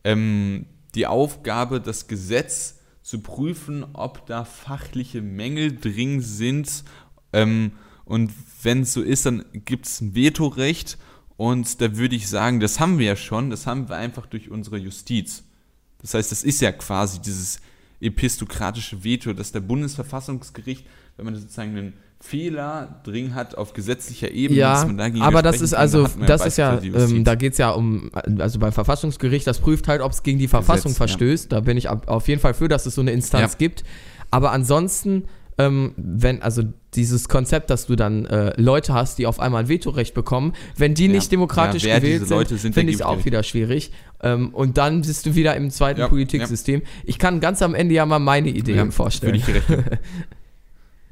ähm, 0.04 0.66
die 0.94 1.06
Aufgabe, 1.06 1.80
das 1.80 2.06
Gesetz 2.08 2.78
zu 3.02 3.20
prüfen, 3.20 3.84
ob 3.94 4.26
da 4.26 4.44
fachliche 4.44 5.22
Mängel 5.22 5.76
drin 5.76 6.20
sind. 6.20 6.84
Ähm, 7.32 7.72
und 8.04 8.32
wenn 8.62 8.82
es 8.82 8.92
so 8.92 9.02
ist, 9.02 9.26
dann 9.26 9.44
gibt 9.52 9.86
es 9.86 10.00
ein 10.00 10.14
Vetorecht. 10.14 10.98
Und 11.36 11.80
da 11.80 11.96
würde 11.96 12.14
ich 12.14 12.28
sagen, 12.28 12.60
das 12.60 12.78
haben 12.78 12.98
wir 12.98 13.06
ja 13.06 13.16
schon, 13.16 13.50
das 13.50 13.66
haben 13.66 13.88
wir 13.88 13.96
einfach 13.96 14.26
durch 14.26 14.50
unsere 14.50 14.76
Justiz. 14.76 15.44
Das 15.98 16.14
heißt, 16.14 16.30
das 16.30 16.44
ist 16.44 16.60
ja 16.60 16.72
quasi 16.72 17.20
dieses 17.20 17.60
epistokratische 18.00 19.02
Veto, 19.02 19.32
dass 19.32 19.52
der 19.52 19.60
Bundesverfassungsgericht, 19.60 20.86
wenn 21.16 21.24
man 21.24 21.34
sozusagen 21.34 21.76
einen 21.76 21.92
Fehler 22.20 23.00
drin 23.02 23.34
hat 23.34 23.56
auf 23.56 23.72
gesetzlicher 23.72 24.30
Ebene, 24.30 24.60
ja, 24.60 24.74
dass 24.74 24.86
man 24.86 24.96
dagegen 24.96 25.24
aber 25.24 25.42
das 25.42 25.60
ist 25.60 25.74
also, 25.74 26.06
da 26.06 26.26
das 26.26 26.46
ist 26.46 26.56
ja, 26.56 26.80
ähm, 26.80 27.24
da 27.24 27.34
geht 27.34 27.52
es 27.52 27.58
ja 27.58 27.70
um, 27.70 28.10
also 28.38 28.60
beim 28.60 28.72
Verfassungsgericht, 28.72 29.46
das 29.46 29.58
prüft 29.58 29.88
halt, 29.88 30.00
ob 30.00 30.12
es 30.12 30.22
gegen 30.22 30.38
die 30.38 30.46
Verfassung 30.46 30.90
Gesetz, 30.90 30.98
verstößt. 30.98 31.52
Ja. 31.52 31.58
Da 31.58 31.64
bin 31.64 31.76
ich 31.76 31.88
auf 31.88 32.28
jeden 32.28 32.40
Fall 32.40 32.54
für, 32.54 32.68
dass 32.68 32.86
es 32.86 32.94
so 32.94 33.00
eine 33.00 33.10
Instanz 33.10 33.52
ja. 33.52 33.58
gibt. 33.58 33.82
Aber 34.30 34.52
ansonsten 34.52 35.24
ähm, 35.58 35.92
wenn, 35.96 36.42
also 36.42 36.62
dieses 36.94 37.28
Konzept, 37.28 37.70
dass 37.70 37.86
du 37.86 37.96
dann 37.96 38.26
äh, 38.26 38.52
Leute 38.60 38.94
hast, 38.94 39.18
die 39.18 39.26
auf 39.26 39.40
einmal 39.40 39.64
ein 39.64 39.68
Vetorecht 39.68 40.14
bekommen, 40.14 40.54
wenn 40.76 40.94
die 40.94 41.06
ja. 41.06 41.12
nicht 41.12 41.30
demokratisch 41.30 41.84
ja, 41.84 41.98
gewählt 41.98 42.26
sind, 42.26 42.48
sind 42.48 42.74
finde 42.74 42.90
ich 42.90 42.96
es 42.96 43.02
auch 43.02 43.24
wieder 43.24 43.42
schwierig. 43.42 43.92
Ähm, 44.22 44.50
und 44.54 44.78
dann 44.78 45.02
bist 45.02 45.26
du 45.26 45.34
wieder 45.34 45.56
im 45.56 45.70
zweiten 45.70 46.00
ja, 46.00 46.08
Politiksystem. 46.08 46.82
Ich 47.04 47.18
kann 47.18 47.40
ganz 47.40 47.62
am 47.62 47.74
Ende 47.74 47.94
ja 47.94 48.06
mal 48.06 48.18
meine 48.18 48.48
Ideen 48.48 48.92
vorstellen. 48.92 49.42
Würde 49.46 49.62
ich. 49.68 49.98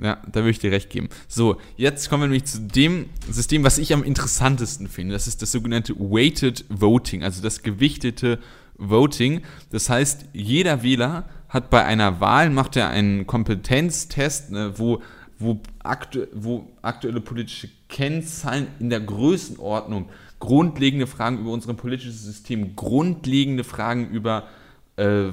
Ja, 0.03 0.19
da 0.27 0.41
würde 0.41 0.51
ich 0.51 0.59
dir 0.59 0.73
recht 0.73 0.89
geben. 0.89 1.09
So, 1.29 1.61
jetzt 1.77 2.09
kommen 2.09 2.23
wir 2.23 2.29
nämlich 2.29 2.47
zu 2.47 2.61
dem 2.61 3.11
System, 3.31 3.65
was 3.65 3.77
ich 3.77 3.93
am 3.93 4.03
interessantesten 4.03 4.89
finde. 4.89 5.13
Das 5.13 5.27
ist 5.27 5.43
das 5.43 5.53
sogenannte 5.53 5.95
Weighted 5.99 6.65
Voting, 6.71 7.23
also 7.23 7.43
das 7.43 7.63
gewichtete 7.63 8.39
Voting. 8.79 9.43
Das 9.71 9.91
heißt, 9.91 10.27
jeder 10.33 10.83
Wähler 10.83 11.29
hat 11.51 11.69
bei 11.69 11.85
einer 11.85 12.21
Wahl, 12.21 12.49
macht 12.49 12.77
er 12.77 12.89
einen 12.89 13.27
Kompetenztest, 13.27 14.53
ne, 14.53 14.73
wo, 14.77 15.03
wo, 15.39 15.61
aktu 15.81 16.27
wo 16.33 16.71
aktuelle 16.81 17.21
politische 17.21 17.69
Kennzahlen 17.89 18.69
in 18.79 18.89
der 18.89 19.01
Größenordnung, 19.01 20.09
grundlegende 20.39 21.07
Fragen 21.07 21.41
über 21.41 21.51
unser 21.51 21.75
politisches 21.75 22.25
System, 22.25 22.75
grundlegende 22.75 23.65
Fragen 23.65 24.09
über 24.09 24.49
äh, 24.97 25.29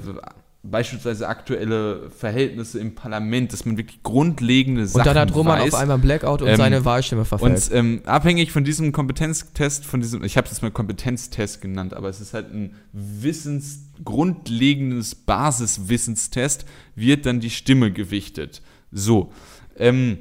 beispielsweise 0.64 1.28
aktuelle 1.28 2.10
Verhältnisse 2.10 2.80
im 2.80 2.96
Parlament, 2.96 3.54
dass 3.54 3.66
man 3.66 3.78
wirklich 3.78 4.04
grundlegende 4.04 4.86
Sachen 4.86 5.02
Und 5.02 5.08
dann 5.08 5.18
hat 5.18 5.34
Roman 5.34 5.60
weiß. 5.60 5.74
auf 5.74 5.80
einmal 5.80 5.98
Blackout 5.98 6.42
und 6.42 6.50
ähm, 6.50 6.58
seine 6.58 6.84
Wahlstimme 6.84 7.26
verfällt. 7.26 7.70
Und 7.70 7.76
ähm, 7.76 8.02
abhängig 8.06 8.52
von 8.52 8.64
diesem 8.64 8.92
Kompetenztest, 8.92 9.86
von 9.86 10.02
diesem, 10.02 10.24
ich 10.24 10.38
habe 10.38 10.46
es 10.46 10.52
jetzt 10.52 10.62
mal 10.62 10.72
Kompetenztest 10.72 11.62
genannt, 11.62 11.94
aber 11.94 12.10
es 12.10 12.20
ist 12.20 12.34
halt 12.34 12.54
ein 12.54 12.76
Wissens, 12.92 13.90
grundlegendes 14.04 15.16
Basiswissenstest, 15.16 16.66
wird 16.96 17.26
dann 17.26 17.40
die 17.40 17.50
Stimme 17.50 17.92
gewichtet. 17.92 18.62
So. 18.92 19.32
Ähm, 19.78 20.20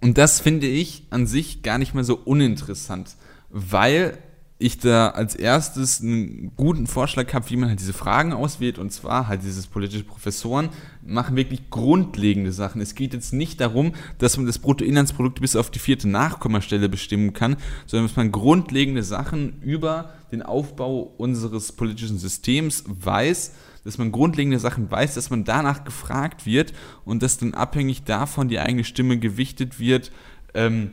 und 0.00 0.18
das 0.18 0.40
finde 0.40 0.66
ich 0.66 1.04
an 1.10 1.26
sich 1.26 1.62
gar 1.62 1.78
nicht 1.78 1.94
mehr 1.94 2.04
so 2.04 2.16
uninteressant, 2.16 3.16
weil 3.48 4.18
ich 4.58 4.78
da 4.78 5.08
als 5.08 5.34
erstes 5.34 6.00
einen 6.00 6.52
guten 6.56 6.86
Vorschlag 6.86 7.32
habe, 7.34 7.50
wie 7.50 7.56
man 7.56 7.68
halt 7.68 7.80
diese 7.80 7.92
Fragen 7.92 8.32
auswählt. 8.32 8.78
Und 8.78 8.90
zwar 8.90 9.28
halt 9.28 9.42
dieses 9.42 9.66
politische 9.66 10.04
Professoren 10.04 10.70
machen 11.04 11.36
wirklich 11.36 11.68
grundlegende 11.68 12.52
Sachen. 12.52 12.80
Es 12.80 12.94
geht 12.94 13.12
jetzt 13.12 13.34
nicht 13.34 13.60
darum, 13.60 13.92
dass 14.18 14.38
man 14.38 14.46
das 14.46 14.58
Bruttoinlandsprodukt 14.58 15.42
bis 15.42 15.56
auf 15.56 15.70
die 15.70 15.78
vierte 15.78 16.08
Nachkommastelle 16.08 16.88
bestimmen 16.88 17.34
kann, 17.34 17.56
sondern 17.84 18.08
dass 18.08 18.16
man 18.16 18.32
grundlegende 18.32 19.02
Sachen 19.02 19.60
über 19.60 20.14
den 20.32 20.42
Aufbau 20.42 21.00
unseres 21.18 21.72
politischen 21.72 22.18
Systems 22.18 22.84
weiß. 22.86 23.52
dass 23.84 23.98
man 23.98 24.10
grundlegende 24.10 24.58
Sachen 24.58 24.90
weiß, 24.90 25.14
dass 25.14 25.30
man 25.30 25.44
danach 25.44 25.84
gefragt 25.84 26.44
wird 26.44 26.72
und 27.04 27.22
dass 27.22 27.38
dann 27.38 27.54
abhängig 27.54 28.02
davon 28.02 28.48
die 28.48 28.58
eigene 28.58 28.82
Stimme 28.82 29.16
gewichtet 29.16 29.78
wird, 29.78 30.10
ähm, 30.54 30.90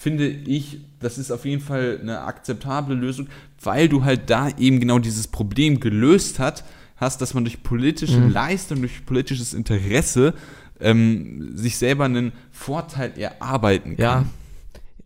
finde 0.00 0.28
ich, 0.28 0.78
das 0.98 1.18
ist 1.18 1.30
auf 1.30 1.44
jeden 1.44 1.60
Fall 1.60 1.98
eine 2.00 2.22
akzeptable 2.22 2.94
Lösung, 2.94 3.28
weil 3.62 3.86
du 3.86 4.02
halt 4.02 4.30
da 4.30 4.48
eben 4.56 4.80
genau 4.80 4.98
dieses 4.98 5.28
Problem 5.28 5.78
gelöst 5.78 6.38
hat, 6.38 6.64
hast, 6.96 7.20
dass 7.20 7.34
man 7.34 7.44
durch 7.44 7.62
politische 7.62 8.16
mhm. 8.16 8.32
Leistung, 8.32 8.80
durch 8.80 9.04
politisches 9.04 9.52
Interesse 9.52 10.32
ähm, 10.80 11.54
sich 11.54 11.76
selber 11.76 12.06
einen 12.06 12.32
Vorteil 12.50 13.12
erarbeiten 13.18 13.98
kann. 13.98 14.02
Ja. 14.02 14.24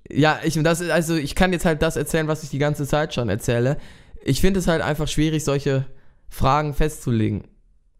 Ja, 0.08 0.38
ich, 0.44 0.54
das, 0.62 0.80
also 0.82 1.16
ich 1.16 1.34
kann 1.34 1.52
jetzt 1.52 1.64
halt 1.64 1.82
das 1.82 1.96
erzählen, 1.96 2.28
was 2.28 2.44
ich 2.44 2.50
die 2.50 2.58
ganze 2.58 2.86
Zeit 2.86 3.14
schon 3.14 3.28
erzähle. 3.28 3.78
Ich 4.22 4.40
finde 4.40 4.60
es 4.60 4.68
halt 4.68 4.80
einfach 4.80 5.08
schwierig, 5.08 5.42
solche 5.42 5.86
Fragen 6.28 6.72
festzulegen 6.72 7.42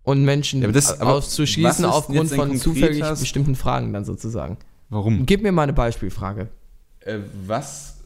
und 0.04 0.24
Menschen 0.24 0.62
ja, 0.62 0.70
das, 0.70 1.00
auszuschließen 1.00 1.86
aufgrund 1.86 2.30
von 2.30 2.56
zufällig 2.56 3.02
bestimmten 3.18 3.56
Fragen 3.56 3.92
dann 3.92 4.04
sozusagen. 4.04 4.58
Warum? 4.90 5.26
Gib 5.26 5.42
mir 5.42 5.50
mal 5.50 5.62
eine 5.62 5.72
Beispielfrage. 5.72 6.50
Äh, 7.04 7.18
was 7.46 7.96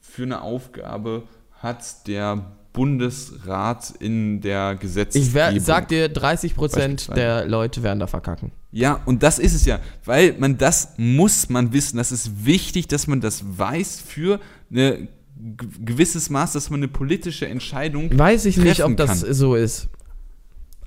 für 0.00 0.22
eine 0.22 0.40
Aufgabe 0.42 1.24
hat 1.52 2.06
der 2.06 2.44
Bundesrat 2.72 3.92
in 3.98 4.40
der 4.40 4.76
Gesetzgebung? 4.76 5.56
Ich 5.56 5.62
sag 5.62 5.88
dir, 5.88 6.08
30 6.08 6.54
Prozent 6.54 7.08
der 7.14 7.46
Leute 7.46 7.82
werden 7.82 7.98
da 7.98 8.06
verkacken. 8.06 8.52
Ja, 8.70 9.00
und 9.04 9.22
das 9.22 9.38
ist 9.38 9.54
es 9.54 9.64
ja, 9.64 9.80
weil 10.04 10.34
man 10.38 10.58
das 10.58 10.94
muss 10.96 11.48
man 11.48 11.72
wissen. 11.72 11.96
Das 11.96 12.12
ist 12.12 12.44
wichtig, 12.44 12.88
dass 12.88 13.06
man 13.06 13.20
das 13.20 13.42
weiß 13.58 14.00
für 14.00 14.40
ein 14.70 15.08
gewisses 15.56 16.30
Maß, 16.30 16.52
dass 16.52 16.70
man 16.70 16.80
eine 16.80 16.88
politische 16.88 17.46
Entscheidung 17.46 18.16
Weiß 18.16 18.44
ich 18.44 18.56
nicht, 18.56 18.82
ob 18.82 18.96
das 18.96 19.22
kann. 19.22 19.34
so 19.34 19.54
ist. 19.54 19.88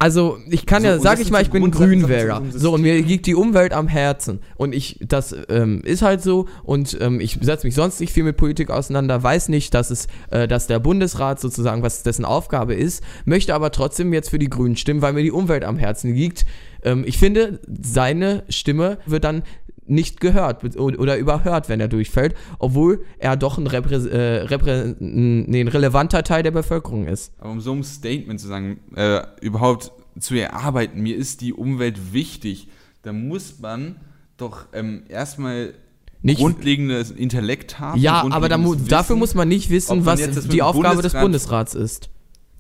Also 0.02 0.40
ich 0.50 0.66
kann 0.66 0.82
so, 0.82 0.88
ja, 0.88 1.00
sag 1.00 1.20
ich 1.20 1.30
mal, 1.30 1.44
ich 1.44 1.52
bin 1.52 1.70
Grünwähler. 1.70 2.42
So, 2.52 2.74
und 2.74 2.82
mir 2.82 3.00
liegt 3.00 3.28
die 3.28 3.36
Umwelt 3.36 3.72
am 3.72 3.88
Herzen. 3.88 4.40
Und 4.56 4.74
ich, 4.74 4.98
das 5.00 5.36
ähm, 5.48 5.82
ist 5.84 6.02
halt 6.02 6.24
so. 6.24 6.48
Und 6.64 6.98
ähm, 7.00 7.20
ich 7.20 7.38
setze 7.40 7.68
mich 7.68 7.76
sonst 7.76 8.00
nicht 8.00 8.12
viel 8.12 8.24
mit 8.24 8.36
Politik 8.36 8.72
auseinander, 8.72 9.22
weiß 9.22 9.50
nicht, 9.50 9.76
dass 9.76 9.92
es, 9.92 10.08
äh, 10.32 10.48
dass 10.48 10.66
der 10.66 10.80
Bundesrat 10.80 11.40
sozusagen, 11.40 11.84
was 11.84 12.02
dessen 12.02 12.26
Aufgabe 12.26 12.74
ist, 12.74 13.04
möchte 13.26 13.54
aber 13.54 13.72
trotzdem 13.72 14.12
jetzt 14.12 14.32
für 14.32 14.40
die 14.40 14.50
Grünen 14.50 14.76
stimmen, 14.76 15.04
weil 15.04 15.14
mir 15.14 15.22
die 15.22 15.32
Umwelt 15.32 15.64
am 15.64 15.78
Herzen 15.78 16.16
liegt. 16.16 16.48
Ähm, 16.84 17.04
ich 17.06 17.20
finde, 17.20 17.60
seine 17.82 18.44
Stimme 18.50 18.98
wird 19.06 19.24
dann 19.24 19.44
nicht 19.86 20.20
gehört 20.20 20.64
oder 20.78 21.18
überhört, 21.18 21.70
wenn 21.70 21.80
er 21.80 21.88
durchfällt, 21.88 22.36
obwohl 22.60 23.04
er 23.18 23.36
doch 23.36 23.58
ein, 23.58 23.68
Reprä 23.68 23.96
äh, 23.96 24.44
Reprä 24.44 24.96
nee, 25.00 25.62
ein 25.62 25.68
relevanter 25.68 26.24
Teil 26.24 26.44
der 26.44 26.52
Bevölkerung 26.52 27.08
ist. 27.08 27.34
Aber 27.40 27.52
um 27.52 27.62
so 27.62 27.74
ein 27.74 27.84
Statement 27.84 28.40
zu 28.40 28.48
sagen, 28.48 28.80
äh, 28.96 29.22
überhaupt 29.42 29.92
zu 30.20 30.36
erarbeiten, 30.36 31.02
mir 31.02 31.16
ist 31.16 31.42
die 31.42 31.54
Umwelt 31.54 32.14
wichtig, 32.14 32.68
da 33.02 33.12
muss 33.14 33.60
man 33.60 33.96
doch 34.38 34.66
ähm, 34.74 35.04
erstmal 35.10 35.74
nicht, 36.22 36.40
grundlegendes 36.40 37.12
Intellekt 37.12 37.80
haben. 37.80 38.00
Ja, 38.00 38.26
aber 38.30 38.50
da 38.50 38.58
mu 38.58 38.76
dafür 38.76 39.16
muss 39.16 39.34
man 39.34 39.48
nicht 39.48 39.70
wissen, 39.70 40.06
was 40.06 40.20
die 40.48 40.62
Aufgabe 40.62 40.96
Bundesrat 40.96 41.14
des 41.14 41.22
Bundesrats 41.22 41.76
ist. 41.76 42.10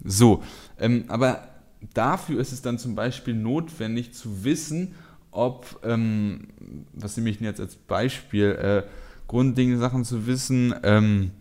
So, 0.03 0.41
ähm, 0.79 1.05
aber 1.07 1.47
dafür 1.93 2.39
ist 2.39 2.51
es 2.51 2.61
dann 2.61 2.79
zum 2.79 2.95
Beispiel 2.95 3.35
notwendig 3.35 4.13
zu 4.13 4.43
wissen, 4.43 4.95
ob, 5.31 5.79
ähm, 5.83 6.47
was 6.93 7.17
nehme 7.17 7.29
ich 7.29 7.37
denn 7.37 7.47
jetzt 7.47 7.59
als 7.59 7.75
Beispiel, 7.75 8.51
äh, 8.51 8.83
grundlegende 9.27 9.79
Sachen 9.79 10.03
zu 10.03 10.27
wissen, 10.27 10.73
ähm, 10.83 11.31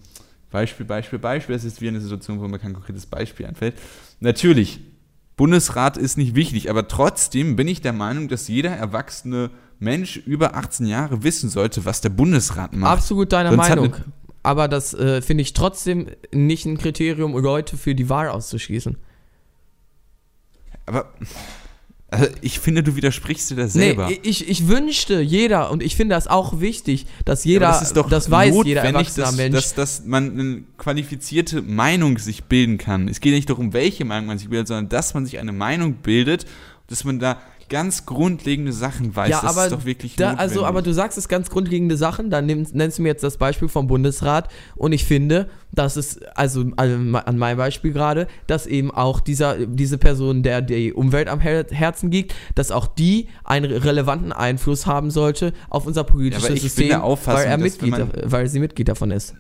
Beispiel, 0.50 0.86
Beispiel, 0.86 1.18
Beispiel, 1.18 1.54
das 1.54 1.64
ist 1.64 1.80
wie 1.80 1.88
eine 1.88 2.00
Situation, 2.00 2.40
wo 2.40 2.48
mir 2.48 2.58
kein 2.58 2.72
konkretes 2.72 3.06
Beispiel 3.06 3.46
einfällt. 3.46 3.74
Natürlich, 4.20 4.80
Bundesrat 5.36 5.96
ist 5.96 6.18
nicht 6.18 6.34
wichtig, 6.34 6.70
aber 6.70 6.88
trotzdem 6.88 7.56
bin 7.56 7.68
ich 7.68 7.80
der 7.80 7.92
Meinung, 7.92 8.28
dass 8.28 8.48
jeder 8.48 8.70
erwachsene 8.70 9.50
Mensch 9.78 10.18
über 10.18 10.54
18 10.54 10.86
Jahre 10.86 11.22
wissen 11.22 11.48
sollte, 11.48 11.84
was 11.84 12.00
der 12.00 12.10
Bundesrat 12.10 12.74
macht. 12.74 12.92
Absolut 12.92 13.32
deine 13.32 13.50
Sonst 13.50 13.68
Meinung. 13.68 13.94
Aber 14.42 14.68
das 14.68 14.94
äh, 14.94 15.22
finde 15.22 15.42
ich 15.42 15.52
trotzdem 15.52 16.08
nicht 16.32 16.66
ein 16.66 16.78
Kriterium, 16.78 17.36
Leute 17.36 17.76
für 17.76 17.94
die 17.94 18.08
Wahl 18.08 18.28
auszuschließen. 18.28 18.96
Aber 20.86 21.12
also 22.10 22.26
ich 22.40 22.58
finde, 22.58 22.82
du 22.82 22.96
widersprichst 22.96 23.50
dir 23.50 23.56
da 23.56 23.68
selber. 23.68 24.08
Nee, 24.08 24.18
ich, 24.22 24.48
ich 24.48 24.66
wünschte, 24.66 25.20
jeder, 25.20 25.70
und 25.70 25.82
ich 25.82 25.94
finde 25.94 26.16
das 26.16 26.26
auch 26.26 26.60
wichtig, 26.60 27.06
dass 27.24 27.44
jeder 27.44 27.70
ja, 27.70 27.78
das, 27.78 27.92
das 27.92 28.30
weiß, 28.30 28.54
jeder 28.64 28.82
erwachsene 28.82 29.26
dass, 29.26 29.36
Mensch. 29.36 29.54
Dass, 29.54 29.74
dass 29.74 30.04
man 30.04 30.32
eine 30.32 30.62
qualifizierte 30.76 31.62
Meinung 31.62 32.18
sich 32.18 32.44
bilden 32.44 32.78
kann. 32.78 33.06
Es 33.06 33.20
geht 33.20 33.32
nicht 33.32 33.48
darum, 33.48 33.72
welche 33.72 34.04
Meinung 34.04 34.26
man 34.26 34.38
sich 34.38 34.48
bildet, 34.48 34.68
sondern 34.68 34.88
dass 34.88 35.14
man 35.14 35.24
sich 35.24 35.38
eine 35.38 35.52
Meinung 35.52 35.94
bildet, 35.94 36.46
dass 36.88 37.04
man 37.04 37.20
da 37.20 37.40
ganz 37.70 38.04
grundlegende 38.04 38.72
Sachen 38.72 39.16
weiß. 39.16 39.30
Ja, 39.30 39.40
das 39.40 39.50
aber 39.50 39.64
ist 39.64 39.72
doch 39.72 39.84
wirklich 39.86 40.16
da, 40.16 40.34
Also, 40.34 40.66
aber 40.66 40.82
du 40.82 40.92
sagst 40.92 41.16
es 41.16 41.28
ganz 41.28 41.48
grundlegende 41.48 41.96
Sachen, 41.96 42.28
dann 42.28 42.44
nimmst, 42.44 42.74
nennst 42.74 42.98
du 42.98 43.02
mir 43.02 43.08
jetzt 43.08 43.22
das 43.22 43.38
Beispiel 43.38 43.68
vom 43.68 43.86
Bundesrat 43.86 44.50
und 44.76 44.92
ich 44.92 45.04
finde, 45.04 45.48
dass 45.72 45.96
es, 45.96 46.20
also 46.34 46.62
an 46.74 47.38
meinem 47.38 47.56
Beispiel 47.56 47.92
gerade, 47.92 48.26
dass 48.48 48.66
eben 48.66 48.90
auch 48.90 49.20
dieser, 49.20 49.66
diese 49.66 49.96
Person, 49.96 50.42
der 50.42 50.60
die 50.60 50.92
Umwelt 50.92 51.28
am 51.28 51.40
Herzen 51.40 52.10
liegt, 52.10 52.34
dass 52.56 52.72
auch 52.72 52.88
die 52.88 53.28
einen 53.44 53.70
relevanten 53.70 54.32
Einfluss 54.32 54.86
haben 54.86 55.10
sollte 55.10 55.52
auf 55.70 55.86
unser 55.86 56.04
politisches 56.04 56.48
ja, 56.48 56.56
System, 56.56 57.02
weil, 57.24 57.46
er 57.46 57.56
Mitglied, 57.56 57.92
man, 57.92 58.10
weil 58.24 58.48
sie 58.48 58.58
Mitglied 58.58 58.88
davon 58.88 59.12
ist. 59.12 59.34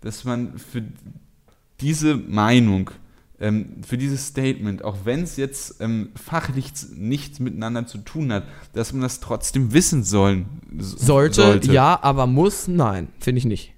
Dass 0.00 0.24
man 0.24 0.56
für 0.56 0.84
diese 1.80 2.14
Meinung 2.14 2.90
ähm, 3.40 3.82
für 3.86 3.98
dieses 3.98 4.28
Statement, 4.28 4.84
auch 4.84 4.98
wenn 5.04 5.22
es 5.22 5.36
jetzt 5.36 5.80
ähm, 5.80 6.10
fachlich 6.14 6.72
nichts 6.94 7.38
miteinander 7.38 7.86
zu 7.86 7.98
tun 7.98 8.32
hat, 8.32 8.44
dass 8.72 8.92
man 8.92 9.02
das 9.02 9.20
trotzdem 9.20 9.72
wissen 9.72 10.04
sollen. 10.04 10.46
Sollte, 10.78 11.42
sollte. 11.42 11.72
ja, 11.72 11.98
aber 12.02 12.26
muss, 12.26 12.68
nein, 12.68 13.08
finde 13.18 13.38
ich 13.40 13.44
nicht. 13.44 13.74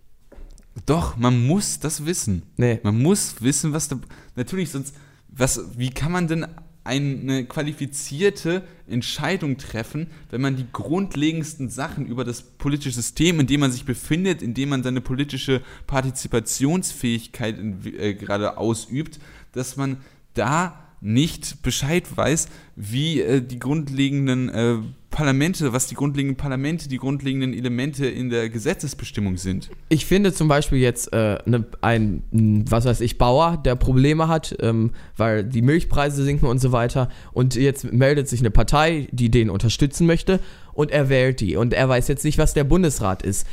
Doch, 0.86 1.16
man 1.16 1.46
muss 1.46 1.80
das 1.80 2.06
wissen. 2.06 2.42
Nee. 2.56 2.80
Man 2.82 3.02
muss 3.02 3.36
wissen, 3.40 3.72
was 3.72 3.88
da. 3.88 3.98
Natürlich, 4.36 4.70
sonst. 4.70 4.94
Was, 5.30 5.60
wie 5.76 5.90
kann 5.90 6.10
man 6.10 6.26
denn 6.26 6.46
eine 6.88 7.44
qualifizierte 7.44 8.62
Entscheidung 8.86 9.58
treffen, 9.58 10.06
wenn 10.30 10.40
man 10.40 10.56
die 10.56 10.66
grundlegendsten 10.72 11.68
Sachen 11.68 12.06
über 12.06 12.24
das 12.24 12.40
politische 12.40 12.92
System, 12.92 13.40
in 13.40 13.46
dem 13.46 13.60
man 13.60 13.70
sich 13.70 13.84
befindet, 13.84 14.40
in 14.40 14.54
dem 14.54 14.70
man 14.70 14.82
seine 14.82 15.02
politische 15.02 15.60
Partizipationsfähigkeit 15.86 17.56
äh, 17.84 18.14
gerade 18.14 18.56
ausübt, 18.56 19.20
dass 19.52 19.76
man 19.76 19.98
da 20.34 20.84
nicht 21.00 21.62
Bescheid 21.62 22.04
weiß, 22.14 22.48
wie 22.76 23.20
äh, 23.20 23.40
die 23.40 23.58
grundlegenden 23.58 24.48
äh, 24.48 24.76
Parlamente, 25.10 25.72
was 25.72 25.86
die 25.86 25.94
grundlegenden 25.94 26.36
Parlamente, 26.36 26.88
die 26.88 26.98
grundlegenden 26.98 27.54
Elemente 27.54 28.06
in 28.06 28.30
der 28.30 28.50
Gesetzesbestimmung 28.50 29.36
sind. 29.36 29.70
Ich 29.88 30.06
finde 30.06 30.32
zum 30.32 30.48
Beispiel 30.48 30.78
jetzt 30.78 31.12
äh, 31.12 31.38
ne, 31.46 31.64
ein, 31.80 32.22
was 32.68 32.84
weiß 32.84 33.00
ich, 33.00 33.16
Bauer, 33.16 33.56
der 33.56 33.74
Probleme 33.76 34.28
hat, 34.28 34.56
ähm, 34.60 34.90
weil 35.16 35.44
die 35.44 35.62
Milchpreise 35.62 36.24
sinken 36.24 36.46
und 36.46 36.58
so 36.58 36.72
weiter. 36.72 37.08
Und 37.32 37.54
jetzt 37.54 37.92
meldet 37.92 38.28
sich 38.28 38.40
eine 38.40 38.50
Partei, 38.50 39.08
die 39.12 39.30
den 39.30 39.50
unterstützen 39.50 40.06
möchte, 40.06 40.40
und 40.72 40.90
er 40.90 41.08
wählt 41.08 41.40
die. 41.40 41.56
Und 41.56 41.74
er 41.74 41.88
weiß 41.88 42.06
jetzt 42.08 42.24
nicht, 42.24 42.38
was 42.38 42.54
der 42.54 42.64
Bundesrat 42.64 43.22
ist 43.22 43.46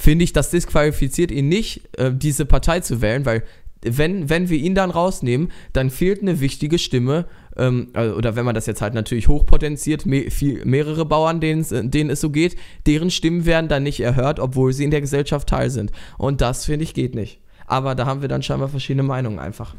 finde 0.00 0.24
ich, 0.24 0.32
das 0.32 0.48
disqualifiziert 0.48 1.30
ihn 1.30 1.48
nicht, 1.48 1.82
äh, 1.98 2.10
diese 2.10 2.46
Partei 2.46 2.80
zu 2.80 3.02
wählen, 3.02 3.26
weil 3.26 3.42
wenn, 3.82 4.28
wenn 4.28 4.48
wir 4.48 4.58
ihn 4.58 4.74
dann 4.74 4.90
rausnehmen, 4.90 5.50
dann 5.72 5.90
fehlt 5.90 6.22
eine 6.22 6.40
wichtige 6.40 6.78
Stimme, 6.78 7.26
ähm, 7.56 7.88
also, 7.94 8.14
oder 8.14 8.36
wenn 8.36 8.44
man 8.44 8.54
das 8.54 8.66
jetzt 8.66 8.82
halt 8.82 8.94
natürlich 8.94 9.28
hochpotenziert, 9.28 10.06
me 10.06 10.30
viel, 10.30 10.64
mehrere 10.64 11.04
Bauern, 11.06 11.40
denen, 11.40 11.90
denen 11.90 12.10
es 12.10 12.20
so 12.20 12.30
geht, 12.30 12.56
deren 12.86 13.10
Stimmen 13.10 13.46
werden 13.46 13.68
dann 13.68 13.82
nicht 13.82 14.00
erhört, 14.00 14.38
obwohl 14.38 14.72
sie 14.72 14.84
in 14.84 14.90
der 14.90 15.00
Gesellschaft 15.00 15.48
teil 15.48 15.70
sind. 15.70 15.92
Und 16.18 16.40
das, 16.40 16.66
finde 16.66 16.84
ich, 16.84 16.94
geht 16.94 17.14
nicht. 17.14 17.40
Aber 17.66 17.94
da 17.94 18.06
haben 18.06 18.20
wir 18.20 18.28
dann 18.28 18.42
scheinbar 18.42 18.68
verschiedene 18.68 19.02
Meinungen 19.02 19.38
einfach. 19.38 19.74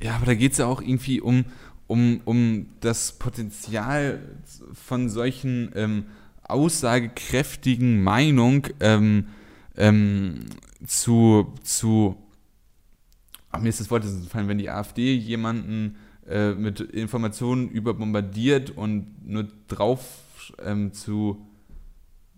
Ja, 0.00 0.14
aber 0.14 0.26
da 0.26 0.34
geht 0.34 0.52
es 0.52 0.58
ja 0.58 0.66
auch 0.66 0.80
irgendwie 0.80 1.20
um, 1.20 1.44
um, 1.86 2.20
um 2.24 2.66
das 2.80 3.12
Potenzial 3.12 4.20
von 4.72 5.08
solchen 5.08 5.72
ähm, 5.74 6.04
aussagekräftigen 6.44 8.02
Meinungen 8.02 8.62
ähm, 8.80 9.26
ähm, 9.76 10.46
zu, 10.86 11.52
zu 11.62 12.16
Ach, 13.50 13.60
mir 13.60 13.68
ist 13.68 13.80
das 13.80 13.90
Wort 13.90 14.02
gefallen, 14.02 14.48
wenn 14.48 14.58
die 14.58 14.70
AfD 14.70 15.14
jemanden 15.14 15.96
äh, 16.28 16.52
mit 16.52 16.80
Informationen 16.80 17.68
überbombardiert 17.68 18.70
und 18.70 19.26
nur 19.26 19.48
drauf 19.68 20.52
ähm, 20.62 20.92
zu. 20.92 21.46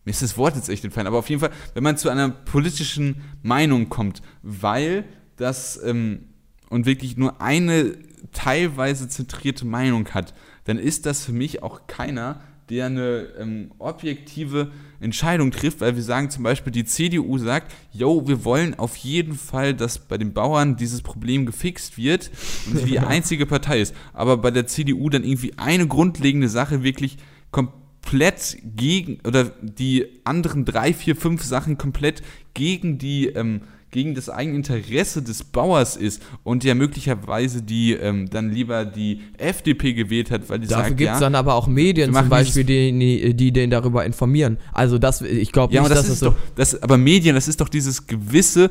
Mir 0.05 0.13
ist 0.13 0.23
das 0.23 0.39
Wort 0.39 0.57
jetzt 0.57 0.69
echt 0.69 0.85
entfallen, 0.85 1.07
aber 1.07 1.19
auf 1.19 1.29
jeden 1.29 1.41
Fall, 1.41 1.51
wenn 1.75 1.83
man 1.83 1.97
zu 1.97 2.09
einer 2.09 2.29
politischen 2.31 3.23
Meinung 3.43 3.89
kommt, 3.89 4.23
weil 4.43 5.05
das 5.37 5.81
ähm, 5.83 6.27
und 6.69 6.87
wirklich 6.87 7.17
nur 7.17 7.41
eine 7.41 7.97
teilweise 8.33 9.09
zentrierte 9.09 9.67
Meinung 9.67 10.09
hat, 10.11 10.35
dann 10.65 10.79
ist 10.79 11.05
das 11.05 11.25
für 11.25 11.33
mich 11.33 11.63
auch 11.63 11.87
keiner, 11.87 12.41
der 12.71 12.87
eine 12.87 13.29
ähm, 13.39 13.73
objektive 13.79 14.71
Entscheidung 15.01 15.51
trifft, 15.51 15.81
weil 15.81 15.97
wir 15.97 16.03
sagen 16.03 16.31
zum 16.31 16.45
Beispiel, 16.45 16.73
die 16.73 16.85
CDU 16.85 17.37
sagt, 17.39 17.73
yo, 17.93 18.27
wir 18.29 18.45
wollen 18.45 18.79
auf 18.79 18.97
jeden 18.97 19.35
Fall, 19.35 19.75
dass 19.75 19.99
bei 19.99 20.17
den 20.17 20.33
Bauern 20.33 20.77
dieses 20.77 21.03
Problem 21.03 21.47
gefixt 21.47 21.99
wird 21.99 22.31
und 22.67 22.79
sie 22.79 22.85
die 22.85 22.99
einzige 23.01 23.47
Partei 23.47 23.81
ist. 23.81 23.95
Aber 24.13 24.37
bei 24.37 24.51
der 24.51 24.67
CDU 24.67 25.09
dann 25.09 25.25
irgendwie 25.25 25.55
eine 25.59 25.89
grundlegende 25.89 26.49
Sache 26.49 26.83
wirklich 26.85 27.17
komplett 27.51 28.59
gegen, 28.77 29.19
oder 29.27 29.45
die 29.61 30.07
anderen 30.25 30.65
drei, 30.65 30.95
vier, 30.95 31.17
fünf 31.17 31.43
Sachen 31.43 31.77
komplett 31.77 32.23
gegen 32.55 32.99
die 32.99 33.27
ähm, 33.27 33.63
gegen 33.91 34.15
das 34.15 34.29
eigene 34.29 34.57
Interesse 34.57 35.23
des 35.23 35.43
Bauers 35.45 35.97
ist 35.97 36.23
und 36.45 36.65
der 36.65 36.75
möglicherweise 36.75 37.63
die 37.63 37.93
ähm, 37.93 38.31
dann 38.31 38.51
lieber 38.51 38.85
die 38.85 39.21
FDP 39.39 39.95
gewählt 39.95 40.31
hat, 40.31 40.49
weil 40.49 40.61
die 40.61 40.69
Dafür 40.69 40.95
gibt 40.95 41.11
es 41.11 41.17
ja, 41.17 41.21
dann 41.21 41.35
aber 41.35 41.55
auch 41.55 41.67
Medien 41.67 42.13
zum 42.13 42.29
Beispiel, 42.29 42.65
die, 42.65 43.35
die 43.35 43.53
den 43.53 43.71
darüber 43.71 44.05
informieren. 44.05 44.59
Also 44.73 44.99
das, 44.99 45.23
ich 45.23 45.53
glaube 45.53 45.75
ja, 45.75 45.83
nicht, 45.83 45.91
das 45.91 45.99
dass 46.01 46.09
ist 46.09 46.13
das 46.13 46.19
so... 46.21 46.31
doch, 46.31 46.37
das, 46.55 46.83
aber 46.83 46.97
Medien, 46.97 47.35
das 47.35 47.49
ist 47.49 47.61
doch 47.61 47.69
dieses 47.69 48.07
gewisse, 48.07 48.71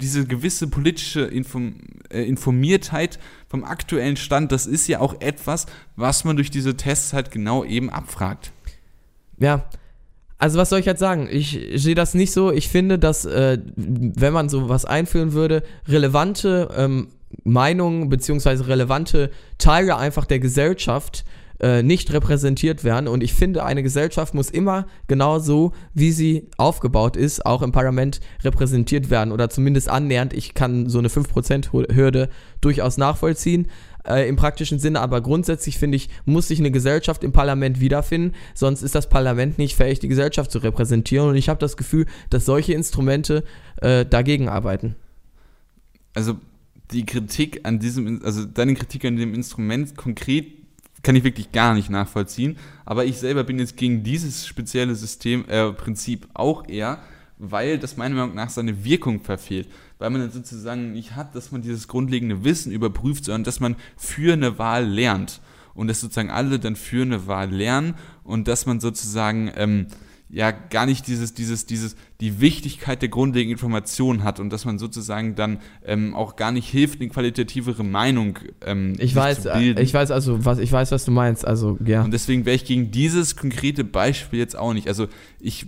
diese 0.00 0.26
gewisse 0.26 0.66
politische 0.66 1.22
Inform, 1.22 1.76
äh, 2.10 2.22
Informiertheit 2.22 3.18
vom 3.48 3.64
aktuellen 3.64 4.16
Stand. 4.16 4.52
Das 4.52 4.66
ist 4.66 4.88
ja 4.88 5.00
auch 5.00 5.20
etwas, 5.20 5.66
was 5.94 6.24
man 6.24 6.36
durch 6.36 6.50
diese 6.50 6.76
Tests 6.76 7.12
halt 7.12 7.30
genau 7.30 7.64
eben 7.64 7.90
abfragt. 7.90 8.52
Ja, 9.38 9.68
also 10.38 10.58
was 10.58 10.68
soll 10.68 10.80
ich 10.80 10.86
jetzt 10.86 11.00
sagen? 11.00 11.28
Ich 11.30 11.58
sehe 11.76 11.94
das 11.94 12.14
nicht 12.14 12.32
so. 12.32 12.52
Ich 12.52 12.68
finde, 12.68 12.98
dass 12.98 13.24
äh, 13.24 13.58
wenn 13.76 14.32
man 14.32 14.48
sowas 14.48 14.84
einführen 14.84 15.32
würde, 15.32 15.62
relevante 15.88 16.68
ähm, 16.76 17.08
Meinungen 17.44 18.08
beziehungsweise 18.08 18.68
relevante 18.68 19.30
Teile 19.58 19.96
einfach 19.96 20.26
der 20.26 20.38
Gesellschaft 20.38 21.24
äh, 21.60 21.82
nicht 21.82 22.12
repräsentiert 22.12 22.84
werden. 22.84 23.08
Und 23.08 23.22
ich 23.22 23.34
finde, 23.34 23.64
eine 23.64 23.82
Gesellschaft 23.82 24.34
muss 24.34 24.50
immer 24.50 24.86
genau 25.06 25.38
so, 25.38 25.72
wie 25.94 26.12
sie 26.12 26.48
aufgebaut 26.56 27.16
ist, 27.16 27.46
auch 27.46 27.62
im 27.62 27.72
Parlament 27.72 28.20
repräsentiert 28.44 29.10
werden 29.10 29.32
oder 29.32 29.48
zumindest 29.48 29.88
annähernd. 29.88 30.32
Ich 30.32 30.54
kann 30.54 30.88
so 30.88 30.98
eine 30.98 31.08
5%-Hürde 31.08 32.28
durchaus 32.60 32.98
nachvollziehen 32.98 33.68
äh, 34.06 34.28
im 34.28 34.36
praktischen 34.36 34.78
Sinne, 34.78 35.00
aber 35.00 35.20
grundsätzlich 35.20 35.78
finde 35.78 35.96
ich, 35.96 36.08
muss 36.24 36.48
sich 36.48 36.58
eine 36.58 36.70
Gesellschaft 36.70 37.24
im 37.24 37.32
Parlament 37.32 37.80
wiederfinden, 37.80 38.34
sonst 38.54 38.82
ist 38.82 38.94
das 38.94 39.08
Parlament 39.08 39.58
nicht 39.58 39.76
fähig, 39.76 39.98
die 39.98 40.08
Gesellschaft 40.08 40.50
zu 40.50 40.58
repräsentieren. 40.58 41.30
Und 41.30 41.36
ich 41.36 41.48
habe 41.48 41.60
das 41.60 41.76
Gefühl, 41.76 42.06
dass 42.30 42.44
solche 42.44 42.72
Instrumente 42.74 43.44
äh, 43.80 44.04
dagegen 44.04 44.48
arbeiten. 44.48 44.94
Also 46.14 46.36
die 46.92 47.04
Kritik 47.04 47.60
an 47.64 47.78
diesem, 47.78 48.22
also 48.24 48.44
deine 48.44 48.74
Kritik 48.74 49.04
an 49.04 49.16
dem 49.16 49.34
Instrument 49.34 49.96
konkret 49.96 50.46
kann 51.06 51.14
ich 51.14 51.22
wirklich 51.22 51.52
gar 51.52 51.72
nicht 51.72 51.88
nachvollziehen. 51.88 52.58
Aber 52.84 53.04
ich 53.04 53.18
selber 53.18 53.44
bin 53.44 53.60
jetzt 53.60 53.76
gegen 53.76 54.02
dieses 54.02 54.44
spezielle 54.44 54.96
System, 54.96 55.44
äh, 55.48 55.70
Prinzip 55.70 56.26
auch 56.34 56.68
eher, 56.68 56.98
weil 57.38 57.78
das 57.78 57.96
meiner 57.96 58.16
Meinung 58.16 58.34
nach 58.34 58.50
seine 58.50 58.84
Wirkung 58.84 59.20
verfehlt. 59.20 59.68
Weil 60.00 60.10
man 60.10 60.22
dann 60.22 60.32
sozusagen 60.32 60.92
nicht 60.92 61.14
hat, 61.14 61.36
dass 61.36 61.52
man 61.52 61.62
dieses 61.62 61.86
grundlegende 61.86 62.42
Wissen 62.42 62.72
überprüft, 62.72 63.24
sondern 63.24 63.44
dass 63.44 63.60
man 63.60 63.76
für 63.96 64.32
eine 64.32 64.58
Wahl 64.58 64.84
lernt. 64.84 65.40
Und 65.74 65.86
dass 65.86 66.00
sozusagen 66.00 66.30
alle 66.30 66.58
dann 66.58 66.74
für 66.74 67.02
eine 67.02 67.28
Wahl 67.28 67.52
lernen 67.52 67.94
und 68.24 68.48
dass 68.48 68.66
man 68.66 68.80
sozusagen 68.80 69.52
ähm, 69.54 69.86
ja 70.28 70.50
gar 70.50 70.86
nicht 70.86 71.06
dieses, 71.06 71.34
dieses, 71.34 71.66
dieses, 71.66 71.96
die 72.20 72.40
Wichtigkeit 72.40 73.00
der 73.00 73.08
grundlegenden 73.08 73.52
Informationen 73.52 74.24
hat 74.24 74.40
und 74.40 74.50
dass 74.50 74.64
man 74.64 74.78
sozusagen 74.78 75.36
dann 75.36 75.58
ähm, 75.84 76.14
auch 76.14 76.36
gar 76.36 76.50
nicht 76.50 76.68
hilft, 76.68 77.00
eine 77.00 77.08
qualitativere 77.10 77.84
Meinung 77.84 78.38
ähm, 78.64 78.94
Ich 78.98 79.14
weiß, 79.14 79.42
zu 79.42 79.50
äh, 79.50 79.58
bilden. 79.58 79.80
ich 79.80 79.94
weiß 79.94 80.10
also, 80.10 80.44
was 80.44 80.58
ich 80.58 80.72
weiß, 80.72 80.90
was 80.90 81.04
du 81.04 81.12
meinst. 81.12 81.46
Also 81.46 81.78
ja. 81.84 82.02
Und 82.02 82.12
deswegen 82.12 82.44
wäre 82.44 82.56
ich 82.56 82.64
gegen 82.64 82.90
dieses 82.90 83.36
konkrete 83.36 83.84
Beispiel 83.84 84.40
jetzt 84.40 84.58
auch 84.58 84.72
nicht. 84.72 84.88
Also 84.88 85.06
ich 85.40 85.66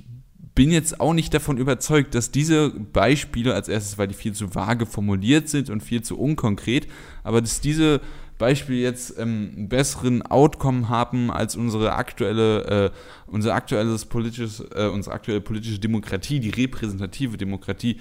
bin 0.56 0.72
jetzt 0.72 0.98
auch 0.98 1.14
nicht 1.14 1.32
davon 1.32 1.56
überzeugt, 1.56 2.16
dass 2.16 2.32
diese 2.32 2.70
Beispiele 2.70 3.54
als 3.54 3.68
erstes, 3.68 3.96
weil 3.96 4.08
die 4.08 4.14
viel 4.14 4.32
zu 4.32 4.56
vage 4.56 4.86
formuliert 4.86 5.48
sind 5.48 5.70
und 5.70 5.84
viel 5.84 6.02
zu 6.02 6.18
unkonkret, 6.18 6.88
aber 7.22 7.40
dass 7.40 7.60
diese 7.60 8.00
Beispiele 8.38 8.78
jetzt 8.78 9.18
ähm, 9.18 9.52
einen 9.56 9.68
besseren 9.68 10.22
Outcome 10.22 10.88
haben 10.88 11.30
als 11.30 11.56
unsere 11.56 11.94
aktuelle, 11.94 12.64
äh, 12.64 12.90
unser 13.26 13.54
aktuelles 13.54 14.04
politisches, 14.04 14.64
äh, 14.74 14.86
unsere 14.86 15.14
aktuelle 15.14 15.40
politische 15.40 15.78
Demokratie, 15.78 16.40
die 16.40 16.50
repräsentative 16.50 17.36
Demokratie, 17.36 18.00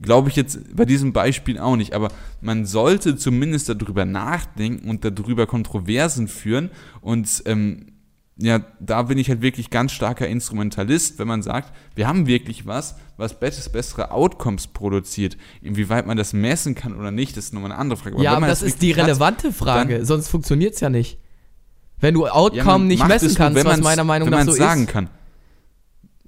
glaube 0.00 0.28
ich 0.28 0.36
jetzt 0.36 0.74
bei 0.74 0.84
diesem 0.84 1.12
Beispiel 1.12 1.58
auch 1.58 1.76
nicht. 1.76 1.94
Aber 1.94 2.08
man 2.40 2.64
sollte 2.64 3.16
zumindest 3.16 3.68
darüber 3.68 4.04
nachdenken 4.04 4.88
und 4.88 5.04
darüber 5.04 5.46
Kontroversen 5.46 6.28
führen 6.28 6.70
und 7.00 7.42
ähm, 7.46 7.91
ja, 8.38 8.60
da 8.80 9.02
bin 9.02 9.18
ich 9.18 9.28
halt 9.28 9.42
wirklich 9.42 9.68
ganz 9.70 9.92
starker 9.92 10.26
Instrumentalist, 10.26 11.18
wenn 11.18 11.28
man 11.28 11.42
sagt, 11.42 11.72
wir 11.94 12.08
haben 12.08 12.26
wirklich 12.26 12.66
was, 12.66 12.96
was 13.16 13.38
bess- 13.38 13.68
bessere 13.68 14.10
Outcomes 14.10 14.66
produziert. 14.68 15.36
Inwieweit 15.60 16.06
man 16.06 16.16
das 16.16 16.32
messen 16.32 16.74
kann 16.74 16.96
oder 16.98 17.10
nicht, 17.10 17.36
das 17.36 17.46
ist 17.46 17.54
nochmal 17.54 17.72
eine 17.72 17.80
andere 17.80 17.98
Frage. 17.98 18.16
ja, 18.16 18.22
wenn 18.22 18.28
aber 18.28 18.40
man 18.40 18.48
das 18.50 18.62
ist 18.62 18.80
die 18.80 18.88
wirklich 18.88 19.02
hat, 19.02 19.08
relevante 19.10 19.52
Frage, 19.52 20.04
sonst 20.06 20.28
funktioniert 20.28 20.74
es 20.74 20.80
ja 20.80 20.88
nicht. 20.88 21.18
Wenn 22.00 22.14
du 22.14 22.26
Outcome 22.26 22.84
ja, 22.84 22.88
nicht 22.88 23.06
messen 23.06 23.28
es 23.28 23.34
kannst, 23.36 23.54
wenn 23.56 23.66
was 23.66 23.80
meiner 23.80 24.02
Meinung 24.04 24.28
nach 24.30 24.44
so 24.44 24.52
sagen 24.52 24.84
ist. 24.84 24.90
kann. 24.90 25.08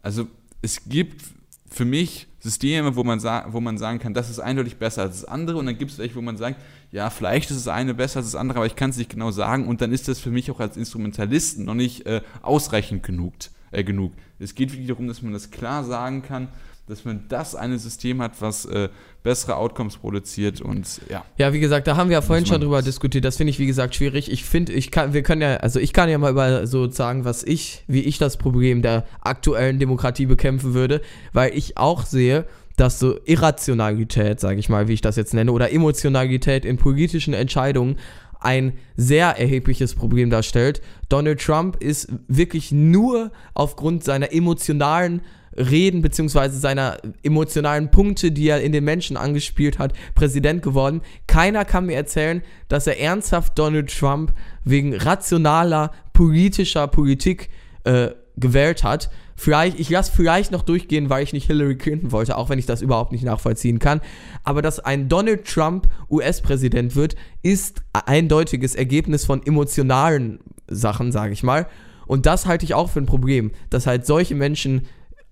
Also 0.03 0.29
es 0.63 0.85
gibt 0.87 1.23
für 1.71 1.85
mich 1.85 2.29
Systeme, 2.45 2.95
wo 2.95 3.03
man, 3.05 3.23
wo 3.23 3.61
man 3.61 3.79
sagen 3.79 3.99
kann, 4.01 4.13
das 4.13 4.29
ist 4.29 4.39
eindeutig 4.39 4.77
besser 4.77 5.01
als 5.01 5.23
das 5.23 5.25
andere. 5.25 5.57
Und 5.57 5.65
dann 5.65 5.79
gibt 5.79 5.93
es 5.93 5.99
welche, 5.99 6.15
wo 6.15 6.21
man 6.21 6.37
sagt, 6.37 6.61
ja, 6.93 7.09
vielleicht 7.09 7.51
ist 7.51 7.57
das 7.57 7.69
eine 7.69 7.95
besser 7.95 8.19
als 8.19 8.33
das 8.33 8.35
andere, 8.35 8.59
aber 8.59 8.67
ich 8.67 8.77
kann 8.77 8.91
es 8.91 8.99
nicht 8.99 9.09
genau 9.09 9.31
sagen. 9.31 9.67
Und 9.67 9.81
dann 9.81 9.93
ist 9.93 10.09
das 10.09 10.21
für 10.21 10.31
mich 10.31 10.51
auch 10.51 10.61
als 10.61 10.77
Instrumentalisten 10.77 11.65
noch 11.65 11.73
nicht 11.73 12.05
äh, 12.05 12.21
ausreichend 12.43 13.03
genug, 13.03 13.33
äh, 13.71 13.83
genug. 13.83 14.13
Es 14.39 14.55
geht 14.55 14.73
wirklich 14.73 14.89
darum, 14.89 15.09
dass 15.09 15.23
man 15.23 15.33
das 15.33 15.53
klar 15.53 15.85
sagen 15.85 16.21
kann, 16.21 16.49
dass 16.87 17.05
man 17.05 17.25
das 17.29 17.55
eine 17.55 17.79
System 17.79 18.21
hat, 18.21 18.41
was 18.41 18.67
äh, 18.67 18.89
bessere 19.23 19.57
Outcomes 19.57 19.97
produziert 19.97 20.61
und 20.61 21.01
ja. 21.09 21.25
Ja, 21.39 21.53
wie 21.53 21.61
gesagt, 21.61 21.87
da 21.87 21.97
haben 21.97 22.11
wir 22.11 22.15
ja 22.15 22.23
vorhin 22.23 22.45
schon 22.45 22.61
drüber 22.61 22.83
diskutiert. 22.83 23.25
Das 23.25 23.39
finde 23.39 23.51
ich, 23.51 23.59
wie 23.59 23.67
gesagt, 23.67 23.95
schwierig. 23.95 24.31
Ich 24.31 24.45
finde, 24.45 24.73
ich 24.73 24.91
kann, 24.91 25.15
wir 25.15 25.23
können 25.23 25.41
ja, 25.41 25.57
also 25.57 25.81
ich 25.81 25.95
kann 25.95 26.11
ja 26.11 26.19
mal 26.19 26.33
über 26.33 26.67
so 26.67 26.91
sagen, 26.91 27.25
was 27.25 27.43
ich, 27.43 27.85
wie 27.87 28.01
ich 28.01 28.19
das 28.19 28.37
Problem 28.37 28.83
der 28.83 29.07
aktuellen 29.23 29.79
Demokratie 29.79 30.27
bekämpfen 30.27 30.75
würde, 30.75 31.01
weil 31.33 31.57
ich 31.57 31.79
auch 31.79 32.05
sehe, 32.05 32.45
dass 32.77 32.99
so 32.99 33.19
Irrationalität, 33.25 34.41
sage 34.41 34.59
ich 34.59 34.69
mal, 34.69 34.89
wie 34.89 34.95
ich 34.95 35.01
das 35.01 35.17
jetzt 35.17 35.33
nenne, 35.33 35.53
oder 35.53 35.73
Emotionalität 35.73 36.65
in 36.65 36.77
politischen 36.77 37.33
Entscheidungen 37.33 37.97
ein 38.41 38.75
sehr 38.97 39.39
erhebliches 39.39 39.95
Problem 39.95 40.29
darstellt. 40.29 40.83
Donald 41.09 41.41
Trump 41.41 41.83
ist 41.83 42.13
wirklich 42.29 42.73
nur 42.73 43.33
aufgrund 43.55 44.05
seiner 44.05 44.33
emotionalen 44.33 45.23
Reden 45.57 46.03
beziehungsweise 46.03 46.59
seiner 46.59 46.99
emotionalen 47.23 47.91
Punkte, 47.91 48.33
die 48.33 48.49
er 48.49 48.63
in 48.63 48.73
den 48.73 48.85
Menschen 48.85 49.17
angespielt 49.17 49.79
hat, 49.79 49.93
Präsident 50.15 50.63
geworden. 50.63 51.03
Keiner 51.27 51.65
kann 51.65 51.87
mir 51.87 51.97
erzählen, 51.97 52.43
dass 52.69 52.87
er 52.87 53.01
ernsthaft 53.01 53.59
Donald 53.59 53.97
Trump 53.97 54.33
wegen 54.65 54.95
rationaler 54.95 55.93
politischer 56.13 56.87
Politik 56.89 57.51
äh, 57.85 58.11
gewählt 58.37 58.83
hat. 58.85 59.11
Vielleicht, 59.37 59.81
ich 59.81 59.91
lasse 59.91 60.13
vielleicht 60.13 60.53
noch 60.53 60.63
durchgehen, 60.63 61.11
weil 61.11 61.25
ich 61.25 61.33
nicht 61.33 61.47
Hillary 61.47 61.77
Clinton 61.77 62.13
wollte, 62.13 62.37
auch 62.37 62.51
wenn 62.51 62.59
ich 62.59 62.67
das 62.67 62.83
überhaupt 62.83 63.11
nicht 63.11 63.25
nachvollziehen 63.25 63.81
kann. 63.81 64.01
Aber 64.45 64.63
dass 64.63 64.79
ein 64.79 65.09
Donald 65.09 65.45
Trump 65.45 65.89
US-Präsident 66.09 66.95
wird, 66.95 67.17
ist 67.43 67.83
ein 67.93 68.03
eindeutiges 68.07 68.75
Ergebnis 68.75 69.25
von 69.25 69.45
emotionalen 69.45 70.39
Sachen, 70.69 71.11
sage 71.11 71.33
ich 71.33 71.43
mal. 71.43 71.67
Und 72.07 72.27
das 72.27 72.47
halte 72.47 72.65
ich 72.65 72.75
auch 72.75 72.91
für 72.91 73.01
ein 73.01 73.07
Problem, 73.07 73.51
dass 73.71 73.87
halt 73.87 74.07
solche 74.07 74.35
Menschen 74.35 74.87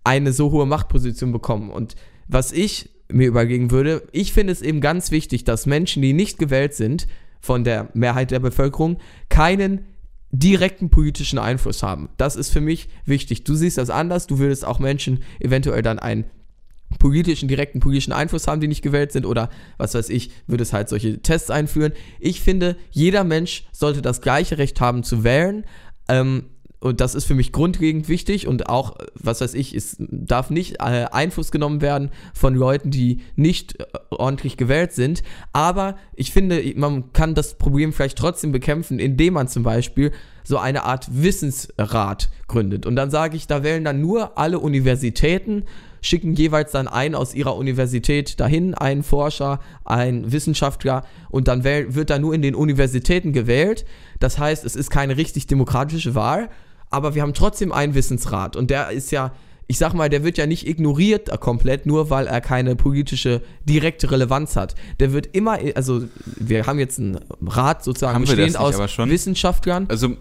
eine 0.05 0.33
so 0.33 0.51
hohe 0.51 0.67
Machtposition 0.67 1.33
bekommen. 1.33 1.71
Und 1.71 1.95
was 2.29 2.53
ich 2.53 2.91
mir 3.11 3.29
überlegen 3.29 3.71
würde, 3.71 4.03
ich 4.13 4.33
finde 4.33 4.53
es 4.53 4.63
eben 4.63 4.81
ganz 4.81 5.11
wichtig, 5.11 5.45
dass 5.45 5.67
Menschen, 5.67 6.03
die 6.03 6.13
nicht 6.13 6.39
gewählt 6.39 6.75
sind 6.75 7.07
von 7.41 7.65
der 7.65 7.89
Mehrheit 7.95 8.31
der 8.31 8.41
Bevölkerung, 8.41 8.99
keinen 9.29 9.87
direkten 10.31 10.89
politischen 10.89 11.39
Einfluss 11.39 11.83
haben. 11.83 12.09
Das 12.17 12.37
ist 12.37 12.51
für 12.51 12.63
mich 12.63 12.89
wichtig. 13.05 13.45
Du 13.45 13.55
siehst 13.55 13.77
das 13.77 13.91
anders, 13.91 14.27
du 14.27 14.39
würdest 14.39 14.65
auch 14.65 14.79
Menschen 14.79 15.23
eventuell 15.41 15.83
dann 15.83 15.99
einen 15.99 16.25
politischen, 16.99 17.49
direkten 17.49 17.81
politischen 17.81 18.13
Einfluss 18.13 18.47
haben, 18.47 18.61
die 18.61 18.69
nicht 18.69 18.83
gewählt 18.83 19.13
sind 19.13 19.27
oder 19.27 19.51
was 19.77 19.95
weiß 19.95 20.09
ich, 20.09 20.31
würde 20.47 20.63
es 20.63 20.73
halt 20.73 20.89
solche 20.89 21.21
Tests 21.21 21.51
einführen. 21.51 21.93
Ich 22.19 22.41
finde, 22.41 22.77
jeder 22.91 23.25
Mensch 23.25 23.65
sollte 23.73 24.03
das 24.03 24.21
gleiche 24.21 24.59
Recht 24.59 24.81
haben 24.81 25.03
zu 25.03 25.25
wählen. 25.25 25.65
Ähm, 26.09 26.45
und 26.83 27.01
das 27.01 27.15
ist 27.15 27.27
für 27.27 27.37
mich 27.37 27.53
grundlegend 27.53 28.09
wichtig 28.09 28.49
und 28.49 28.69
auch, 28.69 28.97
was 29.15 29.41
weiß 29.41 29.55
ich, 29.55 29.73
es 29.73 29.97
darf 30.01 30.51
nicht 30.51 30.81
äh, 30.81 31.07
Einfluss 31.13 31.53
genommen 31.53 31.81
werden 31.81 32.11
von 32.35 32.57
Leuten, 32.57 32.91
die 32.91 33.21
nicht 33.37 33.79
äh, 33.79 33.85
ordentlich 34.11 34.57
gewählt 34.57 34.93
sind. 34.93 35.23
Aber 35.53 35.97
ich 36.17 36.33
finde, 36.33 36.61
man 36.75 37.13
kann 37.13 37.37
das 37.37 37.55
Problem 37.55 37.93
vielleicht 37.93 38.19
trotzdem 38.19 38.51
bekämpfen, 38.51 38.99
indem 38.99 39.35
man 39.35 39.47
zum 39.47 39.63
Beispiel 39.63 40.11
so 40.43 40.59
eine 40.59 40.83
Art 40.83 41.07
Wissensrat 41.13 42.31
gründet. 42.49 42.85
Und 42.85 42.97
dann 42.97 43.13
sage 43.13 43.37
ich, 43.37 43.47
da 43.47 43.63
wählen 43.63 43.85
dann 43.85 44.01
nur 44.01 44.37
alle 44.37 44.59
Universitäten, 44.59 45.63
schicken 46.01 46.35
jeweils 46.35 46.73
dann 46.73 46.89
einen 46.89 47.15
aus 47.15 47.33
ihrer 47.33 47.55
Universität 47.55 48.41
dahin, 48.41 48.75
einen 48.75 49.05
Forscher, 49.05 49.61
einen 49.85 50.33
Wissenschaftler 50.33 51.05
und 51.31 51.47
dann 51.47 51.63
wird 51.63 52.11
da 52.11 52.19
nur 52.19 52.35
in 52.35 52.43
den 52.43 52.57
Universitäten 52.57 53.33
gewählt. 53.33 53.85
Das 54.19 54.41
heißt, 54.41 54.65
es 54.65 54.75
ist 54.75 54.91
keine 54.91 55.17
richtig 55.17 55.47
demokratische 55.47 56.17
Wahl, 56.17 56.51
aber 56.93 57.15
wir 57.15 57.23
haben 57.23 57.35
trotzdem 57.35 57.73
einen 57.73 57.95
Wissensrat 57.95 58.57
und 58.57 58.71
der 58.71 58.91
ist 58.91 59.11
ja, 59.11 59.33
ich 59.67 59.79
sag 59.79 59.95
mal, 59.95 60.11
der 60.11 60.25
wird 60.25 60.39
ja 60.39 60.47
nicht 60.47 60.67
ignoriert 60.67 61.31
komplett, 61.41 61.87
nur 61.87 62.11
weil 62.11 62.27
er 62.27 62.41
keine 62.41 62.77
politische 62.77 63.41
direkte 63.65 64.11
Relevanz 64.11 64.57
hat. 64.57 64.75
Der 65.01 65.13
wird 65.13 65.35
immer, 65.35 65.59
also 65.75 66.03
wir 66.25 66.67
haben 66.67 66.79
jetzt 66.79 66.99
einen 66.99 67.19
Rat 67.47 67.83
sozusagen 67.83 68.15
Haben 68.15 68.23
bestehend 68.23 68.57
aus? 68.57 68.77
Wissenschaftlern. 68.99 69.87
Also, 69.89 70.17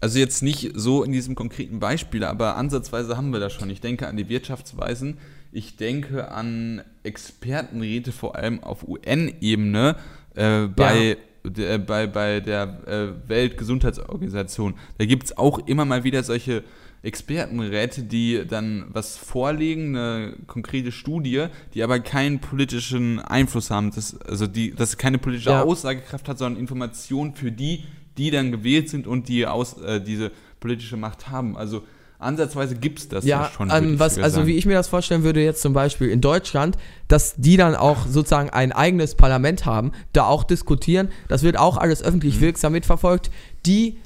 also 0.00 0.18
jetzt 0.18 0.42
nicht 0.42 0.72
so 0.74 1.02
in 1.02 1.12
diesem 1.12 1.34
konkreten 1.34 1.80
Beispiel, 1.80 2.22
aber 2.22 2.56
ansatzweise 2.56 3.16
haben 3.16 3.30
wir 3.30 3.40
das 3.40 3.54
schon. 3.54 3.70
Ich 3.70 3.80
denke 3.80 4.06
an 4.06 4.16
die 4.16 4.28
Wirtschaftsweisen, 4.28 5.18
ich 5.52 5.76
denke 5.76 6.30
an 6.30 6.82
Expertenräte 7.02 8.12
vor 8.12 8.36
allem 8.36 8.62
auf 8.62 8.86
UN-Ebene 8.86 9.96
äh, 10.34 10.66
bei, 10.66 11.16
der, 11.50 11.78
bei, 11.78 12.06
bei 12.06 12.40
der 12.40 12.86
äh, 12.86 13.28
Weltgesundheitsorganisation. 13.28 14.74
Da 14.98 15.04
gibt 15.04 15.24
es 15.24 15.36
auch 15.36 15.58
immer 15.66 15.84
mal 15.84 16.04
wieder 16.04 16.22
solche 16.22 16.64
Expertenräte, 17.02 18.02
die 18.02 18.42
dann 18.48 18.86
was 18.88 19.16
vorlegen, 19.16 19.96
eine 19.96 20.34
konkrete 20.46 20.90
Studie, 20.90 21.46
die 21.74 21.82
aber 21.82 22.00
keinen 22.00 22.40
politischen 22.40 23.20
Einfluss 23.20 23.70
haben, 23.70 23.92
das, 23.94 24.20
also 24.22 24.46
die, 24.46 24.74
das 24.74 24.96
keine 24.96 25.18
politische 25.18 25.50
Ja. 25.50 25.62
Aussagekraft 25.62 26.28
hat, 26.28 26.38
sondern 26.38 26.60
Informationen 26.60 27.34
für 27.34 27.52
die, 27.52 27.84
die 28.18 28.30
dann 28.30 28.50
gewählt 28.50 28.88
sind 28.88 29.06
und 29.06 29.28
die 29.28 29.46
aus, 29.46 29.80
äh, 29.80 30.00
diese 30.00 30.32
politische 30.58 30.96
Macht 30.96 31.28
haben. 31.28 31.56
Also 31.56 31.84
ansatzweise 32.18 32.74
gibt 32.76 32.98
es 32.98 33.08
das 33.08 33.24
ja, 33.24 33.42
Ja, 33.42 33.50
schon. 33.54 33.70
ähm, 33.70 33.98
was, 33.98 34.18
also 34.18 34.36
sagen. 34.36 34.46
wie 34.48 34.56
ich 34.56 34.66
mir 34.66 34.74
das 34.74 34.88
vorstellen 34.88 35.22
würde, 35.22 35.42
jetzt 35.42 35.62
zum 35.62 35.72
Beispiel 35.72 36.08
in 36.08 36.20
Deutschland, 36.20 36.76
dass 37.08 37.34
die 37.36 37.56
dann 37.56 37.74
auch 37.74 38.06
sozusagen 38.06 38.50
ein 38.50 38.72
eigenes 38.72 39.14
Parlament 39.14 39.66
haben, 39.66 39.92
da 40.12 40.24
auch 40.26 40.44
diskutieren, 40.44 41.08
das 41.28 41.42
wird 41.42 41.58
auch 41.58 41.76
alles 41.76 42.00
Mhm. 42.00 42.06
öffentlich 42.08 42.40
wirksam 42.40 42.72
mitverfolgt, 42.72 43.30
die 43.66 43.98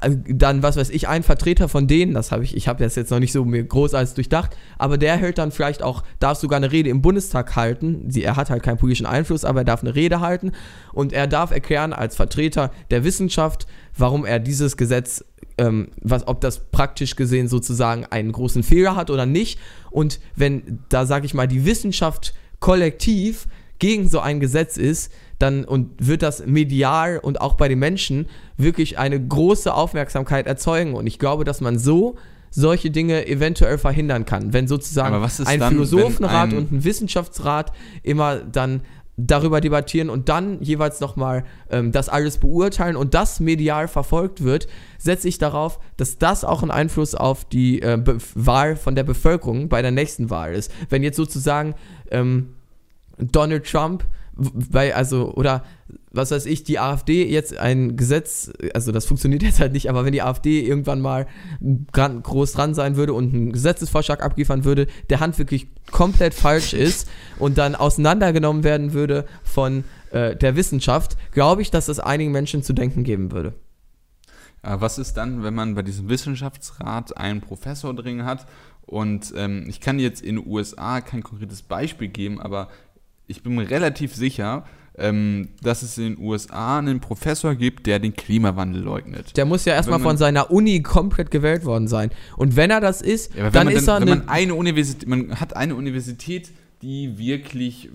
äh, 0.00 0.10
dann, 0.28 0.62
was 0.62 0.76
weiß 0.76 0.90
ich, 0.90 1.08
ein 1.08 1.24
Vertreter 1.24 1.68
von 1.68 1.88
denen, 1.88 2.14
das 2.14 2.30
habe 2.30 2.44
ich, 2.44 2.56
ich 2.56 2.68
habe 2.68 2.84
das 2.84 2.94
jetzt 2.94 3.10
noch 3.10 3.18
nicht 3.18 3.32
so 3.32 3.44
mir 3.44 3.64
groß 3.64 3.94
als 3.94 4.14
durchdacht, 4.14 4.56
aber 4.78 4.96
der 4.96 5.16
hält 5.16 5.38
dann 5.38 5.50
vielleicht 5.50 5.82
auch, 5.82 6.04
darf 6.20 6.38
sogar 6.38 6.58
eine 6.58 6.70
Rede 6.70 6.88
im 6.88 7.02
Bundestag 7.02 7.56
halten, 7.56 8.04
sie, 8.08 8.22
er 8.22 8.36
hat 8.36 8.48
halt 8.50 8.62
keinen 8.62 8.76
politischen 8.78 9.06
Einfluss, 9.06 9.44
aber 9.44 9.62
er 9.62 9.64
darf 9.64 9.82
eine 9.82 9.94
Rede 9.96 10.20
halten 10.20 10.52
und 10.92 11.12
er 11.12 11.26
darf 11.26 11.50
erklären 11.50 11.92
als 11.92 12.14
Vertreter 12.14 12.70
der 12.92 13.02
Wissenschaft, 13.02 13.66
warum 13.96 14.24
er 14.24 14.38
dieses 14.38 14.76
Gesetz 14.76 15.24
ähm, 15.58 15.88
was, 16.00 16.26
ob 16.26 16.40
das 16.40 16.70
praktisch 16.70 17.16
gesehen 17.16 17.48
sozusagen 17.48 18.06
einen 18.06 18.32
großen 18.32 18.62
Fehler 18.62 18.96
hat 18.96 19.10
oder 19.10 19.26
nicht. 19.26 19.58
Und 19.90 20.20
wenn 20.36 20.80
da, 20.88 21.06
sage 21.06 21.26
ich 21.26 21.34
mal, 21.34 21.48
die 21.48 21.64
Wissenschaft 21.64 22.34
kollektiv 22.60 23.46
gegen 23.78 24.08
so 24.08 24.20
ein 24.20 24.40
Gesetz 24.40 24.76
ist, 24.76 25.12
dann 25.38 25.64
und 25.64 25.90
wird 25.98 26.22
das 26.22 26.46
medial 26.46 27.18
und 27.18 27.40
auch 27.40 27.54
bei 27.54 27.68
den 27.68 27.80
Menschen 27.80 28.26
wirklich 28.56 28.98
eine 28.98 29.20
große 29.20 29.74
Aufmerksamkeit 29.74 30.46
erzeugen. 30.46 30.94
Und 30.94 31.06
ich 31.06 31.18
glaube, 31.18 31.44
dass 31.44 31.60
man 31.60 31.78
so 31.78 32.16
solche 32.52 32.90
Dinge 32.90 33.26
eventuell 33.26 33.78
verhindern 33.78 34.24
kann, 34.24 34.52
wenn 34.52 34.68
sozusagen 34.68 35.16
ein 35.46 35.58
dann, 35.58 35.72
Philosophenrat 35.72 36.50
ein- 36.50 36.56
und 36.56 36.70
ein 36.70 36.84
Wissenschaftsrat 36.84 37.72
immer 38.02 38.36
dann 38.36 38.82
darüber 39.16 39.60
debattieren 39.60 40.08
und 40.08 40.28
dann 40.28 40.62
jeweils 40.62 41.00
nochmal 41.00 41.44
ähm, 41.70 41.92
das 41.92 42.08
alles 42.08 42.38
beurteilen 42.38 42.96
und 42.96 43.14
das 43.14 43.40
medial 43.40 43.86
verfolgt 43.88 44.42
wird, 44.42 44.68
setze 44.98 45.28
ich 45.28 45.38
darauf, 45.38 45.78
dass 45.96 46.18
das 46.18 46.44
auch 46.44 46.62
einen 46.62 46.70
Einfluss 46.70 47.14
auf 47.14 47.44
die 47.44 47.82
äh, 47.82 47.98
Wahl 48.34 48.76
von 48.76 48.94
der 48.94 49.04
Bevölkerung 49.04 49.68
bei 49.68 49.82
der 49.82 49.90
nächsten 49.90 50.30
Wahl 50.30 50.54
ist. 50.54 50.72
Wenn 50.88 51.02
jetzt 51.02 51.16
sozusagen 51.16 51.74
ähm, 52.10 52.54
Donald 53.18 53.70
Trump 53.70 54.04
bei, 54.34 54.94
also, 54.94 55.34
oder 55.34 55.62
was 56.12 56.30
weiß 56.30 56.46
ich, 56.46 56.64
die 56.64 56.78
AfD 56.78 57.26
jetzt 57.26 57.56
ein 57.56 57.96
Gesetz, 57.96 58.52
also 58.74 58.92
das 58.92 59.06
funktioniert 59.06 59.42
jetzt 59.42 59.60
halt 59.60 59.72
nicht, 59.72 59.88
aber 59.88 60.04
wenn 60.04 60.12
die 60.12 60.22
AfD 60.22 60.60
irgendwann 60.60 61.00
mal 61.00 61.26
groß 61.92 62.52
dran 62.52 62.74
sein 62.74 62.96
würde 62.96 63.14
und 63.14 63.32
einen 63.32 63.52
Gesetzesvorschlag 63.52 64.22
abliefern 64.22 64.64
würde, 64.64 64.86
der 65.10 65.20
handwerklich 65.20 65.68
komplett 65.90 66.34
falsch 66.34 66.72
ist 66.72 67.08
und 67.38 67.58
dann 67.58 67.74
auseinandergenommen 67.74 68.64
werden 68.64 68.92
würde 68.92 69.26
von 69.42 69.84
äh, 70.10 70.36
der 70.36 70.56
Wissenschaft, 70.56 71.16
glaube 71.32 71.62
ich, 71.62 71.70
dass 71.70 71.86
das 71.86 71.98
einigen 71.98 72.32
Menschen 72.32 72.62
zu 72.62 72.72
denken 72.72 73.04
geben 73.04 73.32
würde. 73.32 73.54
Aber 74.62 74.82
was 74.82 74.98
ist 74.98 75.14
dann, 75.14 75.42
wenn 75.42 75.54
man 75.54 75.74
bei 75.74 75.82
diesem 75.82 76.08
Wissenschaftsrat 76.08 77.16
einen 77.16 77.40
Professor 77.40 77.92
drin 77.94 78.24
hat? 78.24 78.46
Und 78.86 79.32
ähm, 79.36 79.64
ich 79.68 79.80
kann 79.80 79.98
jetzt 79.98 80.22
in 80.22 80.36
den 80.36 80.46
USA 80.46 81.00
kein 81.00 81.22
konkretes 81.22 81.62
Beispiel 81.62 82.08
geben, 82.08 82.40
aber 82.40 82.68
ich 83.26 83.42
bin 83.42 83.54
mir 83.54 83.70
relativ 83.70 84.14
sicher, 84.14 84.64
ähm, 84.98 85.48
dass 85.62 85.82
es 85.82 85.96
in 85.96 86.16
den 86.16 86.18
USA 86.18 86.78
einen 86.78 87.00
Professor 87.00 87.54
gibt, 87.54 87.86
der 87.86 87.98
den 87.98 88.14
Klimawandel 88.14 88.82
leugnet. 88.82 89.36
Der 89.36 89.46
muss 89.46 89.64
ja 89.64 89.74
erstmal 89.74 90.00
von 90.00 90.16
seiner 90.16 90.50
Uni 90.50 90.82
komplett 90.82 91.30
gewählt 91.30 91.64
worden 91.64 91.88
sein. 91.88 92.10
Und 92.36 92.56
wenn 92.56 92.70
er 92.70 92.80
das 92.80 93.00
ist, 93.00 93.34
Ja, 93.34 93.50
dann 93.50 93.68
ist 93.68 93.88
er 93.88 94.00
wenn 94.00 94.08
eine, 94.08 94.16
man 94.16 94.28
eine 94.28 94.54
Universität, 94.54 95.08
man 95.08 95.40
hat 95.40 95.56
eine 95.56 95.74
Universität, 95.74 96.50
die 96.82 97.16
wirklich 97.16 97.88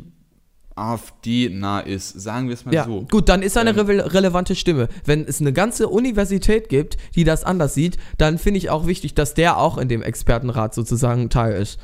AfD-nah 0.75 1.79
ist, 1.79 2.21
sagen 2.21 2.47
wir 2.47 2.53
es 2.53 2.65
mal 2.65 2.73
Ja, 2.73 2.85
so. 2.85 3.01
gut, 3.09 3.29
dann 3.29 3.41
ist 3.41 3.55
er 3.55 3.61
eine 3.61 3.71
Ähm, 3.71 3.79
rele 3.85 4.13
relevante 4.13 4.55
Stimme. 4.55 4.87
Wenn 5.05 5.25
es 5.25 5.41
eine 5.41 5.51
ganze 5.51 5.87
Universität 5.89 6.69
gibt, 6.69 6.97
die 7.15 7.23
das 7.23 7.43
anders 7.43 7.73
sieht, 7.73 7.97
dann 8.17 8.37
finde 8.37 8.59
ich 8.59 8.69
auch 8.69 8.85
wichtig, 8.85 9.15
dass 9.15 9.33
der 9.33 9.57
auch 9.57 9.77
in 9.77 9.87
dem 9.87 10.01
Expertenrat 10.03 10.73
sozusagen 10.73 11.29
Teil 11.29 11.59
ist. 11.61 11.79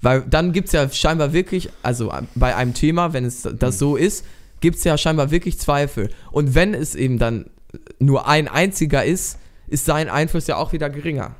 Weil 0.00 0.22
dann 0.22 0.52
gibt 0.52 0.66
es 0.66 0.72
ja 0.72 0.88
scheinbar 0.88 1.32
wirklich, 1.32 1.70
also 1.82 2.12
bei 2.34 2.56
einem 2.56 2.74
Thema, 2.74 3.12
wenn 3.12 3.24
es 3.24 3.48
das 3.58 3.78
so 3.78 3.96
ist, 3.96 4.24
gibt 4.62 4.78
es 4.78 4.84
ja 4.84 4.96
scheinbar 4.96 5.30
wirklich 5.30 5.58
Zweifel. 5.58 6.08
Und 6.30 6.54
wenn 6.54 6.72
es 6.72 6.94
eben 6.94 7.18
dann 7.18 7.50
nur 7.98 8.26
ein 8.26 8.48
einziger 8.48 9.04
ist, 9.04 9.38
ist 9.68 9.84
sein 9.84 10.08
Einfluss 10.08 10.46
ja 10.46 10.56
auch 10.56 10.72
wieder 10.72 10.88
geringer. 10.88 11.34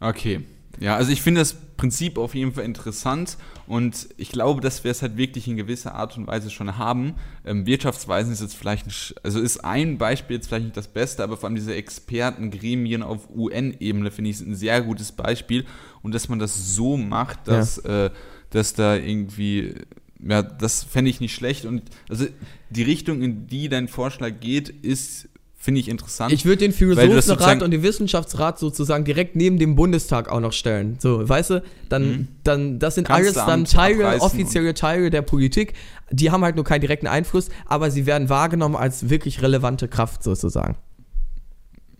Okay. 0.00 0.42
Ja, 0.80 0.94
also 0.94 1.10
ich 1.10 1.22
finde 1.22 1.40
das 1.40 1.56
Prinzip 1.76 2.18
auf 2.18 2.34
jeden 2.34 2.52
Fall 2.52 2.64
interessant 2.64 3.36
und 3.66 4.08
ich 4.16 4.30
glaube, 4.30 4.60
dass 4.60 4.84
wir 4.84 4.90
es 4.90 5.02
halt 5.02 5.16
wirklich 5.16 5.48
in 5.48 5.56
gewisser 5.56 5.94
Art 5.94 6.16
und 6.16 6.26
Weise 6.26 6.50
schon 6.50 6.76
haben. 6.76 7.14
Ähm, 7.44 7.66
Wirtschaftsweisen 7.66 8.32
ist 8.32 8.40
jetzt 8.40 8.56
vielleicht, 8.56 8.86
ein, 8.86 8.92
also 9.22 9.40
ist 9.40 9.64
ein 9.64 9.98
Beispiel 9.98 10.36
jetzt 10.36 10.48
vielleicht 10.48 10.64
nicht 10.64 10.76
das 10.76 10.88
Beste, 10.88 11.22
aber 11.22 11.36
vor 11.36 11.48
allem 11.48 11.56
diese 11.56 11.74
Expertengremien 11.74 13.02
auf 13.02 13.28
UN-Ebene 13.30 14.10
finde 14.10 14.30
ich 14.30 14.40
ein 14.40 14.54
sehr 14.54 14.82
gutes 14.82 15.12
Beispiel 15.12 15.64
und 16.02 16.14
dass 16.14 16.28
man 16.28 16.38
das 16.38 16.74
so 16.74 16.96
macht, 16.96 17.46
dass, 17.46 17.78
äh, 17.78 18.10
dass 18.50 18.74
da 18.74 18.96
irgendwie, 18.96 19.74
ja, 20.20 20.42
das 20.42 20.84
fände 20.84 21.10
ich 21.10 21.20
nicht 21.20 21.34
schlecht 21.34 21.64
und 21.64 21.82
also 22.08 22.26
die 22.70 22.82
Richtung, 22.82 23.22
in 23.22 23.46
die 23.46 23.68
dein 23.68 23.88
Vorschlag 23.88 24.40
geht, 24.40 24.68
ist, 24.68 25.28
finde 25.54 25.80
ich 25.80 25.88
interessant. 25.88 26.32
Ich 26.32 26.44
würde 26.44 26.58
den 26.58 26.72
Philosophenrat 26.72 27.62
und 27.62 27.70
den 27.70 27.82
Wissenschaftsrat 27.82 28.58
sozusagen 28.58 29.04
direkt 29.04 29.36
neben 29.36 29.58
dem 29.58 29.76
Bundestag 29.76 30.28
auch 30.28 30.40
noch 30.40 30.52
stellen. 30.52 30.96
So, 31.00 31.28
weißt 31.28 31.50
du, 31.50 31.62
dann, 31.88 32.28
dann 32.44 32.78
das 32.78 32.94
sind 32.96 33.10
alles 33.10 33.34
dann 33.34 33.64
Teile, 33.64 34.20
offizielle 34.20 34.74
Teile 34.74 35.10
der 35.10 35.22
Politik. 35.22 35.74
Die 36.10 36.30
haben 36.30 36.42
halt 36.42 36.56
nur 36.56 36.64
keinen 36.64 36.80
direkten 36.80 37.06
Einfluss, 37.06 37.48
aber 37.66 37.90
sie 37.90 38.06
werden 38.06 38.28
wahrgenommen 38.28 38.76
als 38.76 39.10
wirklich 39.10 39.42
relevante 39.42 39.88
Kraft 39.88 40.22
sozusagen. 40.22 40.76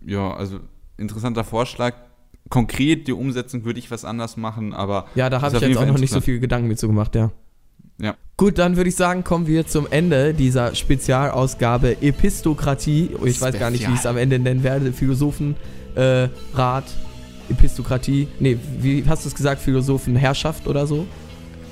ja, 0.05 0.33
also 0.35 0.61
interessanter 0.97 1.45
Vorschlag. 1.45 1.95
Konkret 2.51 3.07
die 3.09 3.12
Umsetzung 3.12 3.64
würde 3.64 3.79
ich 3.79 3.91
was 3.91 4.05
anders 4.05 4.37
machen, 4.37 4.73
aber 4.73 5.07
Ja, 5.14 5.29
da 5.29 5.43
habe 5.43 5.57
ich 5.57 5.62
jetzt 5.62 5.77
auch 5.77 5.83
noch 5.83 5.99
nicht 5.99 6.11
so 6.11 6.16
interessant. 6.16 6.25
viel 6.25 6.41
Gedanken 6.41 6.69
mit 6.69 6.79
zu 6.79 6.87
gemacht, 6.89 7.14
ja. 7.14 7.31
Ja. 8.01 8.14
Gut, 8.36 8.59
dann 8.59 8.76
würde 8.76 8.88
ich 8.90 8.96
sagen, 8.96 9.24
kommen 9.24 9.46
wir 9.46 9.66
zum 9.66 9.86
Ende 9.90 10.32
dieser 10.34 10.74
Spezialausgabe 10.74 12.01
Epistokratie. 12.01 13.11
Ich 13.24 13.40
weiß 13.40 13.59
gar 13.59 13.70
nicht, 13.70 13.86
wie 13.88 13.92
ich 13.92 13.99
es 14.01 14.07
am 14.07 14.16
Ende 14.16 14.38
nennen 14.38 14.62
werde. 14.62 14.92
Philosophenrat, 14.92 15.57
äh, 15.96 16.28
Rat, 16.55 16.84
Epistokratie. 17.51 18.28
Nee, 18.38 18.57
wie 18.80 19.05
hast 19.09 19.24
du 19.24 19.28
es 19.28 19.34
gesagt? 19.34 19.61
Philosophenherrschaft 19.62 20.66
oder 20.68 20.86
so? 20.86 21.07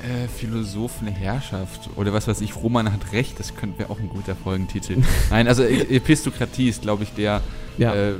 äh, 0.02 0.28
Philosophenherrschaft 0.38 1.90
oder 1.96 2.12
was 2.12 2.28
weiß 2.28 2.40
ich, 2.40 2.54
Roman 2.56 2.92
hat 2.92 3.12
recht, 3.12 3.38
das 3.40 3.56
könnte 3.56 3.78
wäre 3.80 3.90
auch 3.90 3.98
ein 3.98 4.08
guter 4.08 4.36
Folgentitel. 4.36 4.98
Nein, 5.30 5.48
also 5.48 5.62
E- 5.64 5.96
Epistokratie 5.96 6.68
ist, 6.68 6.82
glaube 6.82 7.02
ich, 7.04 7.12
der 7.14 7.40
Ja. 7.78 7.94
äh, 7.94 8.12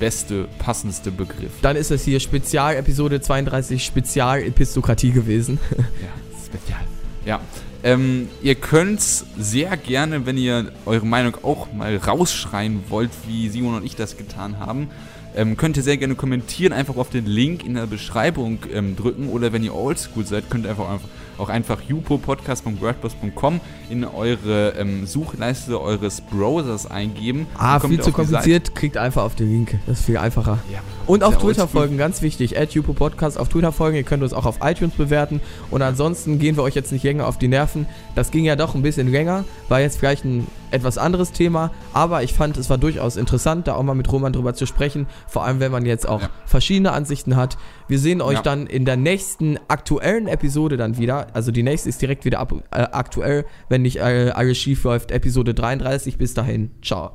beste, 0.00 0.48
passendste 0.58 1.10
Begriff. 1.12 1.52
Dann 1.62 1.76
ist 1.76 1.90
es 1.90 2.04
hier 2.04 2.18
Spezial, 2.20 2.74
Episode 2.76 3.20
32, 3.20 3.84
Spezial 3.84 4.42
Epistokratie 4.42 5.12
gewesen. 5.12 5.58
Ja, 5.76 6.08
spezial. 6.44 6.80
Ja. 7.24 7.40
Ähm, 7.82 8.28
ihr 8.42 8.54
könnt 8.54 9.02
sehr 9.02 9.76
gerne, 9.76 10.24
wenn 10.26 10.38
ihr 10.38 10.72
eure 10.86 11.04
Meinung 11.04 11.36
auch 11.42 11.72
mal 11.72 11.96
rausschreien 11.96 12.84
wollt, 12.88 13.10
wie 13.26 13.48
Simon 13.48 13.74
und 13.74 13.84
ich 13.84 13.94
das 13.94 14.16
getan 14.16 14.58
haben, 14.58 14.88
ähm, 15.36 15.56
könnt 15.56 15.76
ihr 15.76 15.82
sehr 15.82 15.96
gerne 15.96 16.14
kommentieren, 16.14 16.72
einfach 16.72 16.96
auf 16.96 17.10
den 17.10 17.26
Link 17.26 17.64
in 17.64 17.74
der 17.74 17.86
Beschreibung 17.86 18.60
ähm, 18.72 18.96
drücken 18.96 19.28
oder 19.28 19.52
wenn 19.52 19.62
ihr 19.62 19.74
oldschool 19.74 20.24
seid, 20.24 20.48
könnt 20.48 20.64
ihr 20.64 20.70
einfach, 20.70 20.88
einfach 20.88 21.08
auch 21.38 21.48
einfach 21.48 21.80
jupopodcast.wordpress.com 21.82 23.60
in 23.90 24.04
eure 24.04 24.74
ähm, 24.78 25.06
Suchleiste 25.06 25.80
eures 25.80 26.20
Browsers 26.20 26.90
eingeben. 26.90 27.46
Ah, 27.58 27.80
viel 27.80 28.00
zu 28.00 28.12
kompliziert, 28.12 28.74
kriegt 28.74 28.96
einfach 28.96 29.22
auf 29.22 29.34
den 29.34 29.50
Link. 29.50 29.78
Das 29.86 30.00
ist 30.00 30.06
viel 30.06 30.16
einfacher. 30.16 30.58
Ja, 30.72 30.80
Und 31.06 31.24
auf 31.24 31.38
Twitter 31.38 31.68
folgen, 31.68 31.96
ganz 31.98 32.22
wichtig. 32.22 32.58
At 32.58 32.72
Jupo 32.72 32.92
Podcast 32.92 33.38
auf 33.38 33.48
Twitter 33.48 33.72
folgen. 33.72 33.96
Ihr 33.96 34.04
könnt 34.04 34.22
uns 34.22 34.32
auch 34.32 34.46
auf 34.46 34.58
iTunes 34.62 34.94
bewerten. 34.94 35.40
Und 35.70 35.82
ansonsten 35.82 36.38
gehen 36.38 36.56
wir 36.56 36.62
euch 36.62 36.74
jetzt 36.74 36.92
nicht 36.92 37.04
länger 37.04 37.26
auf 37.26 37.38
die 37.38 37.48
Nerven. 37.48 37.86
Das 38.14 38.30
ging 38.30 38.44
ja 38.44 38.56
doch 38.56 38.74
ein 38.74 38.82
bisschen 38.82 39.10
länger. 39.10 39.44
War 39.68 39.80
jetzt 39.80 39.98
vielleicht 39.98 40.24
ein 40.24 40.46
etwas 40.74 40.98
anderes 40.98 41.32
Thema. 41.32 41.70
Aber 41.94 42.22
ich 42.22 42.34
fand, 42.34 42.56
es 42.58 42.68
war 42.68 42.76
durchaus 42.78 43.16
interessant, 43.16 43.66
da 43.66 43.74
auch 43.74 43.82
mal 43.82 43.94
mit 43.94 44.10
Roman 44.12 44.32
drüber 44.32 44.52
zu 44.54 44.66
sprechen. 44.66 45.06
Vor 45.26 45.44
allem, 45.44 45.60
wenn 45.60 45.72
man 45.72 45.86
jetzt 45.86 46.06
auch 46.08 46.20
Ja. 46.22 46.30
verschiedene 46.44 46.92
Ansichten 46.92 47.36
hat. 47.36 47.56
Wir 47.88 47.98
sehen 47.98 48.20
euch 48.20 48.36
Ja. 48.36 48.42
dann 48.42 48.66
in 48.66 48.84
der 48.84 48.96
nächsten 48.96 49.58
aktuellen 49.68 50.26
Episode 50.28 50.76
dann 50.76 50.98
wieder. 50.98 51.28
Also 51.34 51.50
die 51.52 51.62
nächste 51.62 51.88
ist 51.88 52.02
direkt 52.02 52.24
wieder 52.24 52.40
ab, 52.40 52.52
äh, 52.70 52.76
aktuell, 52.92 53.46
wenn 53.68 53.82
nicht 53.82 53.96
äh, 53.96 54.30
alles 54.34 54.58
schief 54.58 54.84
läuft. 54.84 55.10
Episode 55.10 55.54
33. 55.54 56.18
Bis 56.18 56.34
dahin. 56.34 56.70
Ciao. 56.82 57.12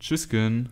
Tschüssken. 0.00 0.68